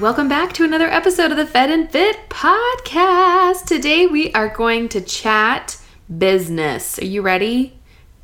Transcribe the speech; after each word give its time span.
Welcome 0.00 0.30
back 0.30 0.54
to 0.54 0.64
another 0.64 0.88
episode 0.88 1.30
of 1.30 1.36
the 1.36 1.46
Fed 1.46 1.70
and 1.70 1.92
Fit 1.92 2.30
podcast. 2.30 3.66
Today 3.66 4.06
we 4.06 4.32
are 4.32 4.48
going 4.48 4.88
to 4.88 5.02
chat 5.02 5.76
business. 6.18 6.98
Are 6.98 7.04
you 7.04 7.22
ready? 7.22 7.78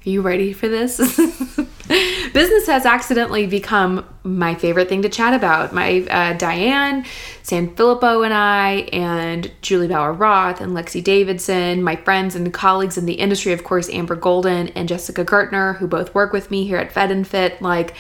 Are 0.07 0.09
you 0.09 0.23
ready 0.23 0.53
for 0.53 0.69
this? 0.69 0.97
business 2.33 2.67
has 2.67 2.87
accidentally 2.87 3.47
become 3.47 4.07
my 4.23 4.55
favorite 4.55 4.89
thing 4.89 5.03
to 5.03 5.09
chat 5.09 5.35
about. 5.35 5.75
My 5.75 6.07
uh, 6.11 6.33
Diane 6.35 7.05
Sanfilippo 7.43 8.25
and 8.25 8.33
I, 8.33 8.89
and 8.93 9.51
Juli 9.61 9.89
Bauer 9.89 10.13
Roth 10.13 10.61
and 10.61 10.73
Lexi 10.73 11.05
Davidson, 11.05 11.83
my 11.83 11.97
friends 11.97 12.35
and 12.35 12.53
colleagues 12.53 12.97
in 12.97 13.07
the 13.07 13.15
industry, 13.15 13.53
of 13.53 13.65
course, 13.65 13.91
Amber 13.91 14.17
Golden 14.17 14.69
and 14.69 14.89
Jessica 14.89 15.25
Gertner, 15.25 15.77
who 15.77 15.87
both 15.87 16.15
work 16.15 16.33
with 16.33 16.51
me 16.51 16.67
here 16.67 16.79
at 16.79 16.93
Fed 16.93 17.11
and 17.11 17.27
Fit. 17.27 17.61
Like 17.61 17.95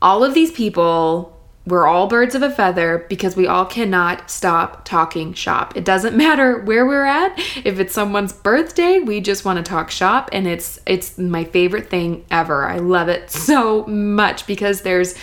all 0.00 0.24
of 0.24 0.32
these 0.32 0.52
people 0.52 1.37
we're 1.68 1.86
all 1.86 2.06
birds 2.06 2.34
of 2.34 2.42
a 2.42 2.50
feather 2.50 3.06
because 3.08 3.36
we 3.36 3.46
all 3.46 3.64
cannot 3.64 4.30
stop 4.30 4.84
talking 4.84 5.34
shop. 5.34 5.76
It 5.76 5.84
doesn't 5.84 6.16
matter 6.24 6.58
where 6.58 6.86
we're 6.86 7.04
at. 7.04 7.38
If 7.64 7.78
it's 7.78 7.92
someone's 7.92 8.32
birthday, 8.32 8.98
we 8.98 9.20
just 9.20 9.44
want 9.44 9.58
to 9.58 9.62
talk 9.62 9.90
shop 9.90 10.30
and 10.32 10.46
it's 10.46 10.80
it's 10.86 11.18
my 11.18 11.44
favorite 11.44 11.90
thing 11.90 12.24
ever. 12.30 12.66
I 12.66 12.78
love 12.78 13.08
it 13.08 13.30
so 13.30 13.84
much 13.86 14.46
because 14.46 14.82
there's 14.82 15.14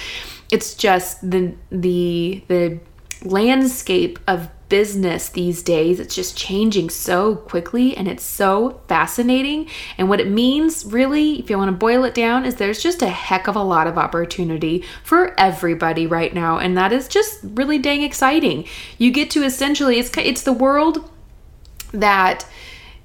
it's 0.52 0.76
just 0.76 1.30
the 1.30 1.56
the 1.72 2.44
the 2.48 2.80
landscape 3.24 4.20
of 4.28 4.50
business 4.76 5.30
these 5.30 5.64
days. 5.64 6.02
It's 6.02 6.14
just 6.14 6.36
changing 6.36 6.90
so 6.90 7.38
quickly 7.38 7.96
and 7.96 8.10
it's 8.10 8.26
so 8.26 8.82
fascinating. 8.90 9.70
And 9.98 10.10
what 10.10 10.20
it 10.20 10.28
means, 10.28 10.84
really, 10.84 11.40
if 11.40 11.50
you 11.50 11.58
want 11.58 11.70
to 11.70 11.78
boil 11.78 12.04
it 12.04 12.14
down, 12.14 12.44
is 12.44 12.56
there's 12.56 12.84
just 12.84 13.02
a 13.02 13.08
heck 13.08 13.48
of 13.48 13.56
a 13.56 13.64
lot 13.64 13.88
of 13.88 13.98
opportunity 13.98 14.84
for 15.02 15.34
everybody 15.40 16.08
right 16.08 16.34
now. 16.34 16.58
And 16.58 16.78
that 16.78 16.92
is 16.92 17.08
just 17.08 17.40
really 17.42 17.78
dang 17.78 18.02
exciting. 18.04 18.66
You 18.98 19.12
get 19.12 19.32
to 19.32 19.44
essentially, 19.46 19.98
it's, 19.98 20.12
it's 20.18 20.44
the 20.44 20.52
world 20.52 21.10
that. 21.94 22.46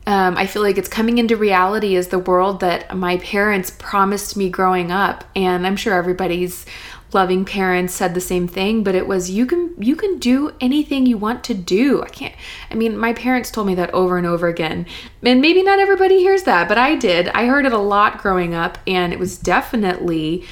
Um, 0.07 0.37
I 0.39 0.47
feel 0.47 0.63
like 0.63 0.79
it's 0.79 0.89
coming 0.89 1.19
into 1.19 1.37
reality 1.37 1.95
as 1.95 2.09
the 2.09 2.19
world 2.19 2.61
that 2.61 2.97
my 2.97 3.19
parents 3.19 3.71
promised 3.71 4.35
me 4.35 4.49
growing 4.49 4.91
up. 4.91 5.25
And 5.37 5.67
I'm 5.67 5.77
sure 5.77 5.95
everybody's 5.95 6.65
loving 7.13 7.45
parents 7.45 7.95
said 7.95 8.15
the 8.15 8.21
same 8.21 8.47
thing 8.47 8.83
but 8.83 8.95
it 8.95 9.07
was 9.07 9.31
you 9.31 9.47
can 9.47 9.75
you 9.79 9.97
can 9.97 10.19
do 10.19 10.53
anything 10.61 11.07
you 11.07 11.19
want 11.19 11.43
to 11.43 11.55
do 11.55 12.03
i 12.03 12.09
can't 12.09 12.35
i 12.71 12.75
mean 12.75 12.97
my 12.97 13.13
parents 13.13 13.51
told 13.51 13.67
me 13.67 13.75
that 13.75 13.93
over 13.93 14.17
and 14.17 14.27
over 14.27 14.49
again 14.49 14.87
and 15.23 15.41
maybe 15.41 15.63
not 15.63 15.79
everybody 15.79 16.19
hears 16.19 16.45
that 16.45 16.69
but 16.69 16.79
i 16.79 16.95
did 16.95 17.29
i 17.29 17.47
heard 17.47 17.67
it 17.67 17.73
a 17.73 17.79
lot 17.79 18.19
growing 18.19 18.55
up 18.55 18.79
and 18.87 19.13
it 19.13 19.19
was 19.19 19.39
definitely 19.39 20.45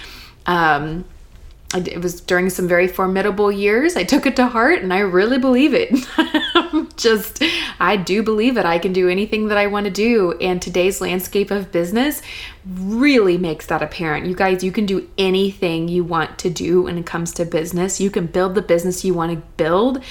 um 0.46 1.04
it 1.74 2.00
was 2.02 2.20
during 2.22 2.48
some 2.48 2.66
very 2.66 2.88
formidable 2.88 3.52
years. 3.52 3.94
I 3.94 4.04
took 4.04 4.24
it 4.24 4.36
to 4.36 4.46
heart 4.46 4.82
and 4.82 4.92
I 4.92 5.00
really 5.00 5.38
believe 5.38 5.74
it. 5.74 5.90
Just, 6.98 7.42
I 7.78 7.96
do 7.96 8.24
believe 8.24 8.56
it. 8.56 8.66
I 8.66 8.78
can 8.78 8.92
do 8.92 9.08
anything 9.08 9.48
that 9.48 9.56
I 9.56 9.68
want 9.68 9.84
to 9.84 9.90
do. 9.90 10.32
And 10.40 10.60
today's 10.60 11.00
landscape 11.00 11.52
of 11.52 11.70
business 11.70 12.20
really 12.66 13.38
makes 13.38 13.66
that 13.66 13.82
apparent. 13.82 14.26
You 14.26 14.34
guys, 14.34 14.64
you 14.64 14.72
can 14.72 14.84
do 14.84 15.08
anything 15.16 15.86
you 15.86 16.02
want 16.02 16.38
to 16.40 16.50
do 16.50 16.82
when 16.82 16.98
it 16.98 17.06
comes 17.06 17.32
to 17.34 17.44
business. 17.44 18.00
You 18.00 18.10
can 18.10 18.26
build 18.26 18.56
the 18.56 18.62
business 18.62 19.04
you 19.04 19.14
want 19.14 19.32
to 19.32 19.38
build. 19.56 20.02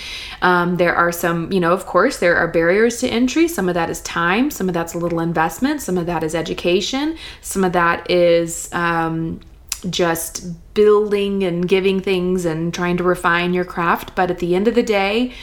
Um, 0.41 0.77
there 0.77 0.95
are 0.95 1.11
some, 1.11 1.51
you 1.51 1.59
know, 1.59 1.73
of 1.73 1.85
course, 1.85 2.19
there 2.19 2.37
are 2.37 2.47
barriers 2.47 3.01
to 3.01 3.07
entry. 3.09 3.49
Some 3.49 3.67
of 3.67 3.75
that 3.75 3.89
is 3.89 4.01
time, 4.01 4.49
some 4.49 4.69
of 4.69 4.73
that's 4.73 4.93
a 4.93 4.97
little 4.97 5.19
investment, 5.19 5.81
some 5.81 5.97
of 5.97 6.05
that 6.05 6.23
is 6.23 6.33
education, 6.33 7.17
some 7.41 7.65
of 7.65 7.73
that 7.73 8.09
is, 8.09 8.73
um, 8.73 9.41
just 9.89 10.73
building 10.73 11.43
and 11.43 11.67
giving 11.67 11.99
things 11.99 12.45
and 12.45 12.73
trying 12.73 12.97
to 12.97 13.03
refine 13.03 13.53
your 13.53 13.65
craft. 13.65 14.15
But 14.15 14.31
at 14.31 14.39
the 14.39 14.55
end 14.55 14.67
of 14.67 14.73
the 14.73 14.83
day, 14.83 15.33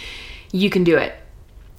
you 0.51 0.71
can 0.71 0.85
do 0.85 0.97
it. 0.97 1.15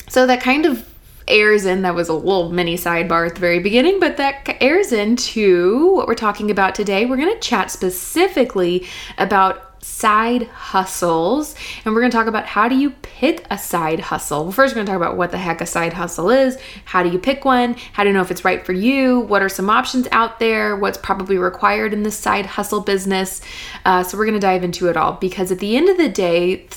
So 0.07 0.27
that 0.27 0.41
kind 0.41 0.65
of 0.65 0.87
airs 1.27 1.65
in 1.65 1.81
that 1.81 1.95
was 1.95 2.07
a 2.07 2.13
little 2.13 2.51
mini 2.51 2.77
sidebar 2.77 3.27
at 3.27 3.33
the 3.33 3.41
very 3.41 3.57
beginning 3.57 3.99
but 3.99 4.17
that 4.17 4.57
airs 4.61 4.91
into 4.91 5.91
what 5.95 6.07
we're 6.07 6.13
talking 6.13 6.51
about 6.51 6.75
today. 6.75 7.05
We're 7.05 7.17
going 7.17 7.33
to 7.33 7.39
chat 7.39 7.71
specifically 7.71 8.85
about 9.17 9.64
side 9.85 10.47
hustles. 10.47 11.53
And 11.85 11.93
we're 11.93 12.01
going 12.01 12.11
to 12.11 12.17
talk 12.17 12.25
about 12.25 12.47
how 12.47 12.67
do 12.67 12.75
you 12.75 12.89
pick 12.89 13.45
a 13.51 13.57
side 13.57 13.99
hustle. 13.99 14.43
Well 14.43 14.51
first 14.51 14.73
we're 14.73 14.79
going 14.79 14.87
to 14.87 14.91
talk 14.91 14.99
about 14.99 15.15
what 15.15 15.29
the 15.29 15.37
heck 15.37 15.61
a 15.61 15.65
side 15.67 15.93
hustle 15.93 16.31
is. 16.31 16.57
How 16.85 17.03
do 17.03 17.09
you 17.09 17.19
pick 17.19 17.45
one? 17.45 17.75
How 17.93 18.03
do 18.03 18.09
you 18.09 18.13
know 18.13 18.21
if 18.21 18.31
it's 18.31 18.43
right 18.43 18.65
for 18.65 18.73
you? 18.73 19.19
What 19.19 19.43
are 19.43 19.47
some 19.47 19.69
options 19.69 20.07
out 20.11 20.39
there? 20.39 20.75
What's 20.75 20.97
probably 20.97 21.37
required 21.37 21.93
in 21.93 22.01
this 22.01 22.17
side 22.17 22.47
hustle 22.47 22.81
business? 22.81 23.41
Uh, 23.85 24.01
so 24.03 24.17
we're 24.17 24.25
going 24.25 24.33
to 24.33 24.39
dive 24.39 24.63
into 24.63 24.89
it 24.89 24.97
all 24.97 25.13
because 25.13 25.51
at 25.51 25.59
the 25.59 25.77
end 25.77 25.87
of 25.87 25.97
the 25.97 26.09
day 26.09 26.67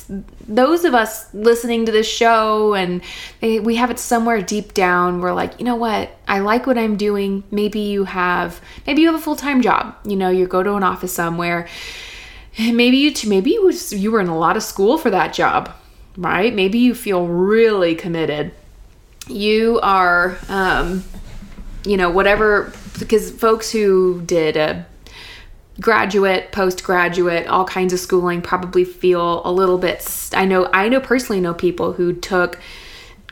those 0.46 0.84
of 0.84 0.94
us 0.94 1.32
listening 1.32 1.86
to 1.86 1.92
this 1.92 2.06
show 2.06 2.74
and 2.74 3.00
they, 3.40 3.58
we 3.58 3.76
have 3.76 3.90
it 3.90 3.98
somewhere 3.98 4.42
deep 4.42 4.74
down 4.74 5.20
we're 5.20 5.32
like 5.32 5.58
you 5.58 5.64
know 5.64 5.76
what? 5.76 6.10
I 6.28 6.40
like 6.40 6.66
what 6.66 6.76
i'm 6.76 6.98
doing. 6.98 7.42
Maybe 7.50 7.80
you 7.80 8.04
have 8.04 8.60
maybe 8.86 9.00
you 9.00 9.10
have 9.10 9.18
a 9.18 9.22
full-time 9.22 9.62
job. 9.62 9.96
You 10.04 10.16
know 10.16 10.28
you 10.28 10.46
go 10.46 10.62
to 10.62 10.74
an 10.74 10.82
office 10.82 11.14
somewhere 11.14 11.66
maybe 12.58 12.96
you 12.96 13.12
maybe 13.26 13.52
you 13.52 13.64
was 13.64 13.92
you 13.92 14.10
were 14.10 14.20
in 14.20 14.28
a 14.28 14.38
lot 14.38 14.56
of 14.56 14.62
school 14.62 14.98
for 14.98 15.10
that 15.10 15.32
job 15.32 15.72
right? 16.18 16.52
Maybe 16.52 16.80
you 16.80 16.94
feel 16.94 17.26
really 17.26 17.94
committed. 17.94 18.52
You 19.28 19.78
are 19.82 20.36
um 20.48 21.04
you 21.84 21.96
know 21.96 22.10
whatever 22.10 22.72
because 22.98 23.30
folks 23.30 23.70
who 23.70 24.20
did 24.22 24.56
a 24.56 24.84
graduate 25.80 26.50
postgraduate 26.50 27.46
all 27.46 27.64
kinds 27.64 27.92
of 27.92 28.00
schooling 28.00 28.42
probably 28.42 28.84
feel 28.84 29.46
a 29.46 29.52
little 29.52 29.78
bit 29.78 30.28
i 30.34 30.44
know 30.44 30.68
i 30.72 30.88
know 30.88 30.98
personally 30.98 31.40
know 31.40 31.54
people 31.54 31.92
who 31.92 32.12
took 32.12 32.58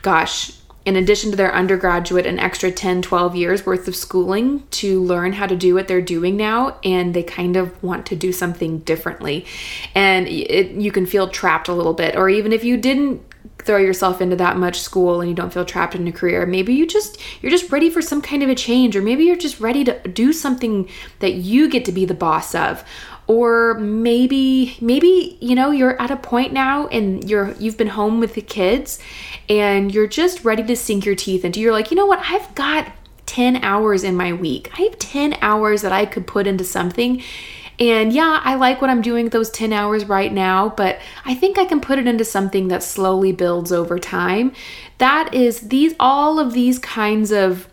gosh 0.01 0.53
in 0.87 0.95
addition 0.95 1.31
to 1.31 1.35
their 1.35 1.53
undergraduate, 1.53 2.25
an 2.25 2.39
extra 2.39 2.71
10, 2.71 3.01
12 3.01 3.35
years 3.35 3.65
worth 3.65 3.89
of 3.89 3.95
schooling 3.95 4.65
to 4.69 5.03
learn 5.03 5.33
how 5.33 5.45
to 5.45 5.53
do 5.53 5.75
what 5.75 5.89
they're 5.89 5.99
doing 5.99 6.37
now, 6.37 6.79
and 6.81 7.13
they 7.13 7.23
kind 7.23 7.57
of 7.57 7.83
want 7.83 8.05
to 8.05 8.15
do 8.15 8.31
something 8.31 8.79
differently. 8.79 9.45
And 9.93 10.29
it, 10.29 10.71
you 10.71 10.93
can 10.93 11.05
feel 11.05 11.27
trapped 11.27 11.67
a 11.67 11.73
little 11.73 11.93
bit, 11.93 12.15
or 12.15 12.29
even 12.29 12.53
if 12.53 12.63
you 12.63 12.77
didn't 12.77 13.21
throw 13.59 13.75
yourself 13.79 14.21
into 14.21 14.37
that 14.37 14.55
much 14.55 14.79
school 14.79 15.19
and 15.19 15.29
you 15.29 15.35
don't 15.35 15.51
feel 15.51 15.65
trapped 15.65 15.93
in 15.95 16.07
a 16.07 16.11
career 16.11 16.45
maybe 16.45 16.73
you 16.73 16.85
just 16.85 17.19
you're 17.41 17.49
just 17.49 17.71
ready 17.71 17.89
for 17.89 18.01
some 18.01 18.21
kind 18.21 18.43
of 18.43 18.49
a 18.49 18.55
change 18.55 18.95
or 18.95 19.01
maybe 19.01 19.25
you're 19.25 19.35
just 19.35 19.59
ready 19.59 19.83
to 19.83 19.99
do 20.07 20.31
something 20.31 20.87
that 21.19 21.33
you 21.33 21.69
get 21.69 21.83
to 21.83 21.91
be 21.91 22.05
the 22.05 22.13
boss 22.13 22.53
of 22.55 22.83
or 23.27 23.73
maybe 23.75 24.77
maybe 24.79 25.37
you 25.41 25.53
know 25.53 25.71
you're 25.71 26.01
at 26.01 26.09
a 26.09 26.15
point 26.15 26.53
now 26.53 26.87
and 26.87 27.29
you're 27.29 27.51
you've 27.59 27.77
been 27.77 27.87
home 27.87 28.19
with 28.19 28.33
the 28.33 28.41
kids 28.41 28.99
and 29.49 29.93
you're 29.93 30.07
just 30.07 30.43
ready 30.43 30.63
to 30.63 30.75
sink 30.75 31.05
your 31.05 31.15
teeth 31.15 31.45
into 31.45 31.59
you're 31.59 31.71
like 31.71 31.91
you 31.91 31.97
know 31.97 32.05
what? 32.05 32.19
I've 32.23 32.53
got 32.55 32.91
10 33.27 33.57
hours 33.57 34.03
in 34.03 34.15
my 34.15 34.33
week. 34.33 34.71
I 34.77 34.83
have 34.83 34.97
10 34.97 35.37
hours 35.41 35.81
that 35.83 35.91
i 35.91 36.05
could 36.05 36.25
put 36.25 36.47
into 36.47 36.63
something. 36.63 37.21
And 37.79 38.11
yeah, 38.11 38.41
I 38.43 38.55
like 38.55 38.81
what 38.81 38.89
I'm 38.89 39.03
doing 39.03 39.29
those 39.29 39.51
10 39.51 39.71
hours 39.71 40.05
right 40.05 40.33
now, 40.33 40.69
but 40.69 40.99
I 41.25 41.35
think 41.35 41.59
I 41.59 41.65
can 41.65 41.79
put 41.79 41.99
it 41.99 42.07
into 42.07 42.25
something 42.25 42.69
that 42.69 42.81
slowly 42.81 43.31
builds 43.31 43.71
over 43.71 43.99
time. 43.99 44.53
That 44.97 45.33
is 45.33 45.59
these 45.59 45.93
all 45.99 46.39
of 46.39 46.53
these 46.53 46.79
kinds 46.79 47.31
of 47.31 47.67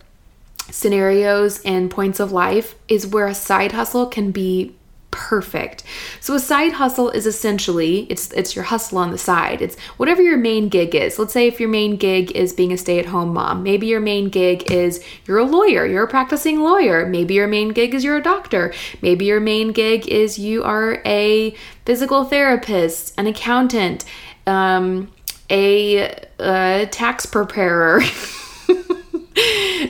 scenarios 0.70 1.62
and 1.62 1.90
points 1.90 2.20
of 2.20 2.32
life 2.32 2.74
is 2.88 3.06
where 3.06 3.26
a 3.26 3.34
side 3.34 3.72
hustle 3.72 4.06
can 4.06 4.30
be 4.30 4.74
perfect. 5.14 5.84
So 6.20 6.34
a 6.34 6.40
side 6.40 6.72
hustle 6.72 7.08
is 7.08 7.24
essentially 7.24 8.00
it's 8.10 8.32
it's 8.32 8.56
your 8.56 8.64
hustle 8.64 8.98
on 8.98 9.12
the 9.12 9.18
side. 9.18 9.62
It's 9.62 9.78
whatever 9.96 10.22
your 10.22 10.36
main 10.36 10.68
gig 10.68 10.94
is. 10.94 11.20
Let's 11.20 11.32
say 11.32 11.46
if 11.46 11.60
your 11.60 11.68
main 11.68 11.96
gig 11.96 12.32
is 12.32 12.52
being 12.52 12.72
a 12.72 12.76
stay-at-home 12.76 13.32
mom, 13.32 13.62
maybe 13.62 13.86
your 13.86 14.00
main 14.00 14.28
gig 14.28 14.70
is 14.72 15.02
you're 15.26 15.38
a 15.38 15.44
lawyer, 15.44 15.86
you're 15.86 16.02
a 16.02 16.08
practicing 16.08 16.60
lawyer. 16.60 17.06
Maybe 17.06 17.34
your 17.34 17.46
main 17.46 17.68
gig 17.68 17.94
is 17.94 18.02
you're 18.02 18.16
a 18.16 18.22
doctor. 18.22 18.74
Maybe 19.02 19.24
your 19.24 19.40
main 19.40 19.70
gig 19.70 20.08
is 20.08 20.36
you 20.36 20.64
are 20.64 21.00
a 21.06 21.54
physical 21.84 22.24
therapist, 22.24 23.14
an 23.16 23.28
accountant, 23.28 24.04
um, 24.48 25.12
a, 25.48 26.12
a 26.40 26.88
tax 26.90 27.24
preparer. 27.24 28.02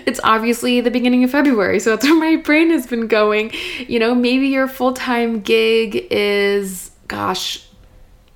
it's 0.06 0.20
obviously 0.24 0.80
the 0.80 0.90
beginning 0.90 1.24
of 1.24 1.30
February, 1.30 1.80
so 1.80 1.90
that's 1.90 2.04
where 2.08 2.18
my 2.18 2.36
brain 2.36 2.70
has 2.70 2.86
been 2.86 3.06
going. 3.06 3.52
You 3.86 3.98
know, 3.98 4.14
maybe 4.14 4.48
your 4.48 4.68
full 4.68 4.92
time 4.92 5.40
gig 5.40 6.06
is, 6.10 6.90
gosh, 7.08 7.66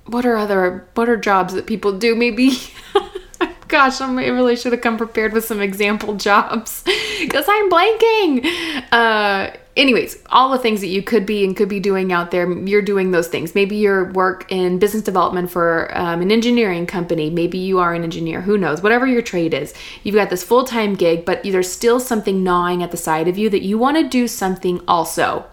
what 0.05 0.25
are 0.25 0.37
other 0.37 0.87
what 0.95 1.09
are 1.09 1.17
jobs 1.17 1.53
that 1.53 1.67
people 1.67 1.97
do? 1.97 2.15
Maybe 2.15 2.57
gosh, 3.69 4.01
I 4.01 4.11
really 4.27 4.55
should 4.55 4.73
have 4.73 4.81
come 4.81 4.97
prepared 4.97 5.31
with 5.31 5.45
some 5.45 5.61
example 5.61 6.15
jobs 6.15 6.83
because 7.19 7.45
I'm 7.47 7.69
blanking. 7.69 8.83
Uh, 8.91 9.51
anyways, 9.79 10.21
all 10.27 10.51
the 10.51 10.59
things 10.59 10.81
that 10.81 10.87
you 10.87 11.01
could 11.01 11.25
be 11.25 11.45
and 11.45 11.55
could 11.55 11.69
be 11.69 11.79
doing 11.79 12.11
out 12.11 12.31
there, 12.31 12.51
you're 12.51 12.81
doing 12.81 13.11
those 13.11 13.29
things. 13.29 13.55
Maybe 13.55 13.77
your 13.77 14.11
work 14.11 14.51
in 14.51 14.77
business 14.77 15.03
development 15.03 15.49
for 15.49 15.89
um, 15.97 16.21
an 16.21 16.31
engineering 16.31 16.85
company. 16.85 17.29
Maybe 17.29 17.57
you 17.57 17.79
are 17.79 17.93
an 17.93 18.03
engineer. 18.03 18.41
Who 18.41 18.57
knows? 18.57 18.83
Whatever 18.83 19.07
your 19.07 19.21
trade 19.21 19.53
is, 19.53 19.73
you've 20.03 20.15
got 20.15 20.29
this 20.29 20.43
full 20.43 20.65
time 20.65 20.95
gig, 20.95 21.25
but 21.25 21.41
there's 21.43 21.71
still 21.71 21.99
something 21.99 22.43
gnawing 22.43 22.83
at 22.83 22.91
the 22.91 22.97
side 22.97 23.27
of 23.27 23.37
you 23.37 23.49
that 23.49 23.63
you 23.63 23.77
want 23.77 23.97
to 23.97 24.07
do 24.07 24.27
something 24.27 24.81
also. 24.87 25.45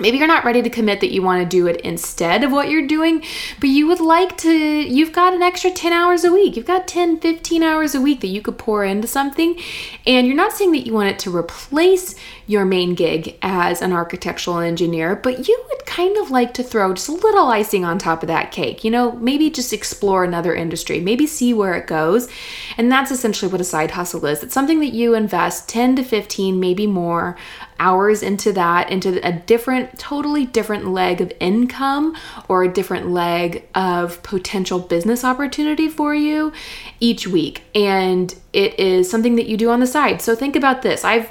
Maybe 0.00 0.18
you're 0.18 0.28
not 0.28 0.44
ready 0.44 0.62
to 0.62 0.70
commit 0.70 1.00
that 1.00 1.12
you 1.12 1.22
want 1.22 1.42
to 1.42 1.48
do 1.48 1.66
it 1.66 1.80
instead 1.80 2.44
of 2.44 2.52
what 2.52 2.68
you're 2.70 2.86
doing, 2.86 3.24
but 3.60 3.68
you 3.68 3.86
would 3.88 4.00
like 4.00 4.36
to, 4.38 4.50
you've 4.50 5.12
got 5.12 5.34
an 5.34 5.42
extra 5.42 5.70
10 5.70 5.92
hours 5.92 6.24
a 6.24 6.32
week. 6.32 6.56
You've 6.56 6.66
got 6.66 6.86
10, 6.86 7.20
15 7.20 7.62
hours 7.62 7.94
a 7.94 8.00
week 8.00 8.20
that 8.20 8.28
you 8.28 8.40
could 8.40 8.58
pour 8.58 8.84
into 8.84 9.08
something. 9.08 9.58
And 10.06 10.26
you're 10.26 10.36
not 10.36 10.52
saying 10.52 10.72
that 10.72 10.86
you 10.86 10.92
want 10.92 11.10
it 11.10 11.18
to 11.20 11.36
replace 11.36 12.14
your 12.46 12.64
main 12.64 12.94
gig 12.94 13.36
as 13.42 13.82
an 13.82 13.92
architectural 13.92 14.58
engineer, 14.58 15.16
but 15.16 15.48
you 15.48 15.64
would 15.68 15.84
kind 15.84 16.16
of 16.16 16.30
like 16.30 16.54
to 16.54 16.62
throw 16.62 16.94
just 16.94 17.08
a 17.08 17.12
little 17.12 17.46
icing 17.46 17.84
on 17.84 17.98
top 17.98 18.22
of 18.22 18.28
that 18.28 18.52
cake. 18.52 18.84
You 18.84 18.90
know, 18.90 19.12
maybe 19.12 19.50
just 19.50 19.72
explore 19.72 20.24
another 20.24 20.54
industry, 20.54 21.00
maybe 21.00 21.26
see 21.26 21.52
where 21.52 21.74
it 21.74 21.86
goes. 21.86 22.28
And 22.76 22.90
that's 22.90 23.10
essentially 23.10 23.50
what 23.50 23.60
a 23.60 23.64
side 23.64 23.90
hustle 23.90 24.24
is. 24.26 24.42
It's 24.42 24.54
something 24.54 24.80
that 24.80 24.94
you 24.94 25.14
invest 25.14 25.68
10 25.68 25.96
to 25.96 26.04
15, 26.04 26.58
maybe 26.58 26.86
more 26.86 27.36
hours 27.78 28.22
into 28.22 28.52
that, 28.52 28.90
into 28.90 29.24
a 29.26 29.32
different, 29.32 29.98
totally 29.98 30.44
different 30.46 30.88
leg 30.88 31.20
of 31.20 31.32
income 31.40 32.16
or 32.48 32.64
a 32.64 32.72
different 32.72 33.10
leg 33.10 33.68
of 33.74 34.22
potential 34.22 34.78
business 34.78 35.24
opportunity 35.24 35.88
for 35.88 36.14
you 36.14 36.52
each 37.00 37.26
week. 37.26 37.62
And 37.74 38.34
it 38.52 38.78
is 38.78 39.10
something 39.10 39.36
that 39.36 39.46
you 39.46 39.56
do 39.56 39.70
on 39.70 39.80
the 39.80 39.86
side. 39.86 40.20
So 40.20 40.34
think 40.34 40.56
about 40.56 40.82
this. 40.82 41.04
I've 41.04 41.30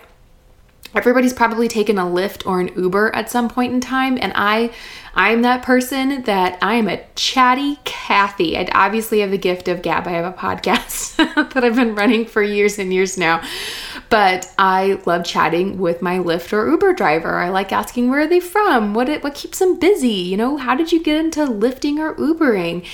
everybody's 0.98 1.34
probably 1.34 1.68
taken 1.68 1.98
a 1.98 2.04
Lyft 2.04 2.46
or 2.46 2.60
an 2.60 2.70
Uber 2.76 3.14
at 3.16 3.30
some 3.30 3.48
point 3.50 3.74
in 3.74 3.80
time 3.80 4.18
and 4.20 4.34
I 4.36 4.72
I'm 5.18 5.42
that 5.42 5.64
person 5.64 6.22
that 6.24 6.60
I 6.62 6.76
am 6.76 6.88
a 6.88 7.04
chatty 7.16 7.80
Cathy. 7.86 8.56
I 8.56 8.70
obviously 8.72 9.22
have 9.22 9.32
the 9.32 9.38
gift 9.40 9.68
of 9.68 9.82
gab. 9.82 10.08
I 10.08 10.12
have 10.12 10.32
a 10.32 10.38
podcast 10.38 11.16
that 11.54 11.64
I've 11.64 11.76
been 11.76 11.96
running 11.96 12.26
for 12.26 12.44
years 12.44 12.78
and 12.78 12.94
years 12.94 13.18
now. 13.18 13.42
But 14.10 14.54
I 14.60 15.02
love 15.08 15.26
chatting 15.26 15.80
with 15.80 16.04
my 16.04 16.20
Lyft 16.20 16.54
or 16.54 16.70
Uber 16.70 16.94
driver. 16.94 17.40
I 17.40 17.50
like 17.50 17.72
asking 17.72 18.12
where 18.12 18.22
are 18.22 18.28
they 18.28 18.40
from? 18.40 18.94
What 18.94 19.10
it, 19.10 19.24
what 19.24 19.34
keeps 19.34 19.58
them 19.58 19.80
busy? 19.80 20.08
You 20.08 20.38
know, 20.38 20.58
how 20.58 20.76
did 20.76 20.92
you 20.92 21.02
get 21.02 21.18
into 21.18 21.46
lifting 21.46 21.98
or 21.98 22.14
Ubering? 22.14 22.86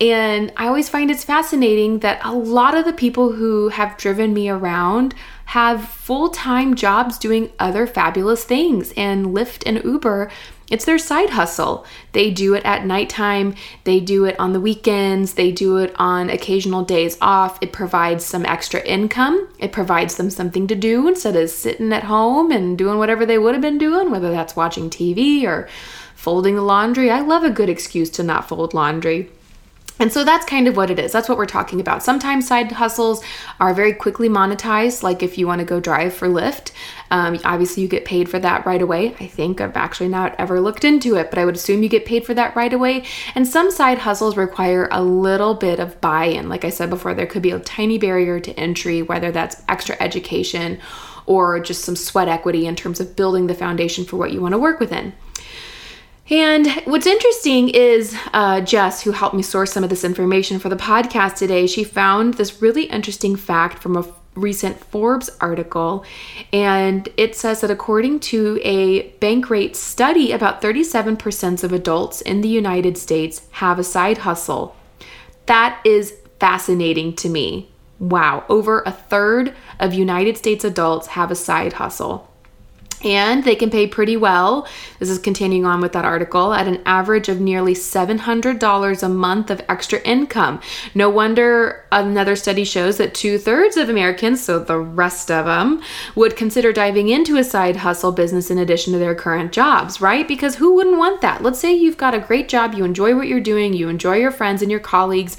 And 0.00 0.52
I 0.56 0.66
always 0.66 0.88
find 0.88 1.12
it's 1.12 1.24
fascinating 1.24 2.00
that 2.00 2.20
a 2.24 2.32
lot 2.32 2.76
of 2.76 2.86
the 2.86 2.92
people 2.92 3.32
who 3.32 3.68
have 3.68 3.96
driven 3.96 4.34
me 4.34 4.48
around 4.48 5.14
have 5.48 5.88
full-time 5.88 6.74
jobs 6.74 7.16
doing 7.16 7.50
other 7.58 7.86
fabulous 7.86 8.44
things 8.44 8.92
and 8.98 9.26
Lyft 9.26 9.62
and 9.64 9.82
Uber 9.82 10.30
it's 10.70 10.84
their 10.84 10.98
side 10.98 11.30
hustle. 11.30 11.86
They 12.12 12.30
do 12.30 12.52
it 12.52 12.62
at 12.66 12.84
nighttime, 12.84 13.54
they 13.84 14.00
do 14.00 14.26
it 14.26 14.38
on 14.38 14.52
the 14.52 14.60
weekends, 14.60 15.32
they 15.32 15.50
do 15.50 15.78
it 15.78 15.94
on 15.98 16.28
occasional 16.28 16.84
days 16.84 17.16
off. 17.22 17.58
It 17.62 17.72
provides 17.72 18.26
some 18.26 18.44
extra 18.44 18.82
income, 18.82 19.48
it 19.58 19.72
provides 19.72 20.18
them 20.18 20.28
something 20.28 20.66
to 20.66 20.74
do 20.74 21.08
instead 21.08 21.36
of 21.36 21.48
sitting 21.48 21.92
at 21.94 22.04
home 22.04 22.50
and 22.50 22.76
doing 22.76 22.98
whatever 22.98 23.24
they 23.24 23.38
would 23.38 23.54
have 23.54 23.62
been 23.62 23.78
doing, 23.78 24.10
whether 24.10 24.30
that's 24.30 24.56
watching 24.56 24.90
TV 24.90 25.44
or 25.44 25.66
folding 26.14 26.56
the 26.56 26.62
laundry. 26.62 27.10
I 27.10 27.20
love 27.20 27.44
a 27.44 27.50
good 27.50 27.70
excuse 27.70 28.10
to 28.10 28.22
not 28.22 28.46
fold 28.46 28.74
laundry. 28.74 29.30
And 29.98 30.12
so 30.12 30.24
that's 30.24 30.46
kind 30.46 30.68
of 30.68 30.76
what 30.76 30.90
it 30.90 30.98
is. 30.98 31.12
That's 31.12 31.28
what 31.28 31.38
we're 31.38 31.46
talking 31.46 31.80
about. 31.80 32.02
Sometimes 32.02 32.46
side 32.46 32.70
hustles 32.72 33.24
are 33.58 33.74
very 33.74 33.92
quickly 33.92 34.28
monetized, 34.28 35.02
like 35.02 35.22
if 35.22 35.38
you 35.38 35.46
want 35.46 35.60
to 35.60 35.64
go 35.64 35.80
drive 35.80 36.14
for 36.14 36.28
Lyft. 36.28 36.70
Um, 37.10 37.38
obviously, 37.44 37.82
you 37.82 37.88
get 37.88 38.04
paid 38.04 38.28
for 38.28 38.38
that 38.38 38.66
right 38.66 38.82
away. 38.82 39.14
I 39.18 39.26
think 39.26 39.60
I've 39.60 39.76
actually 39.76 40.08
not 40.08 40.34
ever 40.38 40.60
looked 40.60 40.84
into 40.84 41.16
it, 41.16 41.30
but 41.30 41.38
I 41.38 41.44
would 41.44 41.56
assume 41.56 41.82
you 41.82 41.88
get 41.88 42.06
paid 42.06 42.24
for 42.24 42.34
that 42.34 42.54
right 42.54 42.72
away. 42.72 43.04
And 43.34 43.46
some 43.46 43.70
side 43.70 43.98
hustles 43.98 44.36
require 44.36 44.88
a 44.92 45.02
little 45.02 45.54
bit 45.54 45.80
of 45.80 46.00
buy 46.00 46.26
in. 46.26 46.48
Like 46.48 46.64
I 46.64 46.70
said 46.70 46.90
before, 46.90 47.14
there 47.14 47.26
could 47.26 47.42
be 47.42 47.50
a 47.50 47.58
tiny 47.58 47.98
barrier 47.98 48.40
to 48.40 48.52
entry, 48.58 49.02
whether 49.02 49.32
that's 49.32 49.62
extra 49.68 49.96
education 50.00 50.80
or 51.26 51.60
just 51.60 51.84
some 51.84 51.96
sweat 51.96 52.28
equity 52.28 52.66
in 52.66 52.74
terms 52.74 53.00
of 53.00 53.14
building 53.14 53.46
the 53.48 53.54
foundation 53.54 54.04
for 54.04 54.16
what 54.16 54.32
you 54.32 54.40
want 54.40 54.52
to 54.52 54.58
work 54.58 54.80
within. 54.80 55.12
And 56.30 56.66
what's 56.84 57.06
interesting 57.06 57.70
is 57.70 58.16
uh, 58.34 58.60
Jess, 58.60 59.02
who 59.02 59.12
helped 59.12 59.34
me 59.34 59.42
source 59.42 59.72
some 59.72 59.82
of 59.82 59.90
this 59.90 60.04
information 60.04 60.58
for 60.58 60.68
the 60.68 60.76
podcast 60.76 61.36
today, 61.36 61.66
she 61.66 61.84
found 61.84 62.34
this 62.34 62.60
really 62.60 62.84
interesting 62.84 63.34
fact 63.34 63.82
from 63.82 63.96
a 63.96 64.04
recent 64.34 64.78
Forbes 64.78 65.30
article. 65.40 66.04
And 66.52 67.08
it 67.16 67.34
says 67.34 67.62
that 67.62 67.70
according 67.70 68.20
to 68.20 68.60
a 68.62 69.10
Bankrate 69.20 69.74
study, 69.74 70.32
about 70.32 70.60
37% 70.60 71.64
of 71.64 71.72
adults 71.72 72.20
in 72.20 72.42
the 72.42 72.48
United 72.48 72.98
States 72.98 73.46
have 73.52 73.78
a 73.78 73.84
side 73.84 74.18
hustle. 74.18 74.76
That 75.46 75.80
is 75.84 76.14
fascinating 76.38 77.16
to 77.16 77.28
me. 77.30 77.70
Wow, 77.98 78.44
over 78.48 78.82
a 78.86 78.92
third 78.92 79.56
of 79.80 79.94
United 79.94 80.36
States 80.36 80.62
adults 80.62 81.08
have 81.08 81.30
a 81.30 81.34
side 81.34 81.74
hustle 81.74 82.28
and 83.04 83.44
they 83.44 83.54
can 83.54 83.70
pay 83.70 83.86
pretty 83.86 84.16
well. 84.16 84.66
This 84.98 85.08
is 85.08 85.18
continuing 85.18 85.64
on 85.64 85.80
with 85.80 85.92
that 85.92 86.04
article 86.04 86.52
at 86.52 86.66
an 86.66 86.82
average 86.84 87.28
of 87.28 87.40
nearly 87.40 87.74
$700 87.74 89.02
a 89.02 89.08
month 89.08 89.50
of 89.50 89.62
extra 89.68 90.00
income. 90.00 90.60
No 90.94 91.08
wonder 91.08 91.84
another 91.92 92.36
study 92.36 92.64
shows 92.64 92.98
that 92.98 93.14
two 93.14 93.38
thirds 93.38 93.76
of 93.76 93.88
Americans, 93.88 94.42
so 94.42 94.58
the 94.58 94.78
rest 94.78 95.30
of 95.30 95.46
them, 95.46 95.82
would 96.14 96.36
consider 96.36 96.72
diving 96.72 97.08
into 97.08 97.36
a 97.36 97.44
side 97.44 97.76
hustle 97.76 98.12
business 98.12 98.50
in 98.50 98.58
addition 98.58 98.92
to 98.92 98.98
their 98.98 99.14
current 99.14 99.52
jobs, 99.52 100.00
right? 100.00 100.26
Because 100.26 100.56
who 100.56 100.74
wouldn't 100.74 100.98
want 100.98 101.20
that? 101.20 101.42
Let's 101.42 101.58
say 101.58 101.72
you've 101.72 101.96
got 101.96 102.14
a 102.14 102.20
great 102.20 102.48
job, 102.48 102.74
you 102.74 102.84
enjoy 102.84 103.14
what 103.14 103.28
you're 103.28 103.40
doing, 103.40 103.72
you 103.72 103.88
enjoy 103.88 104.16
your 104.16 104.30
friends 104.30 104.62
and 104.62 104.70
your 104.70 104.80
colleagues. 104.80 105.36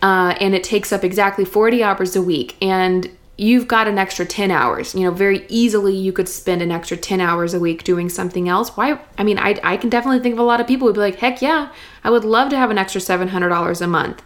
Uh, 0.00 0.34
and 0.40 0.54
it 0.54 0.62
takes 0.62 0.92
up 0.92 1.02
exactly 1.02 1.44
40 1.44 1.82
hours 1.82 2.14
a 2.14 2.22
week. 2.22 2.56
And 2.62 3.10
you've 3.38 3.68
got 3.68 3.86
an 3.86 3.98
extra 3.98 4.26
10 4.26 4.50
hours. 4.50 4.94
You 4.94 5.04
know, 5.04 5.10
very 5.12 5.46
easily 5.48 5.94
you 5.94 6.12
could 6.12 6.28
spend 6.28 6.60
an 6.60 6.72
extra 6.72 6.96
10 6.96 7.20
hours 7.20 7.54
a 7.54 7.60
week 7.60 7.84
doing 7.84 8.08
something 8.08 8.48
else. 8.48 8.76
Why? 8.76 9.00
I 9.16 9.22
mean, 9.22 9.38
I, 9.38 9.58
I 9.62 9.76
can 9.76 9.88
definitely 9.88 10.20
think 10.20 10.34
of 10.34 10.40
a 10.40 10.42
lot 10.42 10.60
of 10.60 10.66
people 10.66 10.88
who'd 10.88 10.96
be 10.96 11.00
like, 11.00 11.16
heck 11.16 11.40
yeah, 11.40 11.72
I 12.02 12.10
would 12.10 12.24
love 12.24 12.50
to 12.50 12.56
have 12.56 12.70
an 12.70 12.78
extra 12.78 13.00
$700 13.00 13.80
a 13.80 13.86
month, 13.86 14.22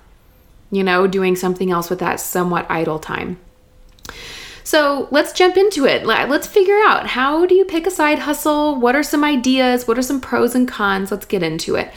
you 0.70 0.82
know, 0.82 1.06
doing 1.06 1.36
something 1.36 1.70
else 1.70 1.90
with 1.90 1.98
that 2.00 2.20
somewhat 2.20 2.66
idle 2.70 2.98
time. 2.98 3.38
So 4.64 5.08
let's 5.10 5.32
jump 5.32 5.58
into 5.58 5.84
it. 5.84 6.06
Let's 6.06 6.46
figure 6.46 6.78
out 6.86 7.08
how 7.08 7.44
do 7.44 7.54
you 7.54 7.66
pick 7.66 7.86
a 7.86 7.90
side 7.90 8.20
hustle? 8.20 8.80
What 8.80 8.96
are 8.96 9.02
some 9.02 9.24
ideas? 9.24 9.86
What 9.86 9.98
are 9.98 10.02
some 10.02 10.20
pros 10.20 10.54
and 10.54 10.66
cons? 10.66 11.10
Let's 11.10 11.26
get 11.26 11.42
into 11.42 11.74
it. 11.74 11.92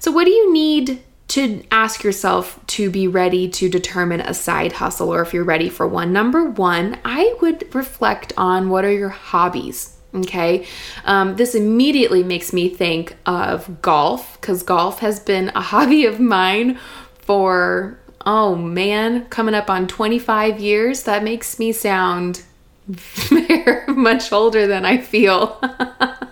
So, 0.00 0.10
what 0.10 0.24
do 0.24 0.30
you 0.32 0.52
need 0.52 1.00
to 1.32 1.64
ask 1.70 2.04
yourself 2.04 2.60
to 2.66 2.90
be 2.90 3.08
ready 3.08 3.48
to 3.48 3.66
determine 3.70 4.20
a 4.20 4.34
side 4.34 4.70
hustle 4.70 5.08
or 5.08 5.22
if 5.22 5.32
you're 5.32 5.44
ready 5.44 5.70
for 5.70 5.88
one. 5.88 6.12
Number 6.12 6.44
one, 6.44 6.98
I 7.06 7.34
would 7.40 7.74
reflect 7.74 8.34
on 8.36 8.68
what 8.68 8.84
are 8.84 8.92
your 8.92 9.08
hobbies. 9.08 9.96
Okay, 10.14 10.66
um, 11.06 11.36
this 11.36 11.54
immediately 11.54 12.22
makes 12.22 12.52
me 12.52 12.68
think 12.68 13.16
of 13.24 13.80
golf 13.80 14.38
because 14.38 14.62
golf 14.62 14.98
has 14.98 15.20
been 15.20 15.50
a 15.54 15.60
hobby 15.72 16.04
of 16.04 16.20
mine 16.20 16.78
for, 17.14 17.98
oh 18.26 18.54
man, 18.54 19.24
coming 19.30 19.54
up 19.54 19.70
on 19.70 19.88
25 19.88 20.60
years. 20.60 21.04
That 21.04 21.24
makes 21.24 21.58
me 21.58 21.72
sound 21.72 22.42
much 23.88 24.30
older 24.32 24.66
than 24.66 24.84
I 24.84 24.98
feel. 24.98 25.58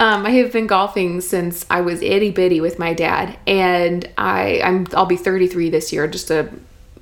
Um, 0.00 0.24
I 0.24 0.30
have 0.30 0.50
been 0.50 0.66
golfing 0.66 1.20
since 1.20 1.66
I 1.68 1.82
was 1.82 2.00
itty 2.00 2.30
bitty 2.30 2.62
with 2.62 2.78
my 2.78 2.94
dad, 2.94 3.38
and 3.46 4.08
I 4.16 4.62
I'm 4.64 4.86
I'll 4.94 5.04
be 5.04 5.16
33 5.16 5.68
this 5.68 5.92
year, 5.92 6.08
just 6.08 6.28
to 6.28 6.50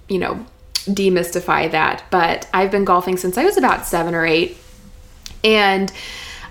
you 0.09 0.19
know 0.19 0.45
demystify 0.85 1.71
that. 1.71 2.03
But 2.11 2.49
I've 2.53 2.73
been 2.73 2.85
golfing 2.85 3.17
since 3.17 3.39
I 3.39 3.45
was 3.45 3.57
about 3.57 3.87
seven 3.87 4.17
or 4.17 4.27
eight, 4.27 4.57
and 5.45 5.93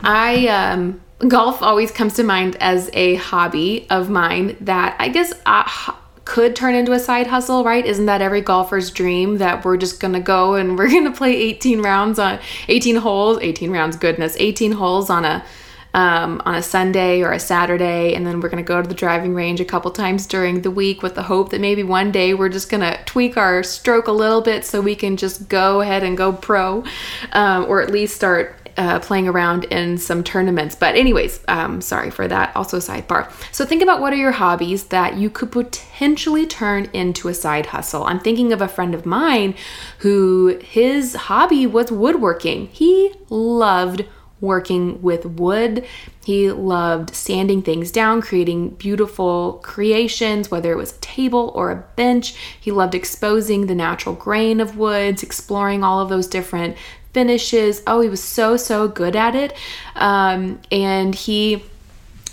I 0.02 0.48
um, 0.48 1.02
golf 1.28 1.62
always 1.62 1.92
comes 1.92 2.14
to 2.14 2.24
mind 2.24 2.56
as 2.62 2.90
a 2.94 3.16
hobby 3.16 3.86
of 3.90 4.10
mine 4.10 4.56
that 4.62 4.96
I 5.00 5.10
guess. 5.10 5.34
I, 5.46 5.96
could 6.28 6.58
turn 6.58 6.76
into 6.76 6.92
a 6.92 7.00
side 7.00 7.26
hustle, 7.26 7.64
right? 7.64 7.86
Isn't 7.86 8.08
that 8.08 8.22
every 8.22 8.42
golfer's 8.42 8.92
dream 8.92 9.38
that 9.38 9.64
we're 9.64 9.78
just 9.78 10.02
gonna 10.02 10.20
go 10.20 10.56
and 10.56 10.78
we're 10.78 10.90
gonna 10.90 11.14
play 11.14 11.34
18 11.34 11.82
rounds 11.82 12.20
on 12.20 12.40
18 12.68 12.98
holes, 12.98 13.40
18 13.42 13.72
rounds, 13.72 13.96
goodness, 13.96 14.36
18 14.38 14.74
holes 14.74 15.10
on 15.10 15.24
a 15.24 15.46
um, 15.94 16.42
on 16.46 16.56
a 16.56 16.64
Sunday 16.64 17.22
or 17.22 17.32
a 17.32 17.40
Saturday, 17.40 18.14
and 18.14 18.26
then 18.26 18.40
we're 18.40 18.50
going 18.50 18.64
to 18.64 18.68
go 18.68 18.82
to 18.82 18.88
the 18.88 18.96
driving 18.96 19.34
range 19.34 19.60
a 19.60 19.66
couple 19.66 19.90
times 19.92 20.28
during 20.28 20.62
the 20.62 20.72
week 20.72 21.02
with 21.02 21.16
the 21.16 21.24
hope 21.24 21.50
that 21.50 21.62
maybe 21.62 21.84
one 21.84 22.12
day 22.12 22.34
we're 22.34 22.50
just 22.50 22.70
going 22.70 22.82
to 22.82 23.00
tweak 23.06 23.38
our 23.38 23.64
stroke 23.64 24.08
a 24.08 24.12
little 24.12 24.42
bit 24.42 24.66
so 24.66 24.82
we 24.82 24.96
can 24.96 25.18
just 25.18 25.50
go 25.50 25.82
ahead 25.82 26.04
and 26.04 26.18
go 26.18 26.34
pro, 26.34 26.84
um, 27.32 27.66
or 27.66 27.82
at 27.82 27.92
least 27.92 28.16
start 28.16 28.56
uh, 28.78 29.00
playing 29.00 29.28
around 29.28 29.64
in 29.66 29.98
some 29.98 30.24
tournaments. 30.24 30.76
But, 30.76 30.96
anyways, 30.96 31.44
um, 31.48 31.82
sorry 31.82 32.12
for 32.12 32.28
that. 32.28 32.56
Also, 32.56 32.78
sidebar. 32.78 33.32
So, 33.52 33.66
think 33.66 33.82
about 33.82 34.00
what 34.00 34.14
are 34.14 34.18
your 34.18 34.34
hobbies 34.34 34.86
that 34.86 35.18
you 35.18 35.30
could 35.30 35.52
potentially 35.52 36.46
turn 36.46 36.90
into 36.94 37.28
a 37.28 37.34
side 37.34 37.68
hustle. 37.68 38.04
I'm 38.04 38.20
thinking 38.20 38.54
of 38.54 38.62
a 38.62 38.68
friend 38.68 38.94
of 38.94 39.06
mine 39.06 39.56
who 40.00 40.60
his 40.64 41.16
hobby 41.16 41.66
was 41.66 41.92
woodworking. 41.92 42.68
He 42.68 43.14
loved 43.30 44.06
working 44.42 45.02
with 45.02 45.26
wood. 45.26 45.86
He 46.26 46.52
loved 46.52 47.16
sanding 47.16 47.62
things 47.62 47.92
down, 47.92 48.22
creating 48.22 48.72
beautiful 48.72 49.60
creations, 49.64 50.52
whether 50.52 50.72
it 50.72 50.78
was 50.78 50.96
a 50.96 51.00
table 51.00 51.52
or 51.56 51.72
a 51.72 51.84
bench. 51.96 52.36
He 52.60 52.72
loved 52.72 52.96
exposing 52.96 53.66
the 53.66 53.76
natural 53.76 54.16
grain 54.16 54.60
of 54.60 54.78
woods, 54.78 55.24
exploring 55.24 55.84
all 55.84 56.00
of 56.00 56.10
those 56.10 56.28
different 56.28 56.78
finishes. 57.14 57.82
Oh, 57.88 58.02
he 58.02 58.10
was 58.10 58.24
so, 58.24 58.58
so 58.58 58.88
good 58.88 59.16
at 59.16 59.36
it. 59.36 59.56
Um, 59.96 60.60
and 60.72 61.16
he 61.16 61.64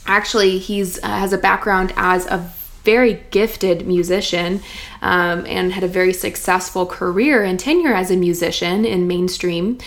actually 0.07 0.59
he's 0.59 1.03
uh, 1.03 1.09
has 1.09 1.33
a 1.33 1.39
background 1.39 1.93
as 1.97 2.27
a 2.27 2.53
very 2.85 3.15
gifted 3.31 3.87
musician 3.87 4.61
um, 5.01 5.47
and 5.47 5.73
had 5.73 5.83
a 5.83 5.89
very 5.89 6.13
successful 6.13 6.85
career 6.85 7.43
and 7.43 7.59
tenure 7.59 7.95
as 7.95 8.11
a 8.11 8.17
musician 8.17 8.85
in 8.85 9.09
mainstream. 9.09 9.79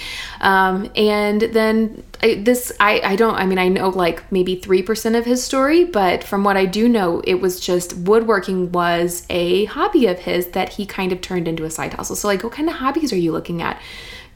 Um, 0.42 0.90
and 0.96 1.42
then 1.42 2.04
I, 2.22 2.36
this, 2.36 2.72
I, 2.80 3.02
I 3.04 3.16
don't, 3.16 3.36
I 3.36 3.46
mean, 3.46 3.58
I 3.58 3.68
know 3.68 3.90
like 3.90 4.32
maybe 4.32 4.58
3% 4.58 5.18
of 5.18 5.26
his 5.26 5.44
story, 5.44 5.84
but 5.84 6.24
from 6.24 6.44
what 6.44 6.58
I 6.58 6.66
do 6.66 6.90
know, 6.90 7.22
it 7.26 7.36
was 7.36 7.60
just 7.60 7.96
woodworking 7.98 8.72
was 8.72 9.26
a 9.30 9.66
hobby 9.66 10.08
of 10.08 10.20
his 10.20 10.48
that 10.48 10.70
he 10.70 10.86
kind 10.86 11.12
of 11.12 11.22
turned 11.22 11.48
into 11.48 11.64
a 11.64 11.70
side 11.70 11.94
hustle. 11.94 12.16
So, 12.16 12.28
like, 12.28 12.44
what 12.44 12.54
kind 12.54 12.70
of 12.70 12.76
hobbies 12.76 13.14
are 13.14 13.18
you 13.18 13.32
looking 13.32 13.62
at? 13.62 13.82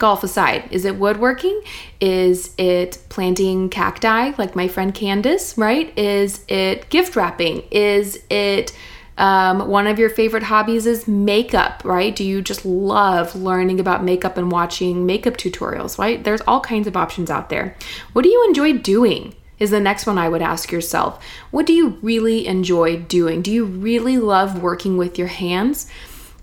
golf 0.01 0.23
aside, 0.23 0.67
is 0.71 0.83
it 0.83 0.95
woodworking? 0.95 1.61
Is 1.99 2.55
it 2.57 2.97
planting 3.09 3.69
cacti 3.69 4.31
like 4.39 4.55
my 4.55 4.67
friend 4.67 4.95
Candace, 4.95 5.55
right? 5.59 5.95
Is 5.95 6.43
it 6.47 6.89
gift 6.89 7.15
wrapping? 7.15 7.61
Is 7.69 8.19
it 8.31 8.75
um, 9.17 9.67
one 9.67 9.87
of 9.87 9.99
your 9.99 10.09
favorite 10.09 10.43
hobbies 10.43 10.85
is 10.85 11.07
makeup, 11.07 11.81
right? 11.83 12.15
Do 12.15 12.23
you 12.23 12.41
just 12.41 12.65
love 12.65 13.35
learning 13.35 13.79
about 13.79 14.03
makeup 14.03 14.37
and 14.37 14.51
watching 14.51 15.05
makeup 15.05 15.37
tutorials, 15.37 15.97
right? 15.97 16.23
There's 16.23 16.41
all 16.41 16.61
kinds 16.61 16.87
of 16.87 16.97
options 16.97 17.29
out 17.29 17.49
there. 17.49 17.75
What 18.13 18.23
do 18.23 18.29
you 18.29 18.45
enjoy 18.47 18.73
doing? 18.73 19.35
Is 19.59 19.69
the 19.69 19.79
next 19.79 20.07
one 20.07 20.17
I 20.17 20.27
would 20.27 20.41
ask 20.41 20.71
yourself. 20.71 21.23
What 21.51 21.67
do 21.67 21.73
you 21.73 21.99
really 22.01 22.47
enjoy 22.47 22.97
doing? 22.97 23.43
Do 23.43 23.51
you 23.51 23.63
really 23.63 24.17
love 24.17 24.63
working 24.63 24.97
with 24.97 25.19
your 25.19 25.27
hands? 25.27 25.87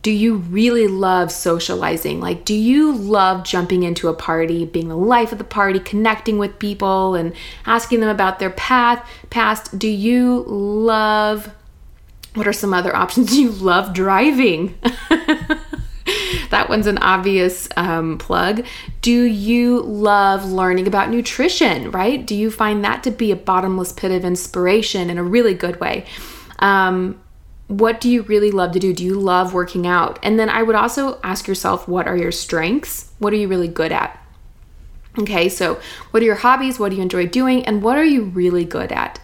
do 0.03 0.13
you 0.13 0.37
really 0.37 0.87
love 0.87 1.33
socializing? 1.33 2.21
Like, 2.21 2.45
do 2.45 2.55
you 2.55 2.93
love 2.93 3.45
jumping 3.45 3.83
into 3.83 4.09
a 4.09 4.15
party, 4.15 4.65
being 4.65 4.89
the 4.89 4.97
life 4.97 5.33
of 5.33 5.39
the 5.39 5.45
party, 5.45 5.81
connecting 5.81 6.39
with 6.39 6.59
people 6.59 7.15
and 7.15 7.35
asking 7.67 8.01
them 8.01 8.09
about 8.09 8.39
their 8.39 8.51
path, 8.51 9.07
past? 9.31 9.79
Do 9.79 9.89
you 9.89 10.45
love 10.47 11.55
what 12.39 12.47
are 12.47 12.53
some 12.53 12.73
other 12.73 12.95
options? 12.95 13.37
You 13.39 13.51
love 13.51 13.93
driving? 13.93 14.75
that 16.51 16.67
one's 16.69 16.87
an 16.87 16.99
obvious 16.99 17.69
um, 17.77 18.19
plug. 18.19 18.65
Do 19.03 19.23
you 19.25 19.83
love 19.83 20.45
learning 20.45 20.87
about 20.87 21.11
nutrition, 21.11 21.91
right? 21.91 22.25
Do 22.25 22.35
you 22.35 22.51
find 22.51 22.85
that 22.85 23.03
to 23.05 23.11
be 23.11 23.31
a 23.31 23.37
bottomless 23.37 23.93
pit 23.93 24.11
of 24.11 24.25
inspiration 24.25 25.11
in 25.11 25.19
a 25.19 25.23
really 25.23 25.55
good 25.55 25.81
way? 25.81 26.07
Um, 26.61 27.21
what 27.67 28.01
do 28.01 28.09
you 28.09 28.23
really 28.23 28.51
love 28.51 28.73
to 28.73 28.79
do? 28.79 28.95
Do 28.95 29.05
you 29.05 29.21
love 29.21 29.53
working 29.53 29.87
out? 29.87 30.19
And 30.23 30.39
then 30.39 30.49
I 30.49 30.63
would 30.63 30.77
also 30.77 31.21
ask 31.23 31.47
yourself, 31.47 31.87
what 31.87 32.09
are 32.09 32.17
your 32.17 32.33
strengths? 32.33 33.13
What 33.19 33.33
are 33.33 33.37
you 33.37 33.47
really 33.47 33.69
good 33.69 33.93
at? 33.93 34.19
Okay, 35.19 35.49
so 35.49 35.81
what 36.13 36.23
are 36.23 36.27
your 36.27 36.37
hobbies? 36.37 36.79
What 36.79 36.91
do 36.91 36.97
you 36.97 37.03
enjoy 37.03 37.27
doing? 37.27 37.65
And 37.67 37.83
what 37.83 37.99
are 37.99 38.05
you 38.05 38.25
really 38.25 38.65
good 38.65 38.93
at? 38.93 39.21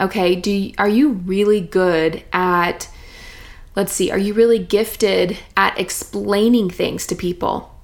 Okay, 0.00 0.34
do 0.34 0.50
you, 0.50 0.74
are 0.78 0.88
you 0.88 1.10
really 1.10 1.60
good 1.60 2.24
at 2.32 2.88
let's 3.76 3.92
see, 3.92 4.10
are 4.10 4.18
you 4.18 4.34
really 4.34 4.58
gifted 4.58 5.38
at 5.56 5.78
explaining 5.78 6.70
things 6.70 7.06
to 7.08 7.14
people? 7.14 7.74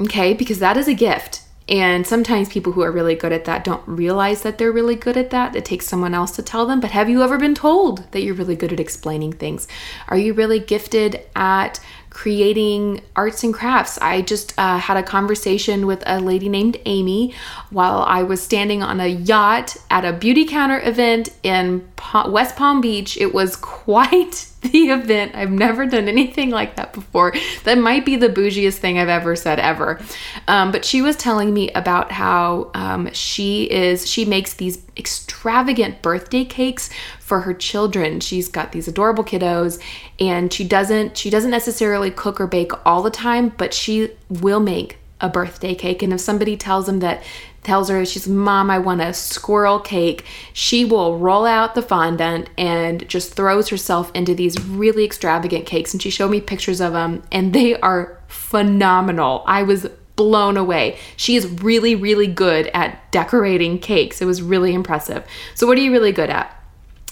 Okay, 0.00 0.32
because 0.32 0.58
that 0.58 0.76
is 0.76 0.88
a 0.88 0.94
gift. 0.94 1.42
And 1.68 2.06
sometimes 2.06 2.48
people 2.48 2.72
who 2.72 2.80
are 2.80 2.90
really 2.90 3.14
good 3.14 3.32
at 3.32 3.44
that 3.44 3.62
don't 3.62 3.86
realize 3.86 4.40
that 4.42 4.56
they're 4.56 4.72
really 4.72 4.94
good 4.94 5.18
at 5.18 5.28
that. 5.30 5.54
It 5.54 5.66
takes 5.66 5.86
someone 5.86 6.14
else 6.14 6.30
to 6.36 6.42
tell 6.42 6.64
them. 6.64 6.80
But 6.80 6.92
have 6.92 7.10
you 7.10 7.22
ever 7.22 7.36
been 7.36 7.54
told 7.54 8.10
that 8.12 8.22
you're 8.22 8.34
really 8.34 8.56
good 8.56 8.72
at 8.72 8.80
explaining 8.80 9.34
things? 9.34 9.68
Are 10.08 10.16
you 10.16 10.32
really 10.32 10.60
gifted 10.60 11.26
at 11.36 11.78
creating 12.18 13.00
arts 13.14 13.44
and 13.44 13.54
crafts. 13.54 13.96
I 13.98 14.22
just 14.22 14.52
uh, 14.58 14.76
had 14.78 14.96
a 14.96 15.04
conversation 15.04 15.86
with 15.86 16.02
a 16.04 16.18
lady 16.18 16.48
named 16.48 16.76
Amy 16.84 17.32
while 17.70 18.02
I 18.02 18.24
was 18.24 18.42
standing 18.42 18.82
on 18.82 18.98
a 18.98 19.06
yacht 19.06 19.76
at 19.88 20.04
a 20.04 20.12
Beautycounter 20.12 20.84
event 20.84 21.28
in 21.44 21.88
West 22.26 22.56
Palm 22.56 22.80
Beach. 22.80 23.16
It 23.18 23.32
was 23.32 23.54
quite 23.84 24.48
the 24.62 24.90
event. 24.90 25.34
I've 25.34 25.50
never 25.50 25.86
done 25.86 26.08
anything 26.08 26.50
like 26.50 26.76
that 26.76 26.92
before. 26.92 27.32
That 27.64 27.78
might 27.78 28.04
be 28.04 28.16
the 28.16 28.28
bougiest 28.28 28.78
thing 28.78 28.98
I've 28.98 29.08
ever 29.08 29.36
said 29.36 29.58
ever. 29.58 30.00
Um, 30.46 30.72
but 30.72 30.84
she 30.84 31.02
was 31.02 31.16
telling 31.16 31.54
me 31.54 31.70
about 31.72 32.12
how 32.12 32.70
um, 32.74 33.12
she 33.12 33.64
is, 33.70 34.08
she 34.08 34.24
makes 34.24 34.54
these 34.54 34.82
extravagant 34.96 36.02
birthday 36.02 36.44
cakes 36.44 36.90
for 37.20 37.40
her 37.40 37.54
children. 37.54 38.20
She's 38.20 38.48
got 38.48 38.72
these 38.72 38.88
adorable 38.88 39.24
kiddos 39.24 39.80
and 40.18 40.52
she 40.52 40.64
doesn't, 40.64 41.16
she 41.16 41.30
doesn't 41.30 41.50
necessarily 41.50 42.10
cook 42.10 42.40
or 42.40 42.46
bake 42.46 42.72
all 42.86 43.02
the 43.02 43.10
time, 43.10 43.50
but 43.50 43.72
she 43.72 44.10
will 44.28 44.60
make 44.60 44.98
a 45.20 45.28
birthday 45.28 45.74
cake. 45.74 46.02
And 46.02 46.12
if 46.12 46.20
somebody 46.20 46.56
tells 46.56 46.86
them 46.86 47.00
that 47.00 47.22
tells 47.62 47.88
her 47.88 48.04
she's 48.04 48.26
mom 48.26 48.70
i 48.70 48.78
want 48.78 49.00
a 49.00 49.12
squirrel 49.12 49.78
cake. 49.78 50.24
She 50.52 50.84
will 50.84 51.18
roll 51.18 51.44
out 51.44 51.74
the 51.74 51.82
fondant 51.82 52.50
and 52.56 53.08
just 53.08 53.34
throws 53.34 53.68
herself 53.68 54.10
into 54.14 54.34
these 54.34 54.60
really 54.62 55.04
extravagant 55.04 55.66
cakes. 55.66 55.92
And 55.92 56.02
she 56.02 56.10
showed 56.10 56.30
me 56.30 56.40
pictures 56.40 56.80
of 56.80 56.92
them 56.92 57.22
and 57.30 57.52
they 57.52 57.78
are 57.80 58.18
phenomenal. 58.28 59.44
I 59.46 59.62
was 59.62 59.86
blown 60.16 60.56
away. 60.56 60.98
She 61.16 61.36
is 61.36 61.46
really 61.62 61.94
really 61.94 62.26
good 62.26 62.68
at 62.74 63.10
decorating 63.12 63.78
cakes. 63.78 64.20
It 64.20 64.26
was 64.26 64.42
really 64.42 64.74
impressive. 64.74 65.24
So 65.54 65.66
what 65.66 65.78
are 65.78 65.82
you 65.82 65.92
really 65.92 66.12
good 66.12 66.30
at? 66.30 66.54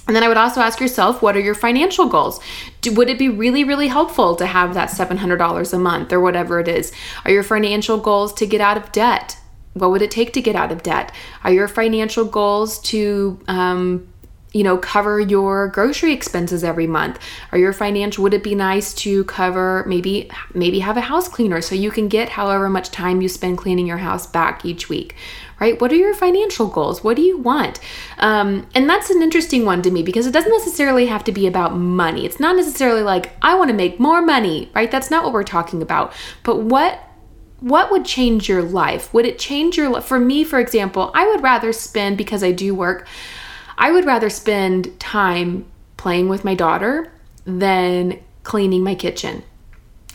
And 0.06 0.14
then 0.14 0.22
I 0.22 0.28
would 0.28 0.36
also 0.36 0.60
ask 0.60 0.78
yourself, 0.80 1.20
what 1.20 1.36
are 1.36 1.40
your 1.40 1.54
financial 1.54 2.06
goals? 2.06 2.38
Do, 2.80 2.94
would 2.94 3.10
it 3.10 3.18
be 3.18 3.28
really, 3.28 3.64
really 3.64 3.88
helpful 3.88 4.36
to 4.36 4.46
have 4.46 4.74
that 4.74 4.90
$700 4.90 5.72
a 5.72 5.78
month 5.78 6.12
or 6.12 6.20
whatever 6.20 6.60
it 6.60 6.68
is? 6.68 6.92
Are 7.24 7.32
your 7.32 7.42
financial 7.42 7.98
goals 7.98 8.32
to 8.34 8.46
get 8.46 8.60
out 8.60 8.76
of 8.76 8.92
debt? 8.92 9.36
What 9.76 9.90
would 9.90 10.02
it 10.02 10.10
take 10.10 10.32
to 10.34 10.40
get 10.40 10.56
out 10.56 10.72
of 10.72 10.82
debt? 10.82 11.12
Are 11.44 11.52
your 11.52 11.68
financial 11.68 12.24
goals 12.24 12.78
to 12.80 13.38
um, 13.46 14.08
you 14.52 14.62
know 14.62 14.78
cover 14.78 15.20
your 15.20 15.68
grocery 15.68 16.12
expenses 16.12 16.64
every 16.64 16.86
month? 16.86 17.18
Are 17.52 17.58
your 17.58 17.72
financial 17.72 18.22
would 18.24 18.34
it 18.34 18.42
be 18.42 18.54
nice 18.54 18.94
to 18.94 19.24
cover 19.24 19.84
maybe 19.86 20.30
maybe 20.54 20.80
have 20.80 20.96
a 20.96 21.02
house 21.02 21.28
cleaner 21.28 21.60
so 21.60 21.74
you 21.74 21.90
can 21.90 22.08
get 22.08 22.30
however 22.30 22.68
much 22.68 22.90
time 22.90 23.20
you 23.20 23.28
spend 23.28 23.58
cleaning 23.58 23.86
your 23.86 23.98
house 23.98 24.26
back 24.26 24.64
each 24.64 24.88
week 24.88 25.14
right? 25.60 25.80
What 25.80 25.90
are 25.92 25.96
your 25.96 26.14
financial 26.14 26.66
goals? 26.66 27.02
What 27.02 27.16
do 27.16 27.22
you 27.22 27.38
want? 27.38 27.80
Um, 28.18 28.66
and 28.74 28.88
that's 28.88 29.10
an 29.10 29.22
interesting 29.22 29.64
one 29.64 29.82
to 29.82 29.90
me 29.90 30.02
because 30.02 30.26
it 30.26 30.32
doesn't 30.32 30.52
necessarily 30.52 31.06
have 31.06 31.24
to 31.24 31.32
be 31.32 31.46
about 31.46 31.74
money. 31.74 32.26
It's 32.26 32.38
not 32.38 32.56
necessarily 32.56 33.02
like 33.02 33.32
i 33.42 33.54
want 33.54 33.70
to 33.70 33.74
make 33.74 33.98
more 33.98 34.20
money 34.20 34.70
right? 34.74 34.90
That's 34.90 35.10
not 35.10 35.24
what 35.24 35.32
we're 35.32 35.44
talking 35.44 35.82
about. 35.82 36.12
But 36.42 36.60
what 36.60 37.00
what 37.66 37.90
would 37.90 38.04
change 38.04 38.48
your 38.48 38.62
life? 38.62 39.12
Would 39.12 39.26
it 39.26 39.40
change 39.40 39.76
your 39.76 39.88
life? 39.88 40.04
For 40.04 40.20
me, 40.20 40.44
for 40.44 40.60
example, 40.60 41.10
I 41.14 41.26
would 41.26 41.42
rather 41.42 41.72
spend, 41.72 42.16
because 42.16 42.44
I 42.44 42.52
do 42.52 42.76
work, 42.76 43.08
I 43.76 43.90
would 43.90 44.04
rather 44.04 44.30
spend 44.30 45.00
time 45.00 45.66
playing 45.96 46.28
with 46.28 46.44
my 46.44 46.54
daughter 46.54 47.10
than 47.44 48.20
cleaning 48.44 48.84
my 48.84 48.94
kitchen, 48.94 49.42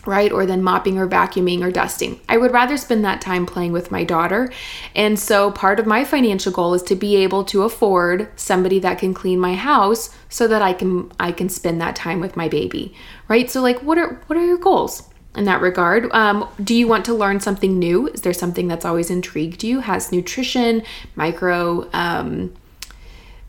right? 0.06 0.32
Or 0.32 0.46
than 0.46 0.62
mopping 0.62 0.96
or 0.96 1.06
vacuuming 1.06 1.62
or 1.62 1.70
dusting. 1.70 2.18
I 2.26 2.38
would 2.38 2.52
rather 2.52 2.78
spend 2.78 3.04
that 3.04 3.20
time 3.20 3.44
playing 3.44 3.72
with 3.72 3.90
my 3.90 4.02
daughter. 4.02 4.50
And 4.96 5.18
so 5.18 5.50
part 5.50 5.78
of 5.78 5.84
my 5.84 6.04
financial 6.04 6.52
goal 6.52 6.72
is 6.72 6.82
to 6.84 6.96
be 6.96 7.16
able 7.16 7.44
to 7.44 7.64
afford 7.64 8.30
somebody 8.34 8.78
that 8.78 8.98
can 8.98 9.12
clean 9.12 9.38
my 9.38 9.56
house 9.56 10.08
so 10.30 10.48
that 10.48 10.62
I 10.62 10.72
can 10.72 11.12
I 11.20 11.32
can 11.32 11.50
spend 11.50 11.82
that 11.82 11.96
time 11.96 12.18
with 12.18 12.34
my 12.34 12.48
baby, 12.48 12.94
right? 13.28 13.50
So 13.50 13.60
like 13.60 13.82
what 13.82 13.98
are 13.98 14.22
what 14.26 14.38
are 14.38 14.46
your 14.46 14.56
goals? 14.56 15.11
In 15.34 15.44
that 15.44 15.60
regard. 15.60 16.10
Um, 16.12 16.48
do 16.62 16.74
you 16.74 16.86
want 16.86 17.04
to 17.06 17.14
learn 17.14 17.40
something 17.40 17.78
new? 17.78 18.08
Is 18.08 18.20
there 18.22 18.32
something 18.32 18.68
that's 18.68 18.84
always 18.84 19.10
intrigued 19.10 19.64
you? 19.64 19.80
Has 19.80 20.12
nutrition, 20.12 20.82
micro, 21.16 21.88
um, 21.92 22.52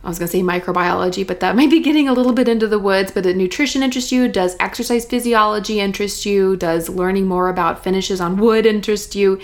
I 0.03 0.09
was 0.09 0.19
to 0.27 0.31
say 0.31 0.41
microbiology, 0.41 1.25
but 1.25 1.39
that 1.39 1.55
might 1.57 1.69
be 1.69 1.81
getting 1.81 2.07
a 2.07 2.13
little 2.13 2.33
bit 2.33 2.47
into 2.47 2.67
the 2.67 2.79
woods. 2.79 3.11
But 3.11 3.23
does 3.23 3.35
nutrition 3.35 3.83
interest 3.83 4.11
you? 4.11 4.27
Does 4.27 4.55
exercise 4.59 5.05
physiology 5.05 5.79
interest 5.79 6.25
you? 6.25 6.55
Does 6.55 6.89
learning 6.89 7.27
more 7.27 7.49
about 7.49 7.83
finishes 7.83 8.21
on 8.21 8.37
wood 8.37 8.65
interest 8.65 9.15
you? 9.15 9.41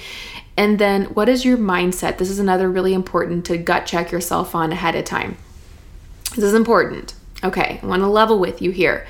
And 0.57 0.77
then 0.77 1.05
what 1.05 1.29
is 1.29 1.45
your 1.45 1.57
mindset? 1.57 2.17
This 2.17 2.29
is 2.29 2.39
another 2.39 2.69
really 2.69 2.93
important 2.93 3.45
to 3.45 3.57
gut 3.57 3.85
check 3.85 4.11
yourself 4.11 4.53
on 4.53 4.73
ahead 4.73 4.95
of 4.95 5.05
time. 5.05 5.37
This 6.35 6.43
is 6.43 6.53
important. 6.53 7.15
Okay, 7.43 7.79
I 7.81 7.85
want 7.85 8.01
to 8.01 8.07
level 8.07 8.39
with 8.39 8.61
you 8.61 8.71
here 8.71 9.07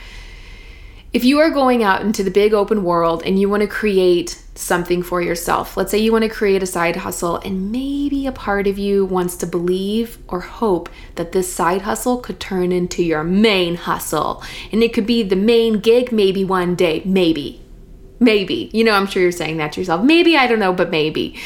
if 1.12 1.24
you 1.24 1.40
are 1.40 1.50
going 1.50 1.84
out 1.84 2.02
into 2.02 2.24
the 2.24 2.30
big 2.32 2.54
open 2.54 2.84
world 2.84 3.24
and 3.26 3.40
you 3.40 3.50
want 3.50 3.62
to 3.62 3.68
create 3.68 4.42
something 4.54 5.02
for 5.02 5.22
yourself, 5.22 5.76
let's 5.76 5.90
say 5.90 5.98
you 5.98 6.12
want 6.12 6.24
to 6.24 6.30
create 6.30 6.62
a 6.62 6.68
side 6.68 6.98
hustle, 6.98 7.38
and 7.38 7.72
maybe 7.72 8.28
a 8.28 8.32
part 8.32 8.68
of 8.68 8.78
you 8.78 9.06
wants 9.06 9.36
to 9.38 9.48
believe 9.48 10.20
or 10.28 10.42
hope 10.42 10.88
that 11.16 11.32
this 11.32 11.52
side 11.52 11.82
hustle 11.82 12.18
could 12.18 12.40
turn 12.40 12.72
into 12.72 13.02
your 13.02 13.24
main 13.24 13.76
hustle. 13.76 14.44
And 14.72 14.84
it 14.84 14.94
could 14.94 15.08
be 15.08 15.24
the 15.24 15.36
main 15.36 15.80
gig 15.80 16.12
maybe 16.12 16.44
one 16.44 16.76
day, 16.76 17.02
maybe. 17.06 17.62
Maybe. 18.20 18.70
You 18.74 18.84
know, 18.84 18.92
I'm 18.92 19.08
sure 19.08 19.24
you're 19.24 19.32
saying 19.32 19.58
that 19.58 19.72
to 19.74 19.82
yourself. 19.82 20.04
Maybe, 20.04 20.38
I 20.38 20.46
don't 20.46 20.60
know, 20.60 20.74
but 20.74 20.92
maybe. 20.92 21.40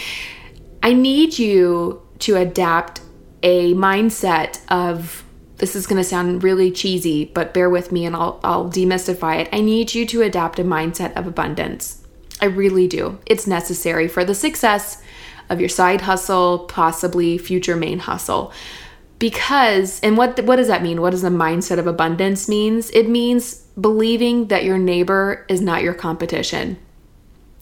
I 0.81 0.91
need 0.91 1.39
you 1.39 2.01
to 2.19 2.35
adapt 2.35 2.99
a 3.43 3.73
mindset 3.75 4.59
of 4.69 5.22
this 5.63 5.77
is 5.77 5.87
going 5.87 5.95
to 5.95 6.03
sound 6.03 6.43
really 6.43 6.69
cheesy, 6.69 7.23
but 7.23 7.53
bear 7.53 7.69
with 7.69 7.89
me 7.89 8.05
and 8.05 8.17
I'll, 8.17 8.37
I'll 8.43 8.69
demystify 8.69 9.39
it. 9.39 9.49
I 9.53 9.61
need 9.61 9.95
you 9.95 10.05
to 10.07 10.21
adapt 10.21 10.59
a 10.59 10.63
mindset 10.65 11.15
of 11.15 11.25
abundance. 11.25 12.05
I 12.41 12.47
really 12.47 12.85
do. 12.85 13.17
It's 13.25 13.47
necessary 13.47 14.09
for 14.09 14.25
the 14.25 14.35
success 14.35 15.01
of 15.49 15.61
your 15.61 15.69
side 15.69 16.01
hustle, 16.01 16.65
possibly 16.65 17.37
future 17.37 17.77
main 17.77 17.99
hustle. 17.99 18.51
Because, 19.19 20.01
and 20.01 20.17
what, 20.17 20.37
what 20.43 20.57
does 20.57 20.67
that 20.67 20.83
mean? 20.83 20.99
What 20.99 21.11
does 21.11 21.21
the 21.21 21.29
mindset 21.29 21.79
of 21.79 21.87
abundance 21.87 22.49
means? 22.49 22.89
It 22.89 23.07
means 23.07 23.61
believing 23.79 24.49
that 24.49 24.65
your 24.65 24.77
neighbor 24.77 25.45
is 25.47 25.61
not 25.61 25.81
your 25.81 25.93
competition 25.93 26.77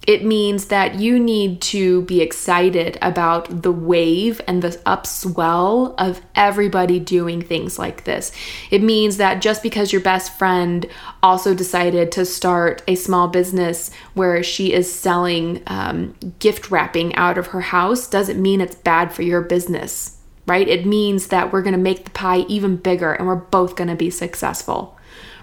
it 0.08 0.26
means 0.26 0.66
that 0.66 0.96
you 0.96 1.20
need 1.20 1.62
to 1.62 2.02
be 2.04 2.22
excited 2.22 2.98
about 3.04 3.62
the 3.62 3.72
wave 3.72 4.42
and 4.48 4.64
the 4.64 4.70
upswell 4.86 5.94
of 6.00 6.22
everybody 6.34 7.00
doing 7.00 7.42
things 7.42 7.78
like 7.78 8.04
this. 8.04 8.32
It 8.72 8.82
means 8.82 9.18
that 9.18 9.44
just 9.44 9.62
because 9.62 9.92
your 9.92 10.02
best 10.02 10.36
friend 10.40 10.88
also 11.22 11.54
decided 11.54 12.12
to 12.14 12.26
start 12.26 12.82
a 12.88 12.96
small 12.96 13.28
business 13.28 13.92
where 14.16 14.42
she 14.42 14.74
is 14.74 14.92
selling 14.92 15.62
um, 15.68 16.16
gift 16.40 16.72
wrapping 16.72 17.14
out 17.16 17.38
of 17.38 17.48
her 17.48 17.62
house 17.62 18.08
doesn't 18.08 18.42
mean 18.42 18.60
it's 18.60 18.76
bad 18.76 19.14
for 19.14 19.22
your 19.22 19.42
business, 19.42 20.18
right? 20.48 20.68
It 20.68 20.84
means 20.84 21.28
that 21.28 21.54
we're 21.54 21.62
gonna 21.62 21.78
make 21.78 22.06
the 22.06 22.12
pie 22.12 22.40
even 22.48 22.76
bigger 22.76 23.14
and 23.14 23.28
we're 23.28 23.36
both 23.36 23.76
gonna 23.76 23.96
be 23.96 24.10
successful, 24.10 24.98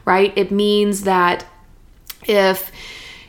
right? 0.05 0.33
It 0.35 0.51
means 0.51 1.03
that 1.03 1.47
if 2.27 2.73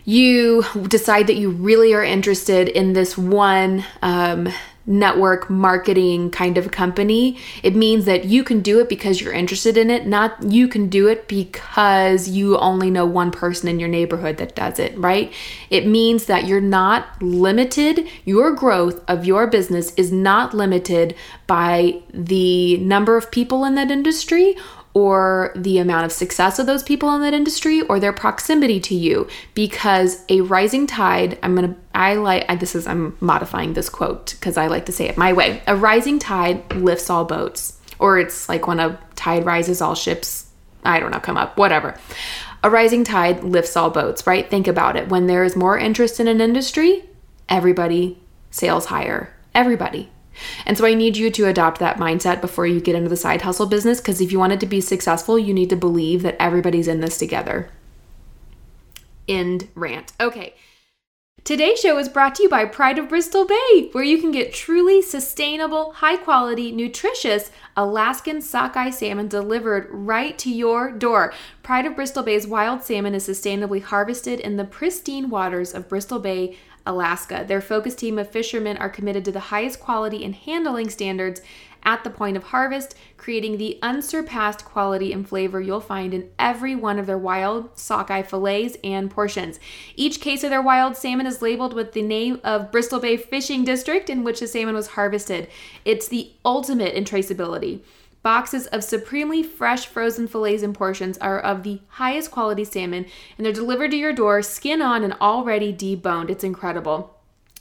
you 0.09 0.65
decide 0.87 1.27
that 1.27 1.35
you 1.35 1.51
really 1.51 1.93
are 1.93 2.03
interested 2.03 2.67
in 2.67 2.93
this 2.93 3.15
one 3.15 3.85
um, 4.01 4.49
network 4.87 5.51
marketing 5.51 6.31
kind 6.31 6.57
of 6.57 6.71
company, 6.71 7.37
it 7.61 7.75
means 7.75 8.05
that 8.05 8.25
you 8.25 8.43
can 8.43 8.59
do 8.59 8.79
it 8.79 8.89
because 8.89 9.21
you're 9.21 9.31
interested 9.31 9.77
in 9.77 9.91
it, 9.91 10.07
not 10.07 10.41
you 10.41 10.67
can 10.67 10.89
do 10.89 11.07
it 11.07 11.27
because 11.27 12.27
you 12.27 12.57
only 12.57 12.89
know 12.89 13.05
one 13.05 13.29
person 13.29 13.69
in 13.69 13.79
your 13.79 13.87
neighborhood 13.87 14.37
that 14.37 14.55
does 14.55 14.79
it, 14.79 14.97
right? 14.97 15.31
It 15.69 15.85
means 15.85 16.25
that 16.25 16.47
you're 16.47 16.59
not 16.59 17.21
limited, 17.21 18.07
your 18.25 18.51
growth 18.51 19.03
of 19.07 19.25
your 19.25 19.45
business 19.45 19.93
is 19.93 20.11
not 20.11 20.55
limited 20.55 21.15
by 21.45 22.01
the 22.11 22.77
number 22.77 23.15
of 23.15 23.29
people 23.29 23.63
in 23.63 23.75
that 23.75 23.91
industry 23.91 24.57
or 24.93 25.51
the 25.55 25.77
amount 25.77 26.05
of 26.05 26.11
success 26.11 26.59
of 26.59 26.65
those 26.65 26.83
people 26.83 27.13
in 27.13 27.21
that 27.21 27.33
industry 27.33 27.81
or 27.83 27.99
their 27.99 28.13
proximity 28.13 28.79
to 28.79 28.95
you. 28.95 29.27
Because 29.53 30.23
a 30.29 30.41
rising 30.41 30.87
tide 30.87 31.37
i'm 31.43 31.55
gonna 31.55 31.75
i 31.93 32.15
like 32.15 32.59
this 32.59 32.75
is 32.75 32.87
i'm 32.87 33.15
modifying 33.19 33.73
this 33.73 33.89
quote 33.89 34.35
because 34.39 34.57
i 34.57 34.67
like 34.67 34.85
to 34.85 34.91
say 34.91 35.07
it 35.07 35.17
my 35.17 35.33
way. 35.33 35.61
A 35.67 35.75
rising 35.75 36.19
tide 36.19 36.73
lifts 36.75 37.09
all 37.09 37.25
boats 37.25 37.79
or 37.99 38.17
it's 38.19 38.49
like 38.49 38.67
when 38.67 38.79
a 38.79 38.99
tide 39.15 39.45
rises 39.45 39.81
all 39.81 39.95
ships 39.95 40.49
i 40.83 40.99
don't 40.99 41.11
know 41.11 41.19
come 41.19 41.37
up 41.37 41.57
whatever. 41.57 41.97
A 42.61 42.69
rising 42.69 43.05
tide 43.05 43.43
lifts 43.43 43.77
all 43.77 43.89
boats 43.89 44.27
right? 44.27 44.49
Think 44.49 44.67
about 44.67 44.97
it. 44.97 45.07
When 45.09 45.27
there 45.27 45.43
is 45.43 45.55
more 45.55 45.77
interest 45.77 46.19
in 46.19 46.27
an 46.27 46.41
industry 46.41 47.03
everybody 47.47 48.17
sails 48.51 48.85
higher. 48.85 49.33
Everybody 49.55 50.09
and 50.65 50.77
so 50.77 50.85
I 50.85 50.93
need 50.93 51.17
you 51.17 51.29
to 51.31 51.47
adopt 51.47 51.79
that 51.79 51.97
mindset 51.97 52.41
before 52.41 52.67
you 52.67 52.81
get 52.81 52.95
into 52.95 53.09
the 53.09 53.17
side 53.17 53.41
hustle 53.41 53.65
business 53.65 53.99
because 53.99 54.21
if 54.21 54.31
you 54.31 54.39
want 54.39 54.53
it 54.53 54.59
to 54.61 54.65
be 54.65 54.81
successful, 54.81 55.39
you 55.39 55.53
need 55.53 55.69
to 55.69 55.75
believe 55.75 56.21
that 56.23 56.37
everybody's 56.39 56.87
in 56.87 57.01
this 57.01 57.17
together. 57.17 57.69
End 59.27 59.69
rant. 59.75 60.11
Okay. 60.19 60.55
Today's 61.43 61.79
show 61.79 61.97
is 61.97 62.09
brought 62.09 62.35
to 62.35 62.43
you 62.43 62.49
by 62.49 62.65
Pride 62.65 62.99
of 62.99 63.09
Bristol 63.09 63.45
Bay, 63.45 63.89
where 63.91 64.03
you 64.03 64.19
can 64.19 64.31
get 64.31 64.53
truly 64.53 65.01
sustainable, 65.01 65.93
high 65.93 66.17
quality, 66.17 66.71
nutritious 66.71 67.49
Alaskan 67.75 68.41
sockeye 68.41 68.89
salmon 68.89 69.27
delivered 69.27 69.87
right 69.89 70.37
to 70.37 70.51
your 70.51 70.91
door. 70.91 71.33
Pride 71.63 71.85
of 71.85 71.95
Bristol 71.95 72.23
Bay's 72.23 72.45
wild 72.45 72.83
salmon 72.83 73.15
is 73.15 73.27
sustainably 73.27 73.81
harvested 73.81 74.39
in 74.39 74.57
the 74.57 74.65
pristine 74.65 75.29
waters 75.29 75.73
of 75.73 75.87
Bristol 75.87 76.19
Bay, 76.19 76.57
Alaska. 76.89 77.45
Their 77.47 77.61
focus 77.61 77.95
team 77.95 78.17
of 78.17 78.29
fishermen 78.29 78.75
are 78.77 78.89
committed 78.89 79.23
to 79.25 79.31
the 79.31 79.39
highest 79.39 79.79
quality 79.79 80.25
and 80.25 80.33
handling 80.33 80.89
standards 80.89 81.41
at 81.83 82.03
the 82.03 82.09
point 82.09 82.35
of 82.35 82.43
harvest, 82.43 82.95
creating 83.15 83.57
the 83.57 83.79
unsurpassed 83.81 84.65
quality 84.65 85.13
and 85.13 85.29
flavor 85.29 85.61
you'll 85.61 85.79
find 85.79 86.13
in 86.13 86.29
every 86.37 86.75
one 86.75 86.99
of 86.99 87.05
their 87.05 87.17
wild 87.17 87.77
sockeye 87.77 88.23
fillets 88.23 88.75
and 88.83 89.09
portions. 89.09 89.59
Each 89.95 90.19
case 90.19 90.43
of 90.43 90.49
their 90.49 90.61
wild 90.61 90.97
salmon 90.97 91.27
is 91.27 91.41
labeled 91.41 91.73
with 91.73 91.93
the 91.93 92.01
name 92.01 92.41
of 92.43 92.71
Bristol 92.71 92.99
Bay 92.99 93.15
Fishing 93.15 93.63
District 93.63 94.09
in 94.09 94.23
which 94.23 94.39
the 94.39 94.47
salmon 94.47 94.75
was 94.75 94.87
harvested. 94.87 95.47
It's 95.85 96.07
the 96.07 96.31
ultimate 96.43 96.95
in 96.95 97.05
traceability. 97.05 97.81
Boxes 98.21 98.67
of 98.67 98.83
supremely 98.83 99.43
fresh 99.43 99.85
frozen 99.85 100.27
fillets 100.27 100.61
and 100.61 100.75
portions 100.75 101.17
are 101.19 101.39
of 101.39 101.63
the 101.63 101.79
highest 101.87 102.31
quality 102.31 102.65
salmon, 102.65 103.05
and 103.37 103.45
they're 103.45 103.53
delivered 103.53 103.91
to 103.91 103.97
your 103.97 104.13
door, 104.13 104.41
skin 104.41 104.81
on 104.81 105.03
and 105.03 105.13
already 105.21 105.73
deboned. 105.73 106.29
It's 106.29 106.43
incredible. 106.43 107.15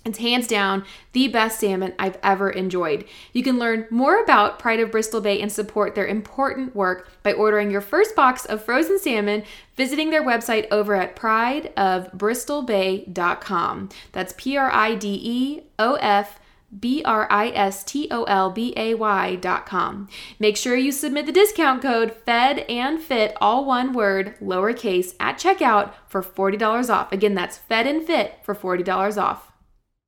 It's 0.04 0.18
hands 0.18 0.46
down 0.46 0.84
the 1.12 1.28
best 1.28 1.60
salmon 1.60 1.94
I've 1.98 2.18
ever 2.22 2.50
enjoyed. 2.50 3.04
You 3.32 3.42
can 3.42 3.58
learn 3.58 3.86
more 3.90 4.22
about 4.22 4.58
Pride 4.58 4.80
of 4.80 4.90
Bristol 4.90 5.20
Bay 5.20 5.38
and 5.40 5.52
support 5.52 5.94
their 5.94 6.06
important 6.06 6.74
work 6.74 7.10
by 7.22 7.32
ordering 7.32 7.70
your 7.70 7.82
first 7.82 8.16
box 8.16 8.46
of 8.46 8.64
frozen 8.64 8.98
salmon, 8.98 9.44
visiting 9.76 10.10
their 10.10 10.24
website 10.24 10.66
over 10.70 10.94
at 10.94 11.14
prideofbristolbay.com. 11.14 13.88
That's 14.12 14.34
P 14.36 14.56
R 14.56 14.70
I 14.72 14.94
D 14.94 15.20
E 15.22 15.60
O 15.78 15.94
F 15.96 16.40
B 16.76 17.02
R 17.04 17.26
I 17.30 17.48
S 17.48 17.82
T 17.82 18.08
O 18.10 18.24
L 18.24 18.50
B 18.50 18.74
A 18.76 18.94
Y 18.94 19.36
dot 19.36 19.64
com. 19.64 20.08
Make 20.38 20.56
sure 20.56 20.76
you 20.76 20.92
submit 20.92 21.26
the 21.26 21.32
discount 21.32 21.80
code 21.80 22.12
FED 22.12 22.60
and 22.68 23.00
FIT, 23.00 23.36
all 23.40 23.64
one 23.64 23.92
word, 23.92 24.36
lowercase, 24.40 25.14
at 25.18 25.38
checkout 25.38 25.92
for 26.06 26.22
$40 26.22 26.90
off. 26.90 27.10
Again, 27.12 27.34
that's 27.34 27.56
FED 27.56 27.86
and 27.86 28.06
FIT 28.06 28.34
for 28.42 28.54
$40 28.54 29.16
off. 29.16 29.52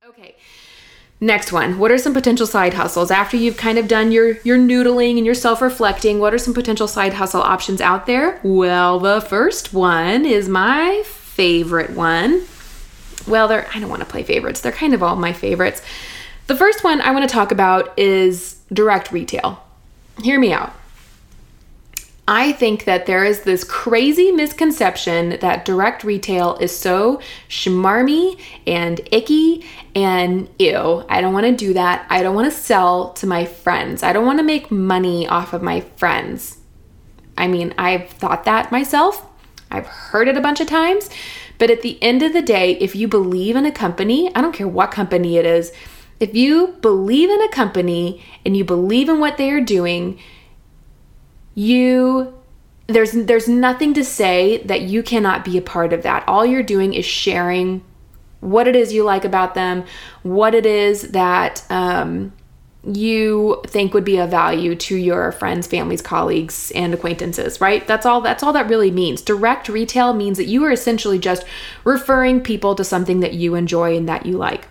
Okay. 0.07 0.35
Next 1.23 1.51
one. 1.51 1.77
What 1.77 1.91
are 1.91 1.99
some 1.99 2.13
potential 2.13 2.47
side 2.47 2.73
hustles 2.73 3.11
after 3.11 3.37
you've 3.37 3.57
kind 3.57 3.77
of 3.77 3.87
done 3.87 4.11
your 4.11 4.37
your 4.43 4.57
noodling 4.57 5.17
and 5.17 5.25
your 5.25 5.35
self-reflecting? 5.35 6.19
What 6.19 6.33
are 6.33 6.39
some 6.39 6.53
potential 6.53 6.87
side 6.87 7.13
hustle 7.13 7.43
options 7.43 7.79
out 7.79 8.07
there? 8.07 8.39
Well, 8.43 8.99
the 8.99 9.21
first 9.21 9.71
one 9.71 10.25
is 10.25 10.49
my 10.49 11.03
favorite 11.05 11.91
one. 11.91 12.43
Well, 13.27 13.47
they're 13.47 13.67
I 13.73 13.79
don't 13.79 13.89
want 13.89 14.01
to 14.01 14.07
play 14.07 14.23
favorites. 14.23 14.61
They're 14.61 14.71
kind 14.71 14.95
of 14.95 15.03
all 15.03 15.15
my 15.15 15.31
favorites. 15.31 15.83
The 16.47 16.55
first 16.55 16.83
one 16.83 17.01
I 17.01 17.11
want 17.11 17.27
to 17.27 17.33
talk 17.33 17.51
about 17.51 17.97
is 17.97 18.57
direct 18.73 19.11
retail. 19.11 19.63
Hear 20.21 20.39
me 20.39 20.51
out. 20.51 20.73
I 22.27 22.51
think 22.53 22.85
that 22.85 23.07
there 23.07 23.25
is 23.25 23.41
this 23.41 23.63
crazy 23.63 24.31
misconception 24.31 25.39
that 25.41 25.65
direct 25.65 26.03
retail 26.03 26.55
is 26.57 26.75
so 26.75 27.19
schmarmy 27.49 28.39
and 28.67 29.01
icky 29.11 29.65
and 29.95 30.47
ew. 30.59 31.03
I 31.09 31.19
don't 31.19 31.33
want 31.33 31.47
to 31.47 31.55
do 31.55 31.73
that. 31.73 32.05
I 32.09 32.21
don't 32.21 32.35
want 32.35 32.51
to 32.51 32.57
sell 32.57 33.11
to 33.13 33.27
my 33.27 33.45
friends. 33.45 34.03
I 34.03 34.13
don't 34.13 34.25
want 34.25 34.39
to 34.39 34.43
make 34.43 34.71
money 34.71 35.27
off 35.27 35.51
of 35.53 35.61
my 35.61 35.81
friends. 35.81 36.59
I 37.37 37.47
mean, 37.47 37.73
I've 37.77 38.09
thought 38.09 38.45
that 38.45 38.71
myself. 38.71 39.25
I've 39.71 39.87
heard 39.87 40.27
it 40.27 40.37
a 40.37 40.41
bunch 40.41 40.61
of 40.61 40.67
times. 40.67 41.09
But 41.57 41.69
at 41.69 41.81
the 41.81 42.01
end 42.01 42.23
of 42.23 42.33
the 42.33 42.41
day, 42.41 42.77
if 42.77 42.95
you 42.95 43.07
believe 43.07 43.55
in 43.55 43.65
a 43.65 43.71
company, 43.71 44.33
I 44.35 44.41
don't 44.41 44.53
care 44.53 44.67
what 44.67 44.91
company 44.91 45.37
it 45.37 45.45
is, 45.45 45.71
if 46.21 46.35
you 46.35 46.77
believe 46.81 47.31
in 47.31 47.41
a 47.41 47.49
company 47.49 48.23
and 48.45 48.55
you 48.55 48.63
believe 48.63 49.09
in 49.09 49.19
what 49.19 49.37
they 49.37 49.49
are 49.49 49.59
doing, 49.59 50.19
you 51.55 52.33
there's 52.87 53.11
there's 53.11 53.47
nothing 53.47 53.93
to 53.95 54.05
say 54.05 54.57
that 54.63 54.81
you 54.81 55.01
cannot 55.01 55.43
be 55.43 55.57
a 55.57 55.61
part 55.61 55.91
of 55.91 56.03
that. 56.03 56.23
All 56.27 56.45
you're 56.45 56.63
doing 56.63 56.93
is 56.93 57.05
sharing 57.05 57.83
what 58.39 58.67
it 58.67 58.75
is 58.75 58.93
you 58.93 59.03
like 59.03 59.25
about 59.25 59.55
them, 59.55 59.83
what 60.21 60.53
it 60.53 60.65
is 60.65 61.11
that 61.11 61.65
um, 61.71 62.33
you 62.83 63.61
think 63.65 63.93
would 63.93 64.05
be 64.05 64.17
of 64.17 64.29
value 64.29 64.75
to 64.75 64.95
your 64.95 65.31
friends, 65.31 65.65
families, 65.65 66.03
colleagues, 66.03 66.71
and 66.75 66.93
acquaintances, 66.93 67.59
right? 67.59 67.87
That's 67.87 68.05
all 68.05 68.21
that's 68.21 68.43
all 68.43 68.53
that 68.53 68.69
really 68.69 68.91
means. 68.91 69.23
Direct 69.23 69.69
retail 69.69 70.13
means 70.13 70.37
that 70.37 70.45
you 70.45 70.63
are 70.65 70.71
essentially 70.71 71.17
just 71.17 71.43
referring 71.83 72.41
people 72.41 72.75
to 72.75 72.83
something 72.83 73.21
that 73.21 73.33
you 73.33 73.55
enjoy 73.55 73.97
and 73.97 74.07
that 74.07 74.27
you 74.27 74.37
like. 74.37 74.67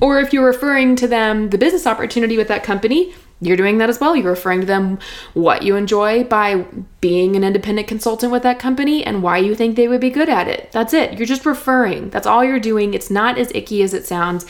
Or 0.00 0.18
if 0.18 0.32
you're 0.32 0.46
referring 0.46 0.96
to 0.96 1.06
them 1.06 1.50
the 1.50 1.58
business 1.58 1.86
opportunity 1.86 2.36
with 2.36 2.48
that 2.48 2.64
company, 2.64 3.14
you're 3.40 3.56
doing 3.56 3.78
that 3.78 3.90
as 3.90 4.00
well. 4.00 4.14
You're 4.14 4.30
referring 4.30 4.60
to 4.60 4.66
them 4.66 4.98
what 5.34 5.62
you 5.62 5.74
enjoy 5.74 6.24
by 6.24 6.64
being 7.00 7.34
an 7.34 7.42
independent 7.42 7.88
consultant 7.88 8.30
with 8.32 8.44
that 8.44 8.60
company 8.60 9.04
and 9.04 9.22
why 9.22 9.38
you 9.38 9.54
think 9.54 9.74
they 9.74 9.88
would 9.88 10.00
be 10.00 10.10
good 10.10 10.28
at 10.28 10.46
it. 10.46 10.70
That's 10.72 10.94
it. 10.94 11.18
You're 11.18 11.26
just 11.26 11.44
referring. 11.44 12.10
That's 12.10 12.26
all 12.26 12.44
you're 12.44 12.60
doing. 12.60 12.94
It's 12.94 13.10
not 13.10 13.38
as 13.38 13.50
icky 13.54 13.82
as 13.82 13.94
it 13.94 14.06
sounds. 14.06 14.46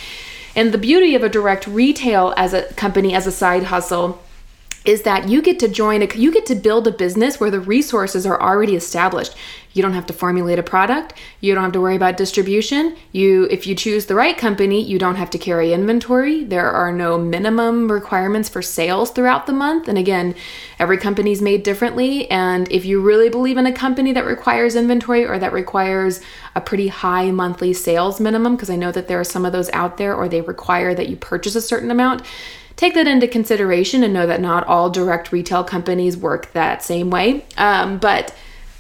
And 0.55 0.73
the 0.73 0.79
beauty 0.79 1.15
of 1.15 1.23
a 1.23 1.31
direct 1.31 1.67
retail 1.67 2.35
as 2.37 2.53
a 2.53 2.65
company, 2.75 3.15
as 3.15 3.27
a 3.27 3.33
side 3.33 3.65
hustle, 3.65 4.23
is 4.85 5.03
that 5.03 5.29
you 5.29 5.41
get 5.41 5.59
to 5.61 5.69
join 5.69 6.03
a 6.03 6.09
you 6.15 6.33
get 6.33 6.47
to 6.47 6.55
build 6.55 6.87
a 6.87 6.93
business 6.93 7.39
where 7.39 7.51
the 7.51 7.61
resources 7.61 8.27
are 8.27 8.41
already 8.41 8.75
established. 8.75 9.35
You 9.75 9.81
don't 9.81 9.95
have 9.95 10.07
to 10.07 10.13
formulate 10.13 10.59
a 10.59 10.63
product. 10.63 11.15
You 11.41 11.55
don't 11.55 11.65
have 11.65 11.73
to 11.73 11.81
worry 11.81 11.97
about 11.97 12.17
distribution. 12.17 12.97
You 13.13 13.47
if 13.51 13.67
you 13.67 13.75
choose 13.75 14.07
the 14.07 14.15
right 14.15 14.37
company 14.37 14.83
you 14.83 14.99
don't 14.99 15.17
have 15.17 15.31
to 15.31 15.39
carry 15.39 15.73
inventory. 15.73 16.45
There 16.45 16.71
are 16.71 16.93
no 16.93 17.19
minimum 17.19 17.91
requirements 17.91 18.49
for 18.49 18.63
sales 18.63 19.11
throughout 19.11 19.47
the 19.47 19.53
month. 19.53 19.89
And 19.89 19.99
again 19.99 20.35
every 20.79 20.99
company 20.99 21.33
is 21.33 21.41
made 21.41 21.63
differently. 21.63 22.31
And 22.31 22.71
if 22.71 22.85
you 22.85 23.01
really 23.01 23.29
believe 23.29 23.57
in 23.57 23.67
a 23.67 23.73
company 23.73 24.13
that 24.13 24.27
requires 24.27 24.75
inventory 24.75 25.25
or 25.25 25.39
that 25.39 25.53
requires 25.53 26.21
a 26.55 26.61
pretty 26.61 26.89
high 26.89 27.31
monthly 27.31 27.73
sales 27.73 28.21
minimum 28.21 28.57
because 28.57 28.71
i 28.71 28.77
know 28.77 28.93
that 28.93 29.09
there 29.09 29.19
are 29.19 29.25
some 29.25 29.45
of 29.45 29.53
those 29.53 29.71
out 29.71 29.97
there 29.97 30.15
or 30.15 30.29
they 30.29 30.41
require 30.41 30.95
that 30.95 31.09
you 31.09 31.17
purchase 31.17 31.55
a 31.55 31.61
certain 31.61 31.91
amount 31.91 32.23
take 32.83 32.95
that 32.95 33.07
into 33.07 33.29
consideration 33.29 34.03
and 34.03 34.13
know 34.13 34.27
that 34.27 34.41
not 34.41 34.67
all 34.67 34.91
direct 34.91 35.31
retail 35.31 35.63
companies 35.63 36.17
work 36.17 36.53
that 36.53 36.83
same 36.83 37.11
way. 37.11 37.45
Um, 37.57 37.99
but 37.99 38.35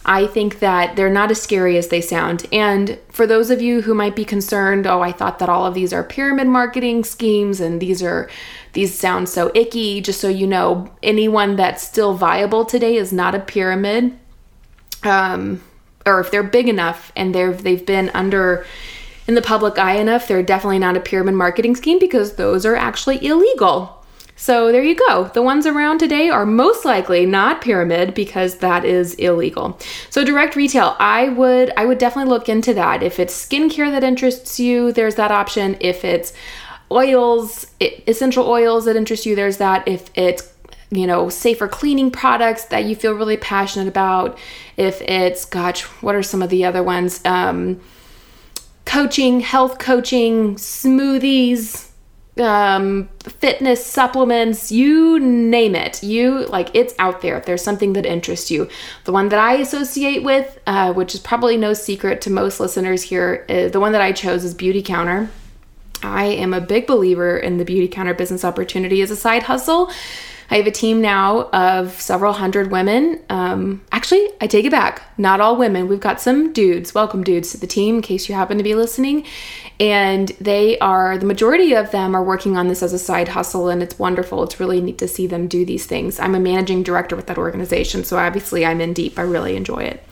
I 0.04 0.26
think 0.26 0.58
that 0.58 0.96
they're 0.96 1.08
not 1.08 1.30
as 1.30 1.40
scary 1.40 1.76
as 1.78 1.86
they 1.86 2.00
sound. 2.00 2.44
And 2.50 2.98
for 3.10 3.28
those 3.28 3.48
of 3.48 3.62
you 3.62 3.82
who 3.82 3.94
might 3.94 4.16
be 4.16 4.24
concerned, 4.24 4.88
oh, 4.88 5.02
I 5.02 5.12
thought 5.12 5.38
that 5.38 5.48
all 5.48 5.64
of 5.64 5.74
these 5.74 5.92
are 5.92 6.02
pyramid 6.02 6.48
marketing 6.48 7.04
schemes 7.04 7.60
and 7.60 7.80
these 7.80 8.02
are 8.02 8.28
these 8.72 8.98
sound 8.98 9.28
so 9.28 9.52
icky, 9.54 10.00
just 10.00 10.20
so 10.20 10.26
you 10.26 10.48
know, 10.48 10.90
anyone 11.04 11.54
that's 11.54 11.84
still 11.84 12.14
viable 12.14 12.64
today 12.64 12.96
is 12.96 13.12
not 13.12 13.36
a 13.36 13.38
pyramid. 13.38 14.18
Um, 15.04 15.62
or 16.04 16.18
if 16.18 16.32
they're 16.32 16.42
big 16.42 16.68
enough 16.68 17.12
and 17.14 17.32
they've 17.32 17.62
they've 17.62 17.86
been 17.86 18.10
under 18.14 18.66
in 19.26 19.34
the 19.34 19.42
public 19.42 19.78
eye 19.78 19.96
enough, 19.96 20.28
they're 20.28 20.42
definitely 20.42 20.78
not 20.78 20.96
a 20.96 21.00
pyramid 21.00 21.34
marketing 21.34 21.76
scheme 21.76 21.98
because 21.98 22.34
those 22.34 22.66
are 22.66 22.76
actually 22.76 23.24
illegal. 23.24 24.02
So 24.34 24.72
there 24.72 24.82
you 24.82 24.96
go. 24.96 25.30
The 25.34 25.42
ones 25.42 25.66
around 25.66 25.98
today 25.98 26.28
are 26.28 26.44
most 26.44 26.84
likely 26.84 27.26
not 27.26 27.60
pyramid 27.60 28.14
because 28.14 28.58
that 28.58 28.84
is 28.84 29.14
illegal. 29.14 29.78
So 30.10 30.24
direct 30.24 30.56
retail, 30.56 30.96
I 30.98 31.28
would 31.28 31.72
I 31.76 31.86
would 31.86 31.98
definitely 31.98 32.30
look 32.30 32.48
into 32.48 32.74
that. 32.74 33.04
If 33.04 33.20
it's 33.20 33.46
skincare 33.46 33.92
that 33.92 34.02
interests 34.02 34.58
you, 34.58 34.90
there's 34.90 35.14
that 35.14 35.30
option. 35.30 35.76
If 35.80 36.04
it's 36.04 36.32
oils, 36.90 37.66
essential 37.80 38.48
oils 38.48 38.86
that 38.86 38.96
interest 38.96 39.26
you, 39.26 39.36
there's 39.36 39.58
that. 39.58 39.86
If 39.86 40.10
it's 40.14 40.52
you 40.90 41.06
know, 41.06 41.30
safer 41.30 41.68
cleaning 41.68 42.10
products 42.10 42.66
that 42.66 42.84
you 42.84 42.94
feel 42.94 43.14
really 43.14 43.38
passionate 43.38 43.88
about. 43.88 44.38
If 44.76 45.00
it's, 45.00 45.46
gosh, 45.46 45.84
what 46.02 46.14
are 46.14 46.22
some 46.22 46.42
of 46.42 46.50
the 46.50 46.66
other 46.66 46.82
ones? 46.82 47.24
Um, 47.24 47.80
coaching, 48.84 49.40
health 49.40 49.78
coaching, 49.78 50.56
smoothies, 50.56 51.88
um, 52.38 53.08
fitness 53.22 53.84
supplements, 53.84 54.72
you 54.72 55.20
name 55.20 55.74
it. 55.74 56.02
You 56.02 56.46
like 56.46 56.70
it's 56.74 56.94
out 56.98 57.20
there. 57.20 57.36
If 57.36 57.44
there's 57.44 57.62
something 57.62 57.92
that 57.92 58.06
interests 58.06 58.50
you, 58.50 58.68
the 59.04 59.12
one 59.12 59.28
that 59.28 59.38
I 59.38 59.54
associate 59.54 60.22
with, 60.22 60.58
uh, 60.66 60.92
which 60.94 61.14
is 61.14 61.20
probably 61.20 61.56
no 61.56 61.74
secret 61.74 62.20
to 62.22 62.30
most 62.30 62.58
listeners 62.58 63.02
here, 63.02 63.44
is, 63.48 63.68
uh, 63.68 63.72
the 63.72 63.80
one 63.80 63.92
that 63.92 64.00
I 64.00 64.12
chose 64.12 64.44
is 64.44 64.54
Beautycounter. 64.54 65.28
I 66.02 66.24
am 66.24 66.52
a 66.52 66.60
big 66.60 66.86
believer 66.86 67.36
in 67.36 67.58
the 67.58 67.64
Beautycounter 67.64 68.16
business 68.16 68.44
opportunity 68.44 69.02
as 69.02 69.10
a 69.10 69.16
side 69.16 69.44
hustle. 69.44 69.90
I 70.52 70.56
have 70.56 70.66
a 70.66 70.70
team 70.70 71.00
now 71.00 71.48
of 71.48 71.98
several 71.98 72.34
hundred 72.34 72.70
women. 72.70 73.22
Um, 73.30 73.82
actually, 73.90 74.28
I 74.38 74.46
take 74.46 74.66
it 74.66 74.70
back. 74.70 75.00
Not 75.16 75.40
all 75.40 75.56
women. 75.56 75.88
We've 75.88 75.98
got 75.98 76.20
some 76.20 76.52
dudes. 76.52 76.94
Welcome, 76.94 77.24
dudes, 77.24 77.52
to 77.52 77.58
the 77.58 77.66
team 77.66 77.96
in 77.96 78.02
case 78.02 78.28
you 78.28 78.34
happen 78.34 78.58
to 78.58 78.62
be 78.62 78.74
listening. 78.74 79.24
And 79.80 80.28
they 80.42 80.78
are, 80.80 81.16
the 81.16 81.24
majority 81.24 81.72
of 81.72 81.90
them 81.90 82.14
are 82.14 82.22
working 82.22 82.58
on 82.58 82.68
this 82.68 82.82
as 82.82 82.92
a 82.92 82.98
side 82.98 83.28
hustle, 83.28 83.70
and 83.70 83.82
it's 83.82 83.98
wonderful. 83.98 84.42
It's 84.42 84.60
really 84.60 84.82
neat 84.82 84.98
to 84.98 85.08
see 85.08 85.26
them 85.26 85.48
do 85.48 85.64
these 85.64 85.86
things. 85.86 86.20
I'm 86.20 86.34
a 86.34 86.40
managing 86.40 86.82
director 86.82 87.16
with 87.16 87.28
that 87.28 87.38
organization, 87.38 88.04
so 88.04 88.18
obviously 88.18 88.66
I'm 88.66 88.82
in 88.82 88.92
deep. 88.92 89.18
I 89.18 89.22
really 89.22 89.56
enjoy 89.56 89.84
it 89.84 90.04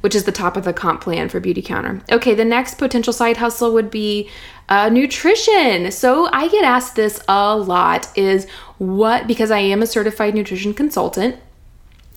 which 0.00 0.14
is 0.14 0.24
the 0.24 0.32
top 0.32 0.56
of 0.56 0.64
the 0.64 0.72
comp 0.72 1.00
plan 1.00 1.28
for 1.28 1.40
Beautycounter. 1.40 2.02
Okay, 2.10 2.34
the 2.34 2.44
next 2.44 2.74
potential 2.74 3.12
side 3.12 3.38
hustle 3.38 3.72
would 3.74 3.90
be 3.90 4.28
uh, 4.68 4.88
nutrition. 4.88 5.90
So 5.90 6.28
I 6.32 6.48
get 6.48 6.64
asked 6.64 6.96
this 6.96 7.22
a 7.28 7.56
lot 7.56 8.16
is 8.16 8.48
what, 8.78 9.26
because 9.26 9.50
I 9.50 9.58
am 9.58 9.82
a 9.82 9.86
certified 9.86 10.34
nutrition 10.34 10.74
consultant, 10.74 11.36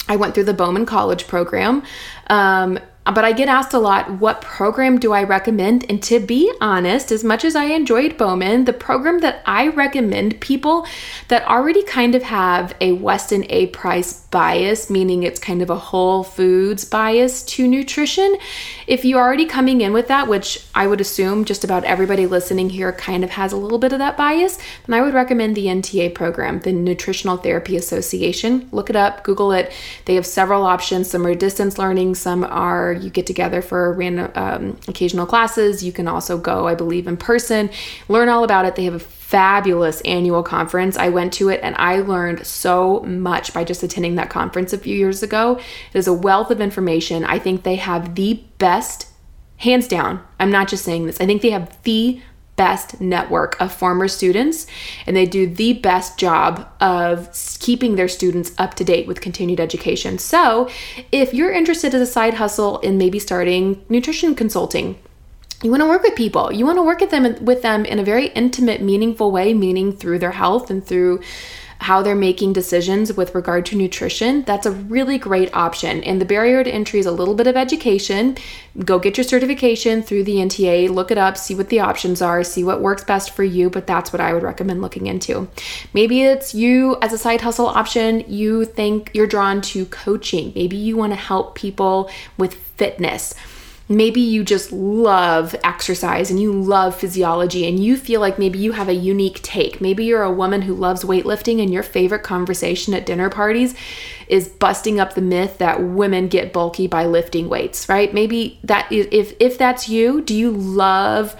I 0.08 0.16
went 0.16 0.34
through 0.34 0.46
the 0.46 0.54
Bauman 0.54 0.86
College 0.86 1.28
program. 1.28 1.84
Um, 2.28 2.80
but 3.06 3.26
I 3.26 3.32
get 3.32 3.48
asked 3.48 3.74
a 3.74 3.80
lot, 3.80 4.20
what 4.20 4.42
program 4.42 5.00
do 5.00 5.12
I 5.12 5.24
recommend? 5.24 5.86
And 5.90 6.02
to 6.04 6.20
be 6.20 6.54
honest, 6.62 7.12
as 7.12 7.24
much 7.24 7.44
as 7.44 7.56
I 7.56 7.66
enjoyed 7.66 8.16
Bauman, 8.16 8.66
the 8.66 8.74
program 8.74 9.20
that 9.20 9.42
I 9.46 9.70
recommend 9.70 10.40
people 10.40 10.86
that 11.28 11.48
already 11.48 11.84
kind 11.84 12.14
of 12.14 12.22
have 12.24 12.76
a 12.80 12.92
Weston 12.94 13.46
A 13.50 13.68
Price 13.68 14.22
bias, 14.32 14.90
meaning 14.90 15.24
it's 15.24 15.40
kind 15.40 15.62
of 15.62 15.70
a 15.70 15.78
whole 15.78 16.24
foods 16.24 16.86
bias 16.86 17.44
to 17.44 17.68
nutrition, 17.68 18.38
if 18.88 19.04
you're 19.04 19.20
already 19.20 19.46
coming 19.46 19.82
in 19.82 19.94
with 19.94 20.08
that, 20.08 20.28
which 20.28 20.66
I 20.76 20.86
would 20.86 21.02
assume 21.02 21.44
just 21.46 21.64
about 21.64 21.84
everybody 21.84 22.28
listening 22.28 22.70
here 22.70 22.94
kind 22.94 23.24
of 23.24 23.32
has 23.32 23.52
a 23.52 23.58
little 23.58 23.80
bit 23.80 23.94
of 23.94 24.00
that 24.00 24.16
bias, 24.16 24.58
then 24.86 24.94
I 24.94 25.02
would 25.02 25.14
recommend 25.14 25.56
the 25.56 25.66
NTA 25.66 26.14
program, 26.14 26.60
the 26.60 26.72
Nutritional 26.72 27.38
Therapy 27.38 27.76
Association. 27.76 28.70
Look 28.72 28.90
it 28.90 28.96
up, 28.96 29.24
Google 29.24 29.52
it. 29.54 29.74
They 30.06 30.16
have 30.16 30.26
several 30.26 30.64
options. 30.64 31.10
Some 31.10 31.26
are 31.26 31.36
distance 31.36 31.78
learning, 31.78 32.16
some 32.16 32.44
are 32.44 32.91
you 32.92 33.10
get 33.10 33.28
together 33.28 33.62
for 33.62 33.94
random 33.94 34.32
um, 34.36 34.80
occasional 34.88 35.26
classes. 35.26 35.84
You 35.84 35.92
can 35.92 36.08
also 36.08 36.38
go, 36.38 36.68
I 36.68 36.76
believe, 36.76 37.08
in 37.08 37.18
person, 37.18 37.70
learn 38.08 38.30
all 38.30 38.44
about 38.44 38.66
it. 38.66 38.76
They 38.76 38.86
have 38.86 38.94
a 38.94 39.00
fabulous 39.00 40.02
annual 40.02 40.44
conference. 40.44 40.98
I 40.98 41.10
went 41.10 41.32
to 41.34 41.50
it 41.50 41.62
and 41.64 41.76
I 41.78 42.02
learned 42.02 42.46
so 42.46 43.00
much 43.02 43.54
by 43.54 43.64
just 43.64 43.82
attending 43.82 44.16
that 44.16 44.30
conference 44.30 44.74
a 44.74 44.78
few 44.78 44.96
years 44.96 45.24
ago. 45.24 45.58
It 45.94 45.98
is 45.98 46.08
a 46.08 46.14
wealth 46.14 46.52
of 46.52 46.60
information. 46.60 47.24
I 47.24 47.40
think 47.40 47.64
they 47.64 47.76
have 47.76 48.16
the 48.16 48.44
best, 48.58 49.08
hands 49.58 49.88
down. 49.88 50.22
I'm 50.40 50.52
not 50.52 50.68
just 50.68 50.84
saying 50.84 51.06
this. 51.06 51.22
I 51.22 51.26
think 51.26 51.42
they 51.42 51.52
have 51.52 51.82
the 51.84 52.22
best 52.62 53.02
network 53.02 53.60
of 53.60 53.74
former 53.74 54.08
students 54.08 54.68
and 55.08 55.16
they 55.16 55.26
do 55.26 55.48
the 55.48 55.74
best 55.74 56.20
job 56.26 56.52
of 56.80 57.30
keeping 57.60 57.96
their 57.96 58.08
students 58.08 58.52
up 58.60 58.76
to 58.76 58.84
date 58.84 59.08
with 59.08 59.20
continued 59.20 59.60
education. 59.60 60.20
So, 60.20 60.70
if 61.12 61.34
you're 61.34 61.52
interested 61.52 61.96
as 61.96 62.02
a 62.02 62.12
side 62.18 62.36
hustle 62.36 62.78
in 62.80 63.00
maybe 63.00 63.18
starting 63.18 63.84
nutrition 63.90 64.36
consulting, 64.36 64.88
you 65.64 65.72
want 65.72 65.82
to 65.82 65.88
work 65.88 66.04
with 66.04 66.16
people. 66.16 66.52
You 66.52 66.66
want 66.66 66.78
to 66.78 66.84
work 66.84 67.00
with 67.00 67.12
them 67.12 67.24
with 67.44 67.62
them 67.62 67.86
in 67.86 67.98
a 68.00 68.04
very 68.04 68.28
intimate, 68.44 68.80
meaningful 68.82 69.32
way, 69.32 69.54
meaning 69.54 69.88
through 69.96 70.20
their 70.20 70.38
health 70.44 70.70
and 70.70 70.86
through 70.86 71.22
how 71.82 72.04
they're 72.04 72.16
making 72.16 72.54
decisions 72.54 73.12
with 73.14 73.34
regard 73.34 73.66
to 73.66 73.76
nutrition, 73.76 74.44
that's 74.44 74.68
a 74.68 74.72
really 74.72 75.18
great 75.18 75.54
option. 75.56 76.04
And 76.04 76.22
the 76.22 76.26
barrier 76.26 76.64
to 76.64 76.72
entry 76.72 77.00
is 77.00 77.08
a 77.08 77.12
little 77.12 77.34
bit 77.34 77.48
of 77.48 77.58
education. 77.58 78.38
Go 78.86 79.00
get 79.00 79.18
your 79.18 79.24
certification 79.24 80.04
through 80.04 80.26
the 80.26 80.36
NTA, 80.36 80.90
look 80.90 81.10
it 81.10 81.18
up, 81.18 81.38
see 81.38 81.56
what 81.56 81.70
the 81.70 81.80
options 81.80 82.22
are, 82.22 82.44
see 82.44 82.64
what 82.64 82.82
works 82.82 83.04
best 83.04 83.32
for 83.32 83.44
you, 83.44 83.70
but 83.70 83.88
that's 83.88 84.14
what 84.14 84.22
I 84.22 84.32
would 84.34 84.44
recommend 84.44 84.82
looking 84.82 85.08
into. 85.08 85.48
Maybe 85.94 86.22
it's 86.22 86.54
you 86.54 86.98
as 87.02 87.14
a 87.14 87.18
side 87.18 87.42
hustle 87.42 87.68
option, 87.68 88.24
you 88.28 88.66
think 88.66 89.10
you're 89.16 89.28
drawn 89.28 89.62
to 89.62 89.86
coaching. 89.88 90.54
Maybe 90.56 90.78
you 90.78 90.96
want 90.96 91.14
to 91.14 91.18
help 91.18 91.56
people 91.56 92.12
with 92.38 92.54
fitness 92.54 93.34
maybe 93.96 94.22
you 94.22 94.44
just 94.44 94.72
love 94.72 95.56
exercise 95.64 96.30
and 96.30 96.40
you 96.40 96.52
love 96.54 96.96
physiology 96.96 97.68
and 97.68 97.84
you 97.84 97.98
feel 97.98 98.22
like 98.22 98.38
maybe 98.38 98.60
you 98.60 98.72
have 98.74 98.90
a 98.90 98.94
unique 98.94 99.42
take. 99.42 99.82
Maybe 99.82 100.06
you're 100.06 100.24
a 100.24 100.32
woman 100.32 100.62
who 100.62 100.74
loves 100.74 101.04
weightlifting 101.04 101.62
and 101.62 101.74
your 101.74 101.84
favorite 101.84 102.24
conversation 102.24 102.94
at 102.94 103.06
dinner 103.06 103.30
parties 103.30 103.76
is 104.28 104.48
busting 104.48 105.00
up 105.00 105.14
the 105.14 105.22
myth 105.22 105.58
that 105.58 105.84
women 105.84 106.28
get 106.28 106.54
bulky 106.54 106.88
by 106.88 107.06
lifting 107.06 107.50
weights, 107.50 107.90
right? 107.90 108.14
Maybe 108.14 108.60
that 108.64 108.92
if 108.92 109.34
if 109.40 109.58
that's 109.58 109.90
you, 109.90 110.22
do 110.22 110.34
you 110.34 110.52
love 110.52 111.36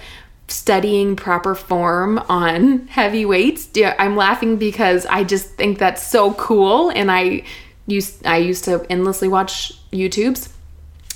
studying 0.48 1.16
proper 1.16 1.54
form 1.54 2.18
on 2.28 2.86
heavy 2.88 3.24
weights? 3.24 3.68
I'm 3.98 4.16
laughing 4.16 4.56
because 4.56 5.06
I 5.06 5.24
just 5.24 5.50
think 5.54 5.78
that's 5.78 6.06
so 6.06 6.34
cool 6.34 6.90
and 6.90 7.10
I 7.10 7.44
used 7.86 8.26
I 8.26 8.38
used 8.38 8.64
to 8.64 8.84
endlessly 8.90 9.28
watch 9.28 9.72
YouTubes 9.92 10.48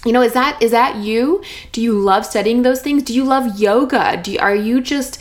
you 0.06 0.12
know 0.12 0.22
is 0.22 0.32
that 0.32 0.62
is 0.62 0.70
that 0.70 0.96
you? 0.96 1.42
Do 1.72 1.82
you 1.82 1.98
love 1.98 2.24
studying 2.24 2.62
those 2.62 2.80
things? 2.80 3.02
Do 3.02 3.14
you 3.14 3.24
love 3.24 3.58
yoga? 3.58 4.20
Do 4.22 4.32
you, 4.32 4.38
are 4.38 4.54
you 4.54 4.80
just 4.80 5.18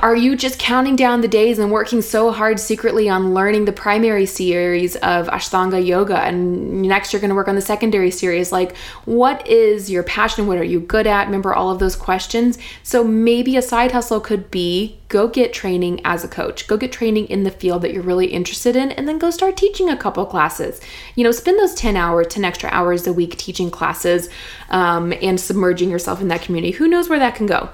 are 0.00 0.14
you 0.14 0.36
just 0.36 0.58
counting 0.58 0.96
down 0.96 1.20
the 1.20 1.28
days 1.28 1.58
and 1.58 1.70
working 1.70 2.02
so 2.02 2.30
hard 2.30 2.60
secretly 2.60 3.08
on 3.08 3.34
learning 3.34 3.64
the 3.64 3.72
primary 3.72 4.26
series 4.26 4.96
of 4.96 5.26
Ashtanga 5.28 5.84
yoga? 5.84 6.20
And 6.20 6.82
next 6.82 7.12
you're 7.12 7.20
going 7.20 7.30
to 7.30 7.34
work 7.34 7.48
on 7.48 7.56
the 7.56 7.60
secondary 7.60 8.10
series. 8.10 8.52
Like 8.52 8.76
what 9.04 9.46
is 9.46 9.90
your 9.90 10.02
passion? 10.02 10.46
What 10.46 10.58
are 10.58 10.64
you 10.64 10.80
good 10.80 11.06
at? 11.06 11.26
Remember 11.26 11.52
all 11.52 11.70
of 11.70 11.78
those 11.78 11.96
questions. 11.96 12.58
So 12.82 13.02
maybe 13.02 13.56
a 13.56 13.62
side 13.62 13.92
hustle 13.92 14.20
could 14.20 14.50
be 14.50 14.98
go 15.08 15.28
get 15.28 15.52
training 15.52 16.00
as 16.04 16.24
a 16.24 16.28
coach. 16.28 16.66
Go 16.68 16.76
get 16.76 16.92
training 16.92 17.26
in 17.26 17.42
the 17.42 17.50
field 17.50 17.82
that 17.82 17.92
you're 17.92 18.02
really 18.02 18.28
interested 18.28 18.76
in 18.76 18.92
and 18.92 19.08
then 19.08 19.18
go 19.18 19.30
start 19.30 19.56
teaching 19.56 19.90
a 19.90 19.96
couple 19.96 20.24
classes. 20.26 20.80
You 21.16 21.24
know 21.24 21.32
spend 21.32 21.58
those 21.58 21.74
10 21.74 21.96
hours 21.96 22.28
10 22.28 22.44
extra 22.44 22.70
hours 22.70 23.06
a 23.06 23.12
week 23.12 23.36
teaching 23.36 23.70
classes 23.70 24.28
um, 24.70 25.12
and 25.20 25.40
submerging 25.40 25.90
yourself 25.90 26.20
in 26.20 26.28
that 26.28 26.42
community. 26.42 26.72
Who 26.72 26.88
knows 26.88 27.08
where 27.08 27.18
that 27.18 27.34
can 27.34 27.46
go 27.46 27.68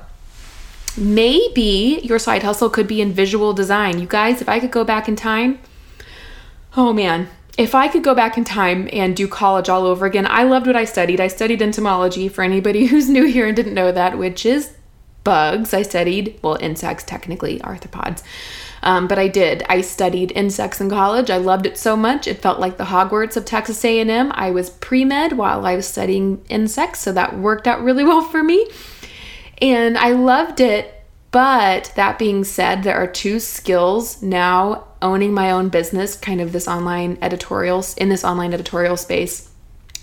Maybe 0.96 2.00
your 2.02 2.18
side 2.18 2.42
hustle 2.42 2.70
could 2.70 2.88
be 2.88 3.00
in 3.00 3.12
visual 3.12 3.52
design. 3.52 3.98
You 3.98 4.06
guys, 4.06 4.40
if 4.40 4.48
I 4.48 4.60
could 4.60 4.70
go 4.70 4.84
back 4.84 5.08
in 5.08 5.16
time, 5.16 5.58
oh 6.76 6.92
man, 6.92 7.28
if 7.56 7.74
I 7.74 7.88
could 7.88 8.04
go 8.04 8.14
back 8.14 8.38
in 8.38 8.44
time 8.44 8.88
and 8.92 9.16
do 9.16 9.26
college 9.26 9.68
all 9.68 9.84
over 9.84 10.06
again, 10.06 10.26
I 10.26 10.44
loved 10.44 10.66
what 10.66 10.76
I 10.76 10.84
studied. 10.84 11.20
I 11.20 11.28
studied 11.28 11.60
entomology 11.60 12.28
for 12.28 12.42
anybody 12.42 12.86
who's 12.90 13.08
new 13.08 13.24
here 13.24 13.46
and 13.46 13.56
didn't 13.56 13.74
know 13.74 13.92
that, 13.92 14.16
which 14.16 14.46
is 14.46 14.74
bugs. 15.24 15.74
I 15.74 15.82
studied, 15.82 16.38
well, 16.42 16.56
insects, 16.60 17.04
technically, 17.04 17.58
arthropods. 17.60 18.22
Um, 18.82 19.08
but 19.08 19.18
I 19.18 19.26
did. 19.28 19.64
I 19.68 19.80
studied 19.80 20.32
insects 20.32 20.80
in 20.80 20.88
college. 20.88 21.30
I 21.30 21.36
loved 21.36 21.66
it 21.66 21.76
so 21.76 21.96
much. 21.96 22.28
It 22.28 22.40
felt 22.40 22.60
like 22.60 22.76
the 22.76 22.84
Hogwarts 22.84 23.36
of 23.36 23.44
Texas 23.44 23.84
A&M. 23.84 24.32
I 24.34 24.50
was 24.50 24.70
pre-med 24.70 25.36
while 25.36 25.66
I 25.66 25.74
was 25.74 25.86
studying 25.86 26.44
insects, 26.48 27.00
so 27.00 27.12
that 27.12 27.36
worked 27.36 27.66
out 27.66 27.82
really 27.82 28.04
well 28.10 28.22
for 28.22 28.42
me. 28.42 28.68
And 29.60 29.98
I 29.98 30.10
loved 30.10 30.60
it. 30.60 30.94
But 31.30 31.92
that 31.94 32.18
being 32.18 32.42
said, 32.42 32.82
there 32.82 32.96
are 32.96 33.06
two 33.06 33.38
skills 33.38 34.22
now 34.22 34.88
owning 35.02 35.34
my 35.34 35.50
own 35.50 35.68
business, 35.68 36.16
kind 36.16 36.40
of 36.40 36.52
this 36.52 36.66
online 36.66 37.18
editorials 37.20 37.94
in 37.96 38.08
this 38.08 38.24
online 38.24 38.54
editorial 38.54 38.96
space. 38.96 39.50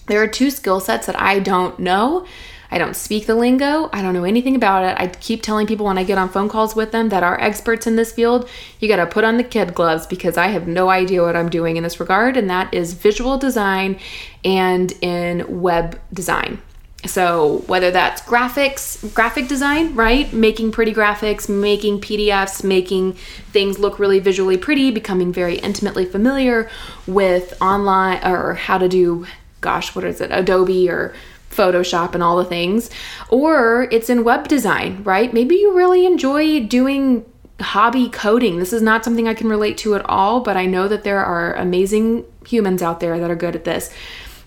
There 0.07 0.21
are 0.21 0.27
two 0.27 0.51
skill 0.51 0.79
sets 0.79 1.07
that 1.07 1.19
I 1.19 1.39
don't 1.39 1.79
know. 1.79 2.27
I 2.69 2.77
don't 2.77 2.95
speak 2.95 3.25
the 3.25 3.35
lingo. 3.35 3.89
I 3.91 4.01
don't 4.01 4.13
know 4.13 4.23
anything 4.23 4.55
about 4.55 4.83
it. 4.83 4.99
I 4.99 5.07
keep 5.07 5.41
telling 5.41 5.65
people 5.65 5.85
when 5.85 5.97
I 5.97 6.03
get 6.03 6.17
on 6.17 6.29
phone 6.29 6.49
calls 6.49 6.75
with 6.75 6.91
them 6.91 7.09
that 7.09 7.23
are 7.23 7.39
experts 7.39 7.87
in 7.87 7.95
this 7.95 8.11
field, 8.11 8.49
you 8.79 8.87
got 8.87 8.97
to 8.97 9.05
put 9.05 9.23
on 9.23 9.37
the 9.37 9.43
kid 9.43 9.73
gloves 9.73 10.05
because 10.05 10.37
I 10.37 10.47
have 10.47 10.67
no 10.67 10.89
idea 10.89 11.23
what 11.23 11.35
I'm 11.35 11.49
doing 11.49 11.77
in 11.77 11.83
this 11.83 11.99
regard, 11.99 12.37
and 12.37 12.49
that 12.49 12.73
is 12.73 12.93
visual 12.93 13.37
design 13.37 13.99
and 14.43 14.91
in 15.01 15.61
web 15.61 15.99
design. 16.13 16.61
So, 17.07 17.63
whether 17.67 17.91
that's 17.91 18.21
graphics, 18.21 19.13
graphic 19.13 19.47
design, 19.47 19.95
right? 19.95 20.31
Making 20.33 20.71
pretty 20.71 20.93
graphics, 20.93 21.47
making 21.47 22.01
PDFs, 22.01 22.63
making 22.63 23.13
things 23.51 23.79
look 23.79 23.99
really 23.99 24.19
visually 24.19 24.57
pretty, 24.57 24.91
becoming 24.91 25.31
very 25.31 25.57
intimately 25.57 26.05
familiar 26.05 26.69
with 27.07 27.59
online 27.61 28.25
or 28.25 28.55
how 28.55 28.77
to 28.77 28.89
do, 28.89 29.25
gosh, 29.61 29.95
what 29.95 30.05
is 30.05 30.21
it, 30.21 30.31
Adobe 30.31 30.89
or 30.89 31.13
Photoshop 31.51 32.13
and 32.13 32.23
all 32.23 32.37
the 32.37 32.45
things. 32.45 32.89
Or 33.29 33.87
it's 33.91 34.09
in 34.09 34.23
web 34.23 34.47
design, 34.47 35.03
right? 35.03 35.33
Maybe 35.33 35.55
you 35.55 35.75
really 35.75 36.05
enjoy 36.05 36.61
doing 36.61 37.25
hobby 37.61 38.09
coding. 38.09 38.59
This 38.59 38.73
is 38.73 38.81
not 38.81 39.03
something 39.03 39.27
I 39.27 39.33
can 39.33 39.47
relate 39.47 39.77
to 39.79 39.95
at 39.95 40.05
all, 40.05 40.41
but 40.41 40.57
I 40.57 40.65
know 40.65 40.87
that 40.87 41.03
there 41.03 41.23
are 41.23 41.53
amazing 41.55 42.25
humans 42.45 42.81
out 42.81 42.99
there 42.99 43.17
that 43.19 43.31
are 43.31 43.35
good 43.35 43.55
at 43.55 43.63
this. 43.63 43.89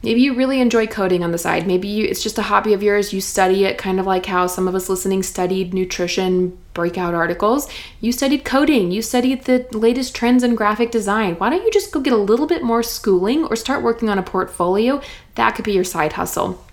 Maybe 0.03 0.21
you 0.21 0.35
really 0.35 0.61
enjoy 0.61 0.87
coding 0.87 1.25
on 1.25 1.33
the 1.33 1.39
side. 1.39 1.67
Maybe 1.67 1.89
you, 1.89 2.05
it's 2.05 2.23
just 2.23 2.39
a 2.39 2.43
hobby 2.43 2.73
of 2.73 2.83
yours. 2.83 3.13
You 3.13 3.21
study 3.21 3.65
it 3.65 3.79
kind 3.79 3.99
of 3.99 4.07
like 4.07 4.27
how 4.27 4.47
some 4.47 4.69
of 4.69 4.75
us 4.75 4.89
listening 4.89 5.23
studied 5.23 5.75
nutrition 5.75 6.57
breakout 6.73 7.15
articles. 7.15 7.69
You 8.01 8.13
studied 8.13 8.45
coding. 8.45 8.93
You 8.93 9.03
studied 9.03 9.45
the 9.45 9.67
latest 9.73 10.15
trends 10.15 10.45
in 10.45 10.55
graphic 10.55 10.93
design. 10.93 11.35
Why 11.35 11.51
don't 11.51 11.65
you 11.65 11.73
just 11.73 11.91
go 11.91 12.01
get 12.01 12.13
a 12.13 12.17
little 12.17 12.47
bit 12.47 12.63
more 12.63 12.85
schooling 12.85 13.45
or 13.45 13.57
start 13.57 13.83
working 13.83 14.09
on 14.09 14.19
a 14.19 14.23
portfolio? 14.23 15.03
That 15.35 15.57
could 15.57 15.65
be 15.65 15.73
your 15.73 15.85
side 15.85 16.13
hustle. 16.13 16.65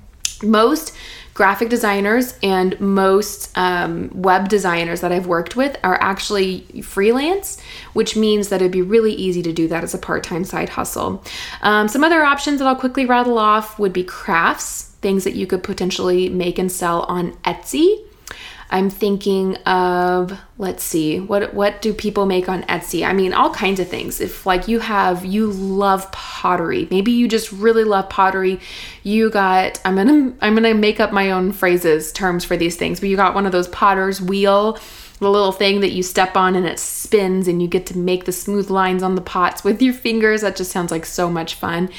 Most 0.44 0.96
graphic 1.36 1.68
designers 1.68 2.34
and 2.42 2.80
most 2.80 3.56
um, 3.58 4.10
web 4.14 4.48
designers 4.48 5.02
that 5.02 5.12
I've 5.12 5.28
worked 5.28 5.58
with 5.58 5.78
are 5.84 6.02
actually 6.02 6.62
freelance, 6.82 7.62
which 7.92 8.16
means 8.16 8.48
that 8.50 8.62
it'd 8.62 8.72
be 8.72 8.82
really 8.82 9.14
easy 9.14 9.44
to 9.44 9.52
do 9.52 9.68
that 9.68 9.84
as 9.84 9.94
a 9.94 9.98
part 9.98 10.24
time 10.24 10.46
side 10.46 10.70
hustle. 10.70 11.24
Um, 11.62 11.90
some 11.90 12.06
other 12.06 12.24
options 12.24 12.60
that 12.60 12.68
I'll 12.68 12.76
quickly 12.76 13.06
rattle 13.06 13.38
off 13.38 13.78
would 13.78 13.92
be 13.92 14.04
crafts, 14.04 14.84
things 15.02 15.26
that 15.26 15.36
you 15.36 15.46
could 15.46 15.62
potentially 15.62 16.30
make 16.30 16.58
and 16.58 16.72
sell 16.72 17.02
on 17.04 17.34
Etsy. 17.44 18.06
I'm 18.70 18.90
thinking 18.90 19.56
of 19.58 20.38
let's 20.58 20.84
see 20.84 21.20
what 21.20 21.54
what 21.54 21.82
do 21.82 21.94
people 21.94 22.26
make 22.26 22.50
on 22.50 22.64
Etsy? 22.64 23.06
I 23.06 23.14
mean 23.14 23.34
all 23.34 23.54
kinds 23.54 23.80
of 23.80 23.88
things. 23.88 24.20
If 24.20 24.46
like 24.46 24.68
you 24.68 24.80
have 24.80 25.24
you 25.24 25.52
love 25.52 26.12
pottery, 26.12 26.88
maybe 26.90 27.12
you 27.12 27.28
just 27.28 27.52
really 27.52 27.84
love 27.84 28.10
pottery. 28.10 28.60
You 29.04 29.30
got 29.30 29.80
I'm 29.86 29.96
going 29.96 30.08
to 30.08 30.46
I'm 30.46 30.54
going 30.54 30.64
to 30.64 30.74
make 30.74 31.00
up 31.00 31.12
my 31.12 31.32
own 31.32 31.52
phrases 31.52 32.12
terms 32.12 32.44
for 32.44 32.58
these 32.58 32.76
things, 32.76 33.00
but 33.00 33.10
you 33.10 33.16
got 33.16 33.36
one 33.36 33.46
of 33.46 33.52
those 33.52 33.68
potter's 33.68 34.22
wheel 34.22 34.80
the 35.20 35.30
little 35.30 35.52
thing 35.52 35.80
that 35.80 35.92
you 35.92 36.04
step 36.04 36.36
on 36.36 36.56
and 36.56 36.66
it 36.66 36.78
spins 36.78 37.48
and 37.48 37.62
you 37.62 37.68
get 37.68 37.86
to 37.86 37.98
make 37.98 38.26
the 38.26 38.32
smooth 38.32 38.70
lines 38.70 39.02
on 39.02 39.16
the 39.16 39.22
pots 39.22 39.64
with 39.64 39.82
your 39.82 39.94
fingers. 39.94 40.42
That 40.42 40.58
just 40.58 40.72
sounds 40.72 40.92
like 40.92 41.06
so 41.06 41.30
much 41.30 41.56
fun. 41.56 41.90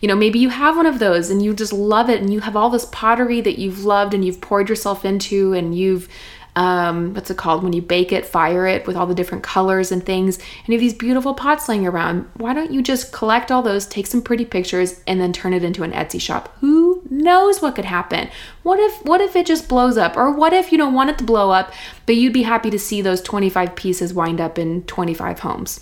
You 0.00 0.08
know, 0.08 0.16
maybe 0.16 0.40
you 0.40 0.48
have 0.48 0.76
one 0.76 0.86
of 0.86 0.98
those 0.98 1.30
and 1.30 1.40
you 1.40 1.54
just 1.54 1.72
love 1.72 2.10
it 2.10 2.20
and 2.20 2.32
you 2.32 2.40
have 2.40 2.56
all 2.56 2.70
this 2.70 2.86
pottery 2.86 3.40
that 3.42 3.58
you've 3.58 3.84
loved 3.84 4.12
and 4.12 4.24
you've 4.24 4.40
poured 4.40 4.68
yourself 4.68 5.04
into 5.04 5.52
and 5.52 5.76
you've 5.76 6.08
um, 6.56 7.14
what's 7.14 7.30
it 7.30 7.36
called 7.36 7.64
when 7.64 7.72
you 7.72 7.82
bake 7.82 8.12
it, 8.12 8.24
fire 8.24 8.66
it 8.66 8.86
with 8.86 8.96
all 8.96 9.06
the 9.06 9.14
different 9.14 9.42
colors 9.42 9.90
and 9.90 10.04
things, 10.04 10.36
and 10.36 10.68
you 10.68 10.74
have 10.74 10.80
these 10.80 10.94
beautiful 10.94 11.34
pots 11.34 11.68
laying 11.68 11.86
around. 11.86 12.28
Why 12.34 12.54
don't 12.54 12.70
you 12.70 12.80
just 12.80 13.12
collect 13.12 13.50
all 13.50 13.62
those, 13.62 13.86
take 13.86 14.06
some 14.06 14.22
pretty 14.22 14.44
pictures, 14.44 15.02
and 15.06 15.20
then 15.20 15.32
turn 15.32 15.52
it 15.52 15.64
into 15.64 15.82
an 15.82 15.92
Etsy 15.92 16.20
shop? 16.20 16.56
Who 16.60 17.02
knows 17.10 17.60
what 17.60 17.74
could 17.74 17.84
happen? 17.84 18.28
What 18.62 18.78
if 18.78 19.04
what 19.04 19.20
if 19.20 19.34
it 19.34 19.46
just 19.46 19.68
blows 19.68 19.98
up, 19.98 20.16
or 20.16 20.30
what 20.30 20.52
if 20.52 20.70
you 20.70 20.78
don't 20.78 20.94
want 20.94 21.10
it 21.10 21.18
to 21.18 21.24
blow 21.24 21.50
up, 21.50 21.72
but 22.06 22.16
you'd 22.16 22.32
be 22.32 22.42
happy 22.42 22.70
to 22.70 22.78
see 22.78 23.02
those 23.02 23.20
25 23.20 23.74
pieces 23.74 24.14
wind 24.14 24.40
up 24.40 24.58
in 24.58 24.84
25 24.84 25.40
homes? 25.40 25.80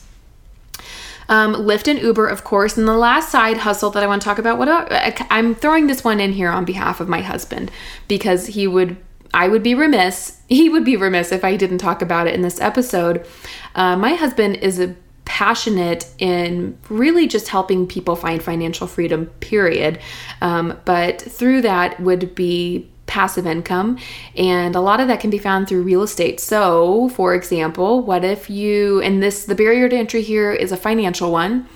Um, 1.29 1.55
Lyft 1.55 1.89
and 1.89 2.01
Uber, 2.01 2.27
of 2.27 2.45
course. 2.45 2.77
And 2.77 2.87
the 2.87 2.97
last 2.97 3.31
side 3.31 3.59
hustle 3.59 3.91
that 3.91 4.03
I 4.03 4.07
want 4.07 4.23
to 4.23 4.27
talk 4.27 4.39
about, 4.39 4.59
what 4.59 4.69
about, 4.69 5.27
I'm 5.31 5.55
throwing 5.55 5.87
this 5.87 6.05
one 6.05 6.21
in 6.21 6.33
here 6.33 6.51
on 6.51 6.65
behalf 6.65 7.01
of 7.01 7.09
my 7.09 7.21
husband 7.21 7.71
because 8.09 8.49
he 8.49 8.67
would 8.67 8.97
I 9.35 9.49
would 9.49 9.63
be 9.63 9.75
remiss, 9.75 10.41
he 10.49 10.69
would 10.69 10.85
be 10.85 10.97
remiss 10.97 11.33
if 11.33 11.45
I 11.45 11.57
didn't 11.57 11.79
talk 11.79 12.03
about 12.03 12.27
it 12.27 12.35
in 12.35 12.43
this 12.43 12.61
episode. 12.61 13.27
Uh, 13.75 13.97
my 13.97 14.15
husband 14.15 14.57
is 14.57 14.79
a 14.79 14.95
passionate 15.25 16.07
in 16.19 16.77
really 16.91 17.27
just 17.27 17.49
helping 17.49 17.87
people 17.87 18.17
find 18.17 18.43
financial 18.43 18.87
freedom, 18.87 19.27
period. 19.41 19.99
Um, 20.41 20.79
but 20.85 21.23
through 21.23 21.63
that 21.63 21.99
would 22.01 22.35
be 22.35 22.89
passive 23.07 23.47
income, 23.47 23.99
and 24.37 24.75
a 24.75 24.81
lot 24.81 25.01
of 25.01 25.09
that 25.09 25.21
can 25.21 25.31
be 25.31 25.39
found 25.39 25.69
through 25.69 25.83
real 25.83 26.03
estate. 26.03 26.41
So, 26.41 27.09
for 27.11 27.35
example, 27.35 28.03
what 28.03 28.25
if 28.25 28.49
you, 28.49 29.01
and 29.03 29.23
this, 29.23 29.45
the 29.45 29.55
barrier 29.55 29.89
to 29.89 29.97
entry 29.97 30.23
here 30.23 30.53
is 30.53 30.73
a 30.73 30.77
financial 30.77 31.31
one, 31.31 31.67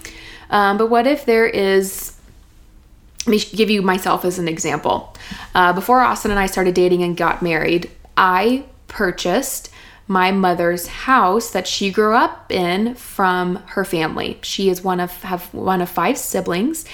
um, 0.50 0.78
but 0.78 0.88
what 0.88 1.06
if 1.06 1.24
there 1.24 1.46
is 1.46 2.15
let 3.26 3.28
me 3.28 3.38
give 3.56 3.70
you 3.70 3.82
myself 3.82 4.24
as 4.24 4.38
an 4.38 4.46
example. 4.46 5.14
Uh, 5.54 5.72
before 5.72 6.00
Austin 6.00 6.30
and 6.30 6.38
I 6.38 6.46
started 6.46 6.74
dating 6.74 7.02
and 7.02 7.16
got 7.16 7.42
married, 7.42 7.90
I 8.16 8.64
purchased 8.86 9.70
my 10.06 10.30
mother's 10.30 10.86
house 10.86 11.50
that 11.50 11.66
she 11.66 11.90
grew 11.90 12.14
up 12.14 12.52
in 12.52 12.94
from 12.94 13.56
her 13.66 13.84
family. 13.84 14.38
She 14.42 14.68
is 14.68 14.84
one 14.84 15.00
of 15.00 15.22
have 15.24 15.52
one 15.52 15.80
of 15.80 15.88
five 15.88 16.16
siblings, 16.16 16.84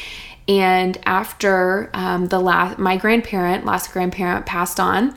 and 0.49 0.99
after 1.05 1.91
um, 1.93 2.27
the 2.27 2.41
last 2.41 2.79
my 2.79 2.97
grandparent, 2.97 3.67
last 3.67 3.93
grandparent 3.93 4.47
passed 4.47 4.81
on, 4.81 5.15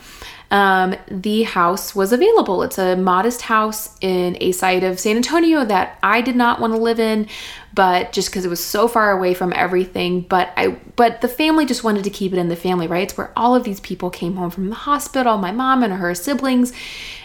um, 0.51 0.95
the 1.08 1.43
house 1.43 1.95
was 1.95 2.13
available. 2.13 2.63
It's 2.63 2.77
a 2.77 2.95
modest 2.95 3.41
house 3.41 3.97
in 4.01 4.38
a 4.39 4.51
side 4.51 4.84
of 4.84 4.99
San 4.99 5.15
Antonio 5.15 5.65
that 5.65 5.97
I 6.03 6.21
did 6.21 6.36
not 6.36 6.60
want 6.60 6.73
to 6.73 6.79
live 6.79 6.99
in, 6.99 7.27
but 7.73 8.13
just 8.13 8.29
because 8.29 8.45
it 8.45 8.49
was 8.49 8.63
so 8.63 8.88
far 8.88 9.12
away 9.12 9.34
from 9.34 9.51
everything. 9.53 10.21
But 10.21 10.51
I, 10.55 10.77
but 10.95 11.21
the 11.21 11.27
family 11.27 11.65
just 11.65 11.84
wanted 11.84 12.03
to 12.05 12.10
keep 12.10 12.31
it 12.31 12.38
in 12.38 12.47
the 12.47 12.55
family, 12.55 12.88
right? 12.88 13.03
It's 13.03 13.17
where 13.17 13.31
all 13.36 13.55
of 13.55 13.63
these 13.63 13.79
people 13.79 14.10
came 14.10 14.36
home 14.36 14.49
from 14.49 14.69
the 14.69 14.75
hospital, 14.75 15.38
my 15.38 15.51
mom 15.51 15.84
and 15.84 15.93
her 15.93 16.13
siblings, 16.15 16.71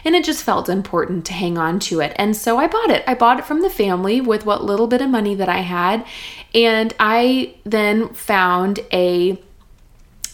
and 0.04 0.14
it 0.14 0.24
just 0.24 0.42
felt 0.42 0.68
important 0.68 1.24
to 1.26 1.32
hang 1.32 1.58
on 1.58 1.78
to 1.80 2.00
it. 2.00 2.12
And 2.16 2.36
so 2.36 2.56
I 2.58 2.66
bought 2.66 2.90
it. 2.90 3.04
I 3.06 3.14
bought 3.14 3.38
it 3.38 3.44
from 3.44 3.60
the 3.60 3.70
family 3.70 4.20
with 4.20 4.46
what 4.46 4.64
little 4.64 4.86
bit 4.86 5.02
of 5.02 5.10
money 5.10 5.34
that 5.34 5.48
I 5.48 5.58
had, 5.58 6.04
and 6.54 6.94
I 6.98 7.54
then 7.64 8.08
found 8.14 8.80
a 8.92 9.40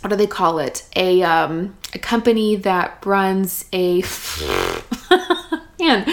what 0.07 0.11
do 0.11 0.17
they 0.17 0.29
call 0.29 0.61
it? 0.61 0.89
A 0.95 1.21
um, 1.25 1.77
a 1.93 1.99
company 1.99 2.55
that 2.55 3.05
runs 3.05 3.65
a 3.73 4.03
man. 5.81 6.09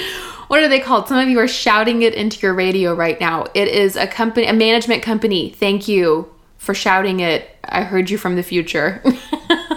What 0.47 0.63
are 0.63 0.67
they 0.67 0.79
called? 0.79 1.07
Some 1.07 1.19
of 1.19 1.29
you 1.29 1.37
are 1.37 1.47
shouting 1.47 2.01
it 2.01 2.15
into 2.15 2.39
your 2.39 2.55
radio 2.55 2.95
right 2.95 3.19
now. 3.19 3.45
It 3.53 3.67
is 3.67 3.95
a 3.95 4.07
company, 4.07 4.47
a 4.47 4.53
management 4.53 5.03
company. 5.03 5.51
Thank 5.51 5.87
you 5.87 6.27
for 6.57 6.73
shouting 6.73 7.19
it. 7.19 7.55
I 7.65 7.83
heard 7.83 8.09
you 8.09 8.17
from 8.17 8.35
the 8.35 8.41
future. 8.41 9.03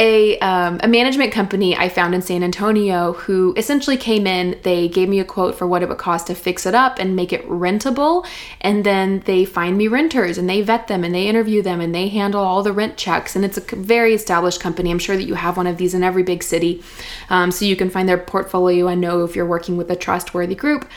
a, 0.00 0.38
um, 0.38 0.78
a 0.82 0.86
management 0.86 1.32
company 1.32 1.76
I 1.76 1.88
found 1.88 2.14
in 2.14 2.22
San 2.22 2.44
Antonio 2.44 3.14
who 3.14 3.52
essentially 3.56 3.96
came 3.96 4.28
in. 4.28 4.56
They 4.62 4.88
gave 4.88 5.08
me 5.08 5.18
a 5.18 5.24
quote 5.24 5.56
for 5.56 5.66
what 5.66 5.82
it 5.82 5.88
would 5.88 5.98
cost 5.98 6.28
to 6.28 6.36
fix 6.36 6.66
it 6.66 6.74
up 6.74 6.98
and 7.00 7.16
make 7.16 7.32
it 7.32 7.46
rentable. 7.48 8.24
And 8.60 8.84
then 8.84 9.20
they 9.26 9.44
find 9.44 9.76
me 9.76 9.88
renters 9.88 10.38
and 10.38 10.48
they 10.48 10.62
vet 10.62 10.86
them 10.86 11.02
and 11.02 11.12
they 11.12 11.26
interview 11.26 11.62
them 11.62 11.80
and 11.80 11.92
they 11.92 12.08
handle 12.08 12.42
all 12.42 12.62
the 12.62 12.72
rent 12.72 12.96
checks. 12.96 13.34
And 13.34 13.44
it's 13.44 13.58
a 13.58 13.76
very 13.76 14.14
established 14.14 14.60
company. 14.60 14.92
I'm 14.92 15.00
sure 15.00 15.16
that 15.16 15.26
you 15.26 15.34
have 15.34 15.56
one 15.56 15.66
of 15.66 15.78
these 15.78 15.94
in 15.94 16.04
every 16.04 16.22
big 16.22 16.44
city. 16.44 16.82
Um, 17.28 17.50
so 17.50 17.64
you 17.64 17.74
can 17.74 17.90
find 17.90 18.08
their 18.08 18.18
portfolio 18.18 18.86
and 18.86 19.00
know 19.00 19.24
if 19.24 19.34
you're 19.34 19.46
working 19.46 19.76
with 19.76 19.90
a 19.90 19.96
trustworthy 19.96 20.54
group 20.54 20.88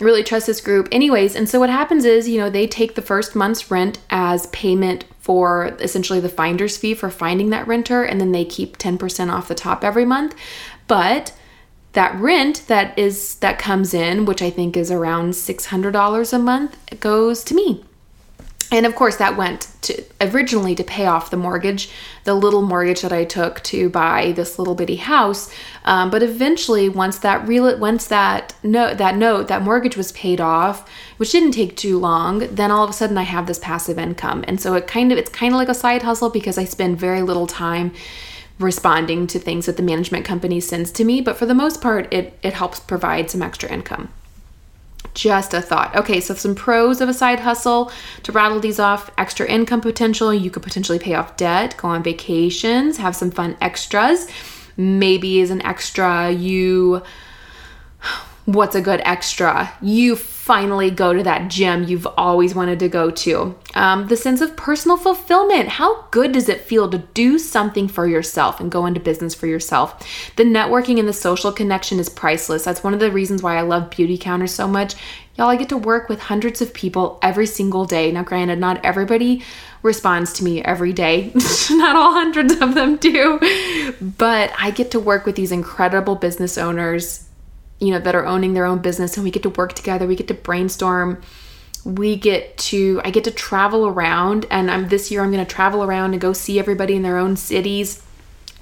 really 0.00 0.22
trust 0.22 0.46
this 0.46 0.62
group 0.62 0.88
anyways 0.90 1.36
and 1.36 1.46
so 1.46 1.60
what 1.60 1.68
happens 1.68 2.06
is 2.06 2.26
you 2.26 2.38
know 2.38 2.48
they 2.48 2.66
take 2.66 2.94
the 2.94 3.02
first 3.02 3.36
month's 3.36 3.70
rent 3.70 3.98
as 4.08 4.46
payment 4.46 5.04
for 5.30 5.76
essentially 5.78 6.18
the 6.18 6.28
finder's 6.28 6.76
fee 6.76 6.92
for 6.92 7.08
finding 7.08 7.50
that 7.50 7.64
renter, 7.68 8.02
and 8.02 8.20
then 8.20 8.32
they 8.32 8.44
keep 8.44 8.76
10% 8.78 9.32
off 9.32 9.46
the 9.46 9.54
top 9.54 9.84
every 9.84 10.04
month. 10.04 10.34
But 10.88 11.32
that 11.92 12.16
rent 12.16 12.64
that 12.66 12.98
is 12.98 13.36
that 13.36 13.56
comes 13.56 13.94
in, 13.94 14.24
which 14.24 14.42
I 14.42 14.50
think 14.50 14.76
is 14.76 14.90
around 14.90 15.34
$600 15.34 16.32
a 16.32 16.38
month, 16.40 16.98
goes 16.98 17.44
to 17.44 17.54
me. 17.54 17.84
And 18.72 18.86
of 18.86 18.94
course, 18.94 19.16
that 19.16 19.36
went 19.36 19.66
to 19.82 20.04
originally 20.20 20.76
to 20.76 20.84
pay 20.84 21.06
off 21.06 21.30
the 21.30 21.36
mortgage, 21.36 21.90
the 22.22 22.34
little 22.34 22.62
mortgage 22.62 23.00
that 23.00 23.12
I 23.12 23.24
took 23.24 23.62
to 23.64 23.90
buy 23.90 24.32
this 24.32 24.58
little 24.58 24.76
bitty 24.76 24.96
house. 24.96 25.52
Um, 25.84 26.08
but 26.10 26.22
eventually, 26.22 26.88
once 26.88 27.18
that 27.18 27.46
real 27.48 27.76
once 27.78 28.06
that 28.06 28.54
note 28.62 28.98
that 28.98 29.16
note 29.16 29.48
that 29.48 29.62
mortgage 29.62 29.96
was 29.96 30.12
paid 30.12 30.40
off, 30.40 30.88
which 31.16 31.32
didn't 31.32 31.52
take 31.52 31.76
too 31.76 31.98
long, 31.98 32.40
then 32.54 32.70
all 32.70 32.84
of 32.84 32.90
a 32.90 32.92
sudden 32.92 33.18
I 33.18 33.22
have 33.22 33.46
this 33.46 33.58
passive 33.58 33.98
income, 33.98 34.44
and 34.46 34.60
so 34.60 34.74
it 34.74 34.86
kind 34.86 35.10
of 35.10 35.18
it's 35.18 35.30
kind 35.30 35.52
of 35.52 35.58
like 35.58 35.68
a 35.68 35.74
side 35.74 36.02
hustle 36.02 36.30
because 36.30 36.56
I 36.56 36.64
spend 36.64 36.98
very 36.98 37.22
little 37.22 37.48
time 37.48 37.92
responding 38.60 39.26
to 39.26 39.38
things 39.38 39.66
that 39.66 39.78
the 39.78 39.82
management 39.82 40.24
company 40.24 40.60
sends 40.60 40.92
to 40.92 41.04
me. 41.04 41.20
But 41.20 41.36
for 41.36 41.46
the 41.46 41.54
most 41.54 41.80
part, 41.80 42.12
it 42.12 42.38
it 42.42 42.52
helps 42.52 42.78
provide 42.78 43.30
some 43.30 43.42
extra 43.42 43.68
income. 43.68 44.12
Just 45.14 45.54
a 45.54 45.60
thought. 45.60 45.94
Okay, 45.96 46.20
so 46.20 46.34
some 46.34 46.54
pros 46.54 47.00
of 47.00 47.08
a 47.08 47.14
side 47.14 47.40
hustle 47.40 47.90
to 48.22 48.32
rattle 48.32 48.60
these 48.60 48.78
off 48.78 49.10
extra 49.18 49.46
income 49.46 49.80
potential. 49.80 50.32
You 50.32 50.50
could 50.50 50.62
potentially 50.62 50.98
pay 50.98 51.14
off 51.14 51.36
debt, 51.36 51.76
go 51.76 51.88
on 51.88 52.02
vacations, 52.02 52.98
have 52.98 53.16
some 53.16 53.30
fun 53.30 53.56
extras. 53.60 54.28
Maybe 54.76 55.40
as 55.40 55.50
an 55.50 55.62
extra, 55.62 56.30
you 56.30 57.02
what's 58.46 58.74
a 58.74 58.80
good 58.80 59.00
extra? 59.04 59.72
You 59.80 60.16
finally 60.16 60.90
go 60.90 61.12
to 61.12 61.22
that 61.22 61.48
gym 61.48 61.84
you've 61.84 62.06
always 62.16 62.54
wanted 62.54 62.78
to 62.80 62.88
go 62.88 63.10
to. 63.10 63.54
Um, 63.74 64.08
the 64.08 64.16
sense 64.16 64.40
of 64.40 64.56
personal 64.56 64.96
fulfillment. 64.96 65.68
How 65.68 66.02
good 66.10 66.32
does 66.32 66.48
it 66.48 66.62
feel 66.62 66.90
to 66.90 66.98
do 66.98 67.38
something 67.38 67.86
for 67.86 68.06
yourself 68.06 68.58
and 68.58 68.70
go 68.70 68.86
into 68.86 68.98
business 68.98 69.34
for 69.34 69.46
yourself? 69.46 70.04
The 70.36 70.44
networking 70.44 70.98
and 70.98 71.08
the 71.08 71.12
social 71.12 71.52
connection 71.52 72.00
is 72.00 72.08
priceless. 72.08 72.64
That's 72.64 72.82
one 72.82 72.94
of 72.94 73.00
the 73.00 73.12
reasons 73.12 73.42
why 73.42 73.56
I 73.56 73.62
love 73.62 73.90
Beautycounter 73.90 74.48
so 74.48 74.66
much. 74.66 74.94
Y'all, 75.36 75.48
I 75.48 75.56
get 75.56 75.68
to 75.68 75.76
work 75.76 76.08
with 76.08 76.20
hundreds 76.20 76.60
of 76.60 76.74
people 76.74 77.18
every 77.22 77.46
single 77.46 77.84
day. 77.84 78.10
Now, 78.10 78.24
granted, 78.24 78.58
not 78.58 78.84
everybody 78.84 79.42
responds 79.82 80.32
to 80.34 80.44
me 80.44 80.62
every 80.62 80.92
day. 80.92 81.32
Not 81.70 81.96
all 81.96 82.12
hundreds 82.12 82.60
of 82.60 82.74
them 82.74 82.96
do. 82.96 83.38
But 84.00 84.52
I 84.58 84.72
get 84.72 84.90
to 84.90 85.00
work 85.00 85.24
with 85.24 85.36
these 85.36 85.52
incredible 85.52 86.16
business 86.16 86.58
owners 86.58 87.29
you 87.80 87.90
know, 87.90 87.98
that 87.98 88.14
are 88.14 88.26
owning 88.26 88.54
their 88.54 88.66
own 88.66 88.78
business 88.78 89.16
and 89.16 89.24
we 89.24 89.30
get 89.30 89.42
to 89.42 89.50
work 89.50 89.72
together, 89.72 90.06
we 90.06 90.16
get 90.16 90.28
to 90.28 90.34
brainstorm. 90.34 91.20
We 91.84 92.14
get 92.14 92.58
to 92.58 93.00
I 93.04 93.10
get 93.10 93.24
to 93.24 93.30
travel 93.30 93.86
around 93.86 94.44
and 94.50 94.70
I'm 94.70 94.88
this 94.88 95.10
year 95.10 95.22
I'm 95.22 95.32
going 95.32 95.44
to 95.44 95.50
travel 95.50 95.82
around 95.82 96.12
and 96.12 96.20
go 96.20 96.34
see 96.34 96.58
everybody 96.58 96.94
in 96.94 97.02
their 97.02 97.16
own 97.16 97.36
cities 97.36 98.02